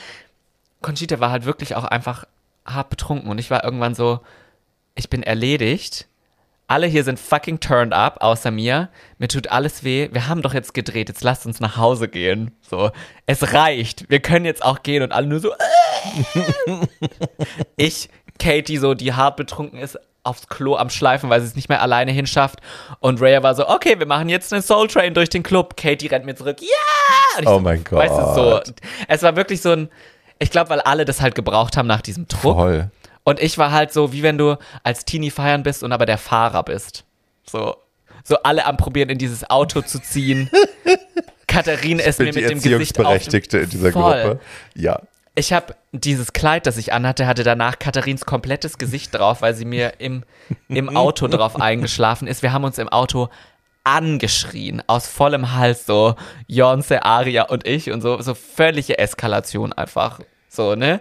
[0.81, 2.25] Conchita war halt wirklich auch einfach
[2.65, 4.19] hart betrunken und ich war irgendwann so,
[4.95, 6.07] ich bin erledigt.
[6.67, 8.89] Alle hier sind fucking turned up, außer mir.
[9.17, 10.09] Mir tut alles weh.
[10.11, 11.09] Wir haben doch jetzt gedreht.
[11.09, 12.51] Jetzt lasst uns nach Hause gehen.
[12.61, 12.91] So,
[13.25, 14.07] es reicht.
[14.09, 15.51] Wir können jetzt auch gehen und alle nur so.
[15.51, 16.85] äh.
[17.75, 19.97] ich, Katie, so die hart betrunken ist,
[20.29, 22.59] aufs Klo am Schleifen, weil sie es nicht mehr alleine hinschafft.
[22.99, 25.75] Und Rhea war so, okay, wir machen jetzt eine Soul Train durch den Club.
[25.75, 26.57] Katie rennt mir zurück.
[26.61, 27.39] Ja!
[27.41, 28.41] Ich Oh so, mein Weißt du, so.
[28.51, 28.73] Gott.
[29.07, 29.89] Es war wirklich so ein,
[30.39, 32.55] ich glaube, weil alle das halt gebraucht haben nach diesem Druck.
[32.55, 32.89] Voll.
[33.23, 36.17] Und ich war halt so, wie wenn du als Teenie feiern bist und aber der
[36.17, 37.03] Fahrer bist.
[37.45, 37.75] So,
[38.23, 40.49] so alle am probieren, in dieses Auto zu ziehen.
[41.47, 44.21] Katharine ist mir die mit dem Gesicht auf dem- Erziehungsberechtigte in dieser Voll.
[44.23, 44.39] Gruppe.
[44.75, 44.99] Ja.
[45.39, 49.63] Ich habe dieses Kleid, das ich anhatte, hatte danach Katharins komplettes Gesicht drauf, weil sie
[49.63, 50.25] mir im,
[50.67, 52.43] im Auto drauf eingeschlafen ist.
[52.43, 53.29] Wir haben uns im Auto
[53.85, 56.15] angeschrien, aus vollem Hals, so
[56.47, 60.19] Jonse, Aria und ich und so, so völlige Eskalation einfach.
[60.49, 60.99] So, ne?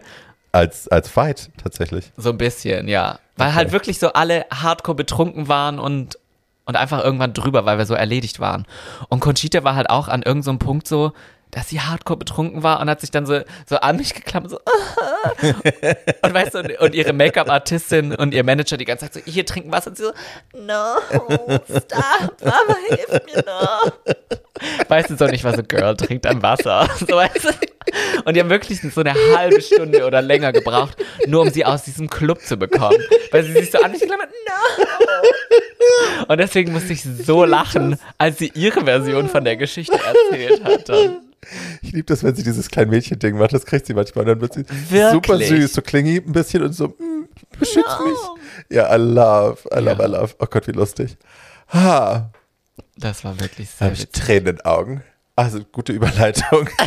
[0.52, 2.12] Als, als Fight tatsächlich.
[2.16, 3.18] So ein bisschen, ja.
[3.36, 6.16] Weil halt wirklich so alle hardcore betrunken waren und,
[6.64, 8.66] und einfach irgendwann drüber, weil wir so erledigt waren.
[9.08, 11.12] Und Conchita war halt auch an irgendeinem so Punkt so,
[11.50, 14.58] dass sie hardcore betrunken war und hat sich dann so, so an mich geklammert, so,
[16.22, 19.46] und weißt du, und, und ihre Make-up-Artistin und ihr Manager die ganze Zeit so, hier
[19.46, 20.12] trinken was und sie so,
[20.58, 20.96] no,
[21.64, 23.92] stop, aber hilf mir noch.
[24.88, 26.88] Weißt du so, und ich war so, Girl, trinkt ein Wasser.
[26.98, 27.50] So, weißt du?
[28.24, 30.96] Und die haben wirklich so eine halbe Stunde oder länger gebraucht,
[31.26, 32.98] nur um sie aus diesem Club zu bekommen.
[33.30, 36.24] Weil sie sich so an mich geklammert, no.
[36.28, 40.88] Und deswegen musste ich so lachen, als sie ihre Version von der Geschichte erzählt hat.
[40.88, 41.18] Dann.
[41.82, 43.52] Ich liebe das, wenn sie dieses kleine Mädchen-Ding macht.
[43.54, 44.24] Das kriegt sie manchmal.
[44.24, 45.12] Und dann wird sie Wirklich?
[45.12, 47.28] super süß, so klingy ein bisschen und so, mm,
[47.58, 48.06] beschützt No.
[48.06, 48.18] mich.
[48.76, 50.06] Ja, I love, I love, Ja.
[50.08, 50.34] I love.
[50.40, 51.16] Oh Gott, wie lustig.
[51.72, 52.30] Ha,
[52.96, 54.08] Das war wirklich sehr habe ich.
[54.10, 55.02] Tränen in den Augen.
[55.36, 56.68] Also, gute Überleitung.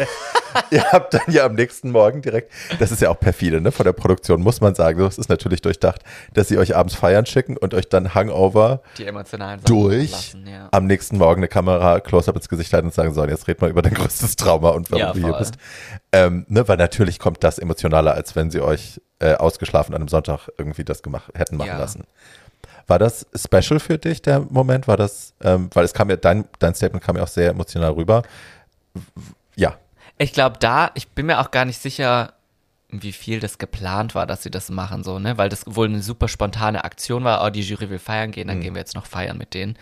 [0.72, 3.84] Ihr habt dann ja am nächsten Morgen direkt, das ist ja auch perfide, ne, von
[3.86, 5.00] der Produktion, muss man sagen.
[5.00, 6.02] Das ist natürlich durchdacht,
[6.34, 9.06] dass sie euch abends feiern schicken und euch dann Hangover Die
[9.66, 10.70] durch lassen, ja.
[10.72, 13.70] am nächsten Morgen eine Kamera close-up ins Gesicht halten und sagen, so, jetzt red mal
[13.70, 15.56] über dein größtes Trauma und warum Ja, du hier bist.
[16.12, 20.08] Ähm, ne, weil natürlich kommt das emotionaler, als wenn sie euch äh, ausgeschlafen an einem
[20.10, 21.78] Sonntag irgendwie das gemacht, hätten machen Ja.
[21.78, 22.04] lassen.
[22.88, 24.88] War das special für dich, der Moment?
[24.88, 27.92] War das, ähm, weil es kam ja, dein, dein Statement kam ja auch sehr emotional
[27.92, 28.24] rüber.
[29.56, 29.76] Ja.
[30.22, 32.34] Ich glaube, da, ich bin mir auch gar nicht sicher,
[32.90, 35.40] wie viel das geplant war, dass sie das machen, so, ne?
[35.40, 37.44] Weil das wohl eine super spontane Aktion war.
[37.44, 39.80] Oh, die Jury will feiern gehen, dann gehen wir jetzt noch feiern mit denen.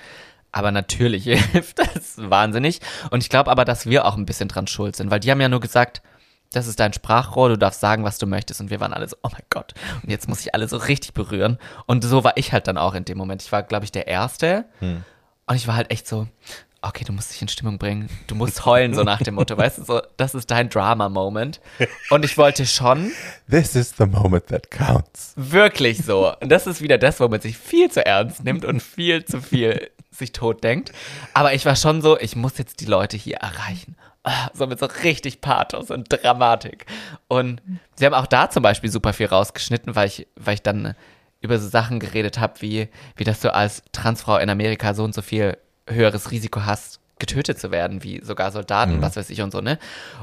[0.53, 2.79] Aber natürlich hilft das wahnsinnig.
[3.11, 5.41] Und ich glaube aber, dass wir auch ein bisschen dran schuld sind, weil die haben
[5.41, 6.01] ja nur gesagt,
[6.53, 8.61] das ist dein Sprachrohr, du darfst sagen, was du möchtest.
[8.61, 9.73] Und wir waren alle so, oh mein Gott.
[10.01, 11.57] Und jetzt muss ich alle so richtig berühren.
[11.85, 13.41] Und so war ich halt dann auch in dem Moment.
[13.41, 14.63] Ich war, glaube ich, der Erste.
[15.47, 16.27] Und ich war halt echt so,
[16.81, 18.09] okay, du musst dich in Stimmung bringen.
[18.27, 21.59] Du musst heulen, so nach dem Motto, weißt du, so, das ist dein Drama-Moment.
[22.09, 23.11] Und ich wollte schon
[23.49, 25.33] This is the moment that counts.
[25.35, 26.33] wirklich so.
[26.39, 29.41] Und das ist wieder das, wo man sich viel zu ernst nimmt und viel zu
[29.41, 30.91] viel sich tot denkt.
[31.33, 33.95] Aber ich war schon so, ich muss jetzt die Leute hier erreichen.
[34.23, 36.85] Ah, So mit so richtig Pathos und Dramatik.
[37.27, 37.61] Und
[37.95, 40.95] sie haben auch da zum Beispiel super viel rausgeschnitten, weil ich, weil ich dann
[41.41, 45.15] über so Sachen geredet habe, wie, wie dass du als Transfrau in Amerika so und
[45.15, 45.57] so viel
[45.89, 49.77] höheres Risiko hast, getötet zu werden, wie sogar Soldaten, was weiß ich und so, ne?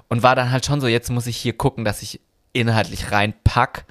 [0.08, 2.20] Und war dann halt schon so, jetzt muss ich hier gucken, dass ich
[2.52, 3.84] inhaltlich reinpack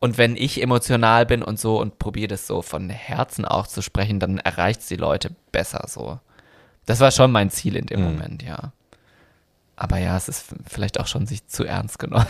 [0.00, 3.82] und wenn ich emotional bin und so und probiere das so von Herzen auch zu
[3.82, 6.20] sprechen, dann erreicht die Leute besser so.
[6.86, 8.72] Das war schon mein Ziel in dem Moment, ja.
[9.76, 12.26] Aber ja, es ist vielleicht auch schon sich zu ernst genommen.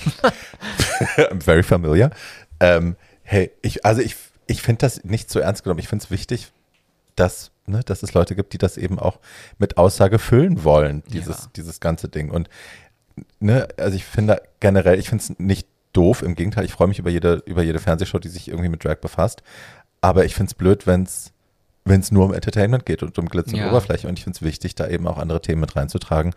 [1.17, 2.11] I'm very familiar.
[2.61, 4.17] Ähm, hey, ich, also ich,
[4.47, 5.81] ich finde das nicht so ernst genommen.
[5.81, 6.49] Ich finde es wichtig,
[7.17, 9.19] dass, ne, dass es Leute gibt, die das eben auch
[9.59, 11.51] mit Aussage füllen wollen, dieses, Ja.
[11.57, 12.31] dieses ganze Ding.
[12.31, 12.49] Und
[13.41, 16.99] ne, also ich finde generell, ich finde es nicht doof, im Gegenteil, ich freue mich
[16.99, 19.43] über jede, über jede Fernsehshow, die sich irgendwie mit Drag befasst.
[20.01, 21.33] Aber ich finde es blöd, wenn es
[21.85, 23.71] wenn es nur um Entertainment geht und um Glitz und Ja.
[23.71, 24.09] Oberfläche.
[24.09, 26.35] Und ich finde es wichtig, da eben auch andere Themen mit reinzutragen.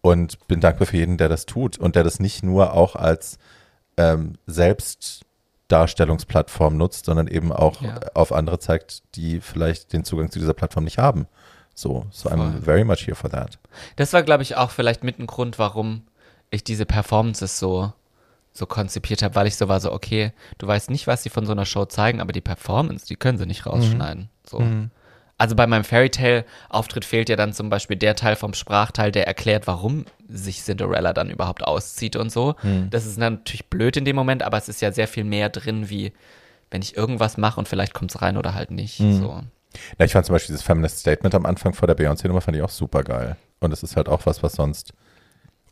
[0.00, 3.38] Und bin dankbar für jeden, der das tut und der das nicht nur auch als
[3.96, 4.32] ähm,
[5.70, 8.00] Selbstdarstellungsplattform nutzt, sondern eben auch Ja.
[8.14, 11.26] auf andere zeigt, die vielleicht den Zugang zu dieser Plattform nicht haben.
[11.74, 12.60] So, so I'm Voll.
[12.62, 13.58] very much here for that.
[13.96, 16.02] Das war, glaube ich, auch vielleicht mit ein Grund, warum
[16.50, 17.92] ich diese Performances so,
[18.52, 21.46] so konzipiert habe, weil ich so war, so, okay, du weißt nicht, was sie von
[21.46, 24.28] so einer Show zeigen, aber die Performance, die können sie nicht rausschneiden.
[24.44, 24.62] So.
[25.40, 29.26] Also bei meinem Fairy Tale-Auftritt fehlt ja dann zum Beispiel der Teil vom Sprachteil, der
[29.26, 32.56] erklärt, warum sich Cinderella dann überhaupt auszieht und so.
[32.90, 35.88] Das ist natürlich blöd in dem Moment, aber es ist ja sehr viel mehr drin,
[35.88, 36.12] wie
[36.70, 38.98] wenn ich irgendwas mache und vielleicht kommt es rein oder halt nicht.
[38.98, 39.42] So.
[39.98, 42.62] Na, ich fand zum Beispiel dieses Feminist Statement am Anfang vor der Beyoncé-Nummer fand ich
[42.62, 43.38] auch super geil.
[43.60, 44.92] Und es ist halt auch was, was sonst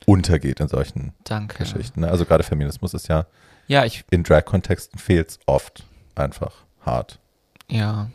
[0.06, 1.58] untergeht in solchen Danke.
[1.58, 2.00] Geschichten.
[2.00, 2.08] Ne?
[2.08, 3.26] Also gerade Feminismus ist ja
[3.66, 5.84] Ja, ich in Drag-Kontexten fehlt oft
[6.14, 7.18] einfach hart.
[7.68, 8.08] Ja.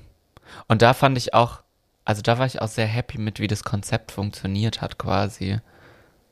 [0.67, 1.61] Und da fand ich auch,
[2.05, 5.59] also da war ich auch sehr happy mit, wie das Konzept funktioniert hat quasi.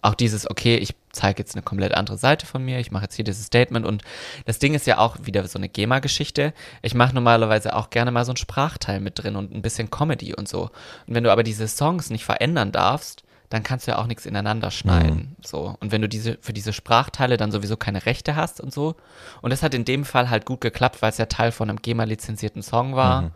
[0.02, 3.15] Auch dieses, okay, ich zeige jetzt eine komplett andere Seite von mir, ich mache jetzt
[3.15, 4.02] hier dieses Statement und
[4.45, 6.53] das Ding ist ja auch wieder so eine GEMA-Geschichte.
[6.81, 10.34] Ich mache normalerweise auch gerne mal so einen Sprachteil mit drin und ein bisschen Comedy
[10.34, 10.72] und so.
[11.06, 14.26] Und wenn du aber diese Songs nicht verändern darfst, dann kannst du ja auch nichts
[14.26, 15.35] ineinander schneiden.
[15.43, 15.76] So.
[15.81, 18.95] Und wenn du diese, für diese Sprachteile dann sowieso keine Rechte hast und so.
[19.41, 21.81] Und das hat in dem Fall halt gut geklappt, weil es ja Teil von einem
[21.81, 23.31] GEMA-lizenzierten Song war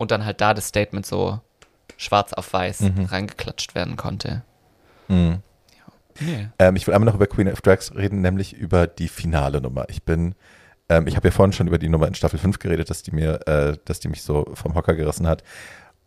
[0.00, 1.40] und dann halt da das Statement so
[1.98, 4.42] schwarz auf weiß reingeklatscht werden konnte.
[5.08, 5.40] Mhm.
[6.18, 6.48] Nee.
[6.58, 9.84] Ähm, ich will einmal noch über Queen of Drags reden, nämlich über die finale Nummer.
[9.88, 10.34] Ich bin,
[10.88, 13.10] ähm, ich habe ja vorhin schon über die Nummer in Staffel 5 geredet, dass die
[13.10, 15.42] mir, äh, dass die mich so vom Hocker gerissen hat.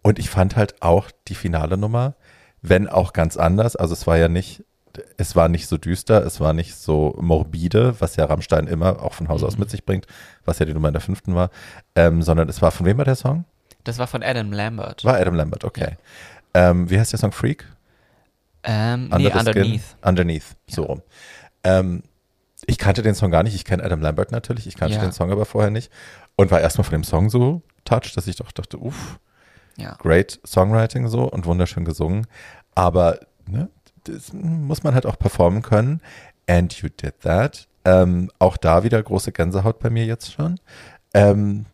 [0.02, 2.16] Und ich fand halt auch die finale Nummer,
[2.64, 3.76] wenn auch ganz anders.
[3.76, 4.64] Also es war ja nicht,
[5.18, 9.14] es war nicht so düster, es war nicht so morbide, was ja Rammstein immer auch
[9.14, 9.60] von Haus aus Mhm.
[9.62, 10.08] mit sich bringt,
[10.46, 11.52] was ja die Nummer in der fünften war,
[11.96, 13.46] ähm, sondern es war, von wem war der Song?
[13.84, 15.04] Das war von Adam Lambert.
[15.04, 15.98] War Adam Lambert, okay.
[16.54, 17.32] Ähm, wie heißt der Song?
[17.32, 17.66] Freak?
[18.64, 19.40] Ähm, nee, the Skin?
[19.40, 19.82] Underneath.
[20.04, 21.02] Underneath, so rum.
[21.64, 22.04] Ähm,
[22.66, 23.56] ich kannte den Song gar nicht.
[23.56, 24.68] Ich kenne Adam Lambert natürlich.
[24.68, 25.02] Ich kannte Ja.
[25.02, 25.92] den Song aber vorher nicht.
[26.36, 29.20] Und war erstmal von dem Song so touched, dass ich doch dachte, uff,
[29.76, 29.96] Ja.
[30.00, 32.26] great Songwriting so und wunderschön gesungen.
[32.74, 33.70] Aber ne,
[34.06, 36.00] das muss man halt auch performen können.
[36.48, 37.68] And you did that.
[37.86, 40.58] Ähm, auch da wieder große Gänsehaut bei mir jetzt schon.
[41.14, 41.66] Ähm,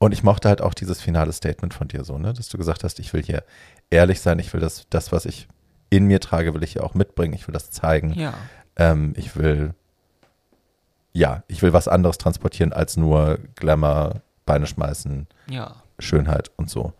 [0.00, 2.84] und ich mochte halt auch dieses finale Statement von dir so, ne, dass du gesagt
[2.84, 3.44] hast, ich will hier
[3.90, 5.46] ehrlich sein, ich will das, das, was ich
[5.90, 8.14] in mir trage, will ich hier auch mitbringen, ich will das zeigen.
[8.14, 8.32] Ja.
[8.76, 9.74] Ähm, ich will,
[11.12, 15.76] ja, ich will was anderes transportieren als nur Glamour, Beine schmeißen, Ja.
[15.98, 16.94] Schönheit und so.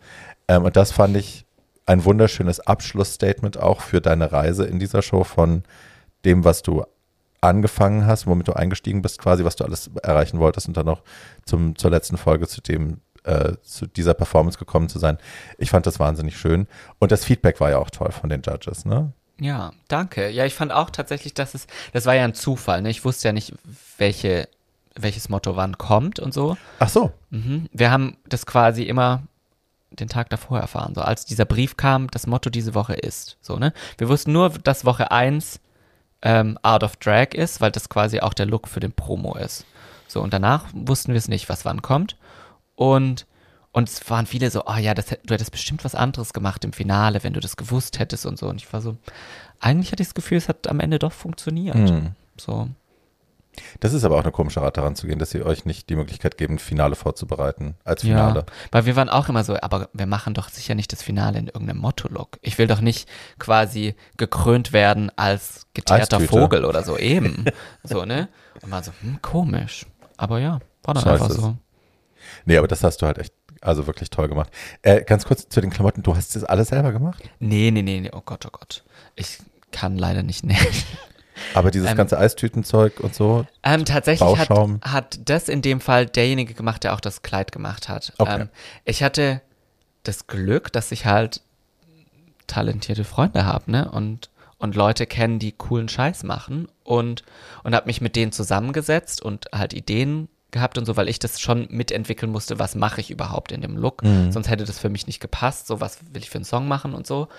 [0.47, 1.47] Ähm, und das fand ich
[1.87, 5.63] ein wunderschönes Abschlussstatement auch für deine Reise in dieser Show von
[6.23, 6.83] dem, was du
[7.41, 11.01] angefangen hast, womit du eingestiegen bist, quasi, was du alles erreichen wolltest und dann noch
[11.45, 15.17] zum, zur letzten Folge zu dem, äh, zu dieser Performance gekommen zu sein.
[15.57, 16.67] Ich fand das wahnsinnig schön.
[16.99, 19.11] Und das Feedback war ja auch toll von den Judges, ne?
[19.39, 20.29] Ja, danke.
[20.29, 22.91] Ja, ich fand auch tatsächlich, dass es, das war ja ein Zufall, ne?
[22.91, 23.53] Ich wusste ja nicht,
[23.97, 24.47] welche,
[24.95, 26.57] welches Motto wann kommt und so.
[26.77, 27.11] Ach so.
[27.31, 27.67] Mhm.
[27.73, 29.23] Wir haben das quasi immer
[29.89, 30.93] den Tag davor erfahren.
[30.93, 33.37] So, als dieser Brief kam, das Motto diese Woche ist.
[33.41, 33.73] So, ne?
[33.97, 35.59] Wir wussten nur, dass Woche 1
[36.21, 39.65] ähm, Art of Drag ist, weil das quasi auch der Look für den Promo ist.
[40.07, 42.17] So, und danach wussten wir es nicht, was wann kommt.
[42.75, 43.25] Und,
[43.71, 46.73] und es waren viele so, oh ja, das, du hättest bestimmt was anderes gemacht im
[46.73, 48.47] Finale, wenn du das gewusst hättest und so.
[48.47, 48.97] Und ich war so,
[49.59, 51.75] eigentlich hatte ich das Gefühl, es hat am Ende doch funktioniert.
[51.75, 52.11] Hm.
[52.37, 52.67] So.
[53.79, 55.95] Das ist aber auch eine komische Art daran zu gehen, dass sie euch nicht die
[55.95, 58.39] Möglichkeit geben, Finale vorzubereiten als Finale.
[58.39, 61.39] Ja, weil wir waren auch immer so, aber wir machen doch sicher nicht das Finale
[61.39, 62.39] in irgendeinem Motto-Look.
[62.41, 63.09] Ich will doch nicht
[63.39, 66.39] quasi gekrönt werden als geteerter Eistüte.
[66.39, 67.45] Vogel oder so, eben.
[67.83, 68.29] so, ne?
[68.61, 69.85] Und war so, hm, komisch.
[70.17, 71.57] Aber ja, war dann So einfach so.
[72.45, 74.49] Nee, aber das hast du halt echt, also wirklich toll gemacht.
[74.81, 77.21] Äh, ganz kurz zu den Klamotten, du hast das alles selber gemacht?
[77.39, 78.83] Nee, nee, nee, nee, oh Gott, oh Gott.
[79.15, 79.39] Ich
[79.71, 80.57] kann leider nicht nähen.
[81.53, 84.49] Aber dieses Ähm, ganze Eistütenzeug und so, Ähm, tatsächlich hat,
[84.81, 88.13] hat das in dem Fall derjenige gemacht, der auch das Kleid gemacht hat.
[88.17, 88.41] Okay.
[88.41, 88.49] Ähm,
[88.85, 89.41] ich hatte
[90.03, 91.41] das Glück, dass ich halt
[92.47, 93.89] talentierte Freunde habe, ne?
[93.91, 97.23] Und, und Leute kennen, die coolen Scheiß machen und,
[97.63, 101.39] und habe mich mit denen zusammengesetzt und halt Ideen gehabt und so, weil ich das
[101.39, 104.03] schon mitentwickeln musste, was mache ich überhaupt in dem Look.
[104.03, 104.31] Mhm.
[104.31, 106.93] Sonst hätte das für mich nicht gepasst, so was will ich für einen Song machen
[106.93, 107.29] und so.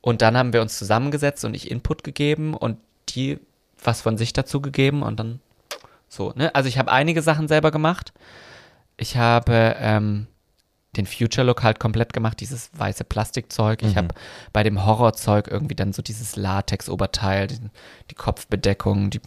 [0.00, 2.78] Und dann haben wir uns zusammengesetzt und ich Input gegeben und
[3.10, 3.38] die
[3.82, 5.40] was von sich dazu gegeben und dann
[6.08, 6.54] so, ne?
[6.54, 8.12] Also ich habe einige Sachen selber gemacht.
[8.96, 10.26] Ich habe ähm,
[10.96, 13.82] den Future Look halt komplett gemacht, dieses weiße Plastikzeug.
[13.82, 13.96] Ich Mhm.
[13.96, 14.08] habe
[14.52, 17.58] bei dem Horrorzeug irgendwie dann so dieses Latex-Oberteil, die,
[18.10, 19.20] die Kopfbedeckung, die,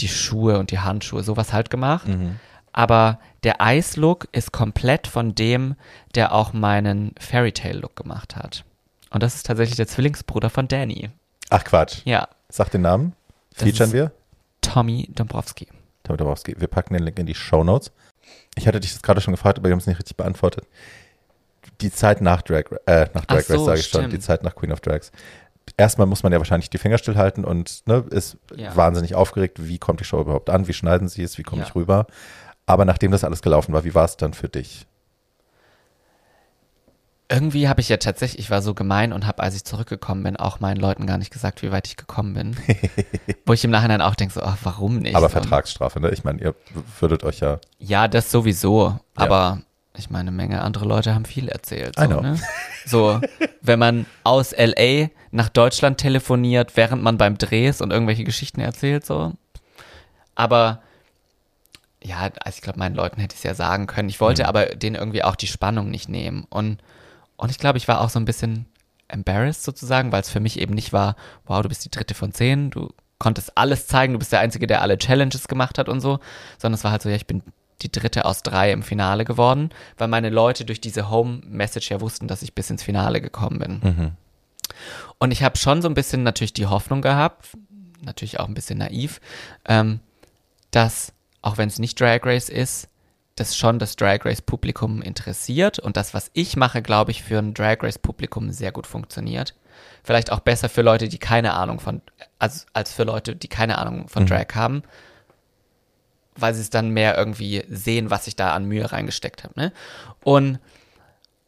[0.00, 2.06] die Schuhe und die Handschuhe, sowas halt gemacht.
[2.08, 2.38] Mhm.
[2.72, 5.76] Aber der Ice-Look ist komplett von dem,
[6.14, 8.64] der auch meinen Fairy Tale Look gemacht hat.
[9.08, 11.08] Und das ist tatsächlich der Zwillingsbruder von Danny.
[11.50, 12.00] Ach Quatsch.
[12.04, 13.14] Ja, Sag den Namen.
[13.54, 14.12] Featuren wir?
[14.60, 15.66] Tommy Dombrowski.
[16.04, 16.54] Tommy Dabrowski.
[16.58, 17.90] Wir packen den Link in die Show Notes.
[18.56, 20.64] Ich hatte dich das gerade schon gefragt, aber wir haben es nicht richtig beantwortet.
[21.80, 24.12] Die Zeit nach Drag, äh, nach Ach Drag Race, so, sage ich schon, stimmt.
[24.14, 25.10] die Zeit nach Queen of Drags.
[25.76, 28.74] Erstmal muss man ja wahrscheinlich die Finger stillhalten und ne, ist Ja.
[28.76, 31.68] wahnsinnig aufgeregt, wie kommt die Show überhaupt an, wie schneiden sie es, wie komme Ja.
[31.68, 32.06] ich rüber.
[32.66, 34.86] Aber nachdem das alles gelaufen war, wie war es dann für dich?
[37.28, 40.36] Irgendwie habe ich ja tatsächlich, ich war so gemein und habe, als ich zurückgekommen bin,
[40.36, 42.56] auch meinen Leuten gar nicht gesagt, wie weit ich gekommen bin.
[43.46, 45.16] Wo ich im Nachhinein auch denke, so, ach, warum nicht?
[45.16, 45.32] Aber so.
[45.32, 46.10] Vertragsstrafe, ne?
[46.10, 46.54] Ich meine, ihr
[47.00, 47.58] würdet euch ja.
[47.78, 49.00] Ja, das sowieso.
[49.16, 49.60] Aber
[49.96, 51.96] ich meine, eine Menge andere Leute haben viel erzählt.
[51.96, 52.20] So, I know.
[52.20, 52.38] Ne?
[52.86, 53.20] so
[53.60, 58.60] wenn man aus LA nach Deutschland telefoniert, während man beim Dreh ist und irgendwelche Geschichten
[58.60, 59.32] erzählt, so.
[60.36, 60.80] Aber
[62.02, 64.08] ja, also ich glaube, meinen Leuten hätte ich es ja sagen können.
[64.08, 64.48] Ich wollte Mhm.
[64.48, 66.46] aber denen irgendwie auch die Spannung nicht nehmen.
[66.50, 66.78] Und,
[67.36, 68.66] und ich glaube, ich war auch so ein bisschen
[69.08, 72.32] embarrassed sozusagen, weil es für mich eben nicht war, wow, du bist die dritte von
[72.32, 76.00] zehn, du konntest alles zeigen, du bist der Einzige, der alle Challenges gemacht hat und
[76.00, 76.18] so,
[76.58, 77.42] sondern es war halt so, ja, ich bin
[77.82, 82.26] die dritte aus drei im Finale geworden, weil meine Leute durch diese Home-Message ja wussten,
[82.26, 83.80] dass ich bis ins Finale gekommen bin.
[83.82, 84.12] Mhm.
[85.18, 87.48] Und ich habe schon so ein bisschen natürlich die Hoffnung gehabt,
[88.02, 89.20] natürlich auch ein bisschen naiv,
[89.66, 90.00] ähm,
[90.70, 92.88] dass, auch wenn es nicht Drag Race ist,
[93.36, 97.38] das schon das Drag Race Publikum interessiert und das, was ich mache, glaube ich, für
[97.38, 99.54] ein Drag Race Publikum sehr gut funktioniert.
[100.02, 102.00] Vielleicht auch besser für Leute, die keine Ahnung von,
[102.38, 104.28] als, als für Leute, die keine Ahnung von Mhm.
[104.28, 104.82] Drag haben,
[106.34, 109.54] weil sie es dann mehr irgendwie sehen, was ich da an Mühe reingesteckt habe.
[109.58, 109.72] Ne?
[110.24, 110.58] Und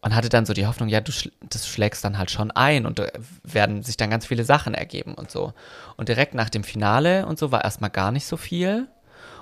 [0.00, 2.86] und hatte dann so die Hoffnung, ja, du schl das schlägst dann halt schon ein
[2.86, 3.08] und da
[3.42, 5.54] werden sich dann ganz viele Sachen ergeben und so.
[5.96, 8.86] Und direkt nach dem Finale und so war erstmal gar nicht so viel.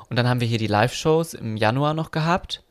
[0.09, 2.63] Und dann haben wir hier die Live-Shows im Januar noch gehabt.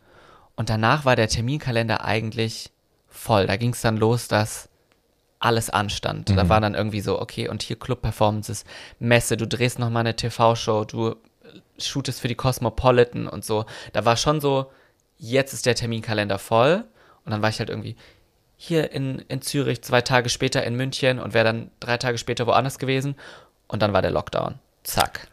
[0.56, 2.72] Und danach war der Terminkalender eigentlich
[3.10, 3.48] voll.
[3.48, 4.70] Da ging es dann los, dass
[5.40, 6.30] alles anstand.
[6.30, 8.64] Da war dann irgendwie so, okay, und hier Club-Performances,
[9.00, 11.16] Messe, du drehst nochmal eine TV-Show, du
[11.78, 13.66] shootest für die Cosmopolitan und so.
[13.94, 14.72] Da war schon so,
[15.18, 16.86] jetzt ist der Terminkalender voll.
[17.26, 17.96] Und dann war ich halt irgendwie
[18.58, 22.48] hier in, in Zürich, zwei Tage später in München und wäre dann drei Tage später
[22.48, 23.16] woanders gewesen.
[23.68, 24.60] Und dann war der Lockdown.
[24.84, 25.28] Zack.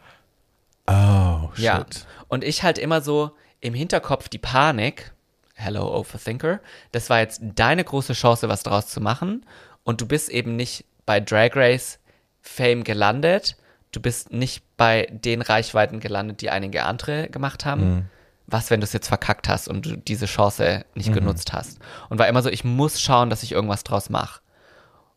[0.87, 1.63] Oh, shit.
[1.63, 1.85] Ja.
[2.27, 3.31] Und ich halt immer so
[3.61, 5.13] im Hinterkopf die Panik,
[5.55, 6.59] hello Overthinker,
[6.91, 9.45] das war jetzt deine große Chance, was draus zu machen.
[9.83, 11.99] Und du bist eben nicht bei Drag Race
[12.41, 13.55] Fame gelandet.
[13.91, 18.09] Du bist nicht bei den Reichweiten gelandet, die einige andere gemacht haben.
[18.47, 21.79] Was, wenn du es jetzt verkackt hast und du diese Chance nicht genutzt hast?
[22.09, 24.41] Und war immer so, ich muss schauen, dass ich irgendwas draus mache.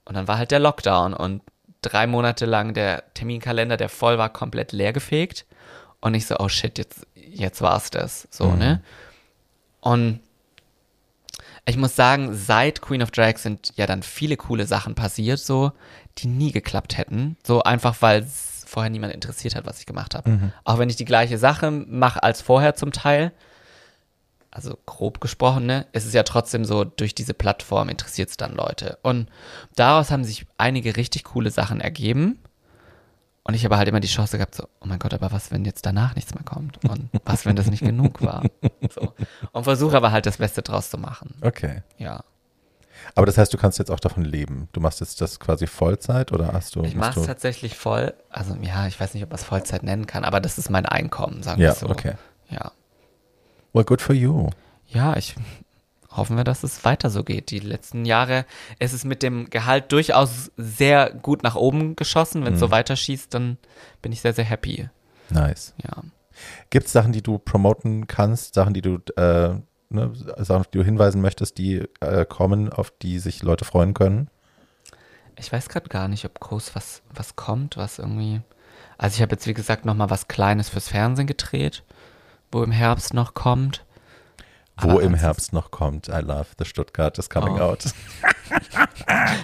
[0.05, 1.43] Und dann war halt der Lockdown und
[1.83, 5.47] drei Monate lang der Terminkalender, der voll war, komplett leergefegt.
[6.01, 8.29] Und ich so, oh shit, jetzt, jetzt war's das.
[8.31, 8.83] So, ne?
[9.81, 10.21] Und
[11.65, 15.73] ich muss sagen, seit Queen of Drag sind ja dann viele coole Sachen passiert, so,
[16.19, 17.37] die nie geklappt hätten.
[17.45, 20.31] So einfach, weil es vorher niemand interessiert hat, was ich gemacht habe.
[20.65, 23.33] Auch wenn ich die gleiche Sache mache als vorher zum Teil.
[24.51, 28.55] Also grob gesprochen, ne, ist es ja trotzdem so, durch diese Plattform interessiert es dann
[28.55, 28.99] Leute.
[29.03, 29.29] Und
[29.75, 32.39] daraus haben sich einige richtig coole Sachen ergeben.
[33.49, 35.65] Und ich habe halt immer die Chance gehabt, so, oh mein Gott, aber was, wenn
[35.65, 36.85] jetzt danach nichts mehr kommt?
[36.85, 38.43] Und was, wenn das nicht genug war?
[38.93, 39.13] So.
[39.53, 41.33] Und versuche aber halt das Beste draus zu machen.
[41.43, 41.83] Okay.
[41.97, 42.25] Ja.
[43.15, 44.69] Aber das heißt, du kannst jetzt auch davon leben.
[44.73, 46.83] Du machst jetzt das quasi Vollzeit oder hast du.
[46.83, 48.15] Ich mache es tatsächlich voll.
[48.31, 50.85] Also ja, ich weiß nicht, ob man es Vollzeit nennen kann, aber das ist mein
[50.85, 51.89] Einkommen, sagen wir Ja, so.
[51.89, 52.15] okay.
[52.51, 52.73] Ja.
[53.73, 54.51] Well, good for you.
[54.89, 55.37] Ja, ich
[56.11, 57.51] hoffen wir, dass es weiter so geht.
[57.51, 58.45] Die letzten Jahre
[58.79, 62.45] ist es mit dem Gehalt durchaus sehr gut nach oben geschossen.
[62.45, 62.67] Wenn es Mhm.
[62.67, 63.59] so weiterschießt, dann
[64.03, 64.89] bin ich sehr, sehr happy.
[65.31, 65.75] Nice.
[65.83, 66.03] Ja.
[66.71, 69.55] Gibt es Sachen, die du promoten kannst, Sachen, die du, äh,
[69.89, 74.29] ne, Sachen, die du hinweisen möchtest, die äh, kommen, auf die sich Leute freuen können?
[75.39, 78.41] Ich weiß gerade gar nicht, ob groß was, was kommt, was irgendwie.
[78.99, 81.83] Also ich habe jetzt, wie gesagt, noch mal was Kleines fürs Fernsehen gedreht,
[82.53, 83.85] wo im Herbst noch kommt.
[84.79, 86.09] Wo im Herbst noch kommt.
[86.09, 87.71] I love the Stuttgart is coming Oh.
[87.71, 87.85] out.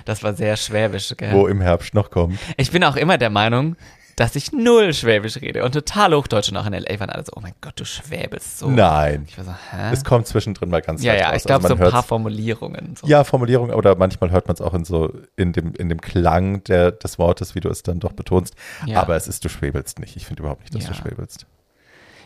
[0.04, 1.32] Das war sehr schwäbisch, gell?
[1.32, 2.38] Wo im Herbst noch kommt.
[2.56, 3.76] Ich bin auch immer der Meinung,
[4.16, 7.00] dass ich null Schwäbisch rede und total Hochdeutsch und auch in L.A.
[7.00, 8.68] waren alle so, oh mein Gott, du schwäbelst so.
[8.70, 9.24] Nein.
[9.28, 9.90] Ich war so, hä?
[9.92, 11.36] Es kommt zwischendrin mal ganz ja, ja, raus.
[11.38, 12.94] ich glaube Also so ein paar Formulierungen.
[12.96, 13.06] So.
[13.06, 16.62] Ja, Formulierung, oder manchmal hört man es auch in so, in dem, in dem Klang
[16.64, 18.54] der, des Wortes, wie du es dann doch betonst.
[18.86, 19.00] Ja.
[19.00, 20.16] Aber es ist, du schwebelst nicht.
[20.16, 20.90] Ich finde überhaupt nicht, dass Ja.
[20.90, 21.46] du schwebelst.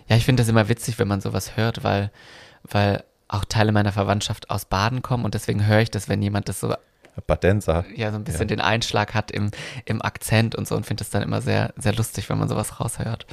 [0.09, 2.11] Ja, ich finde das immer witzig, wenn man sowas hört, weil,
[2.71, 6.49] weil auch Teile meiner Verwandtschaft aus Baden kommen und deswegen höre ich das, wenn jemand
[6.49, 6.75] das so,
[7.27, 7.85] Badenser.
[7.95, 8.57] ja, so ein bisschen Ja.
[8.57, 9.51] den Einschlag hat im,
[9.85, 12.79] im Akzent und so und finde das dann immer sehr, sehr lustig, wenn man sowas
[12.79, 13.27] raushört.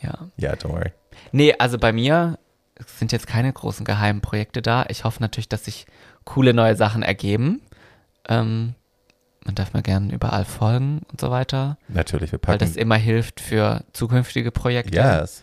[0.00, 0.14] Ja.
[0.36, 0.92] Ja, don't worry.
[1.32, 2.38] Nee, also bei mir
[2.86, 4.86] sind jetzt keine großen geheimen Projekte da.
[4.88, 5.84] Ich hoffe natürlich, dass sich
[6.24, 7.60] coole neue Sachen ergeben.
[8.28, 8.74] Ähm,
[9.44, 12.70] man darf mir gerne überall folgen und so weiter, Natürlich, wir weil packen.
[12.70, 14.96] das immer hilft für zukünftige Projekte.
[14.96, 15.42] Yes.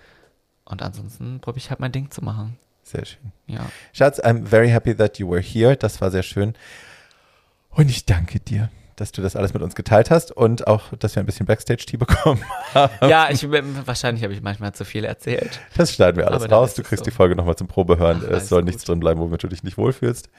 [0.65, 2.57] Und ansonsten probiere ich halt mein Ding zu machen.
[2.87, 3.33] Sehr schön.
[3.47, 3.69] Ja.
[3.91, 5.75] Schatz, I'm very happy that you were here.
[5.75, 6.53] Das war sehr schön.
[7.69, 11.15] Und ich danke dir, dass du das alles mit uns geteilt hast und auch, dass
[11.15, 12.41] wir ein bisschen Backstage-Tea bekommen.
[13.01, 15.59] Ja, ich, wahrscheinlich habe ich manchmal zu viel erzählt.
[15.75, 16.75] Das schneiden wir alles Aber raus.
[16.75, 17.09] Du kriegst so.
[17.09, 18.23] die Folge nochmal zum Probehören.
[18.25, 18.67] Ach, es soll gut.
[18.67, 20.29] nichts drin bleiben, womit du dich nicht wohlfühlst.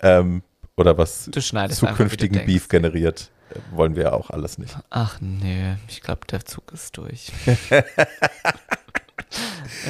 [0.00, 0.42] Ähm,
[0.76, 2.46] oder was einfach, zukünftigen denkst.
[2.46, 4.74] Beef generiert, äh, wollen wir ja auch alles nicht.
[4.88, 7.30] Ach nee, ich glaube, der Zug ist durch.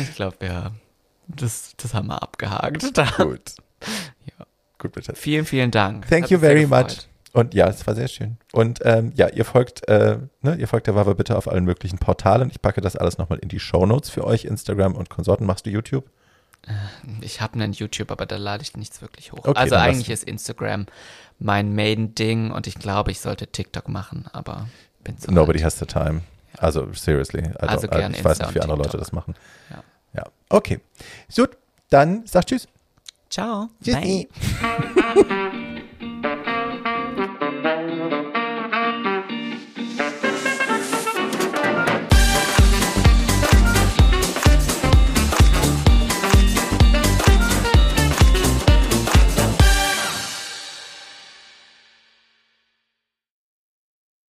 [0.01, 0.73] ich glaube, ja,
[1.37, 2.97] das, das haben wir abgehakt.
[2.97, 3.05] Da.
[3.17, 3.55] Gut.
[4.39, 4.45] Ja.
[4.77, 5.15] Gut, bitte.
[5.15, 6.07] Vielen, vielen Dank.
[6.07, 7.09] Thank Hat you very much.
[7.33, 8.37] Und ja, es war sehr schön.
[8.53, 11.99] Und ähm, ja, ihr folgt, äh, ne, ihr folgt der Wawa bitte auf allen möglichen
[11.99, 12.51] Portalen.
[12.51, 15.47] Ich packe das alles nochmal in die Shownotes für euch, Instagram und Konsorten.
[15.47, 16.05] Machst du YouTube?
[17.21, 19.39] Ich habe einen YouTube, aber da lade ich nichts wirklich hoch.
[19.45, 20.87] Okay, also eigentlich ist Instagram
[21.39, 24.69] mein Main-Ding und ich glaube, ich sollte TikTok machen, aber
[25.03, 25.67] bin zu Nobody alt.
[25.67, 26.23] has the time.
[26.59, 27.51] Also, seriously.
[27.59, 29.01] Also gern ich weiß nicht, wie andere Leute TikTok.
[29.01, 29.35] das machen.
[29.71, 29.83] Ja.
[30.15, 30.25] Ja.
[30.49, 30.81] Okay.
[31.35, 31.57] Gut,
[31.91, 32.69] dann sag Tschüss.
[33.29, 33.69] Ciao.
[33.83, 34.29] Tschüssi.
[35.15, 35.25] Bye.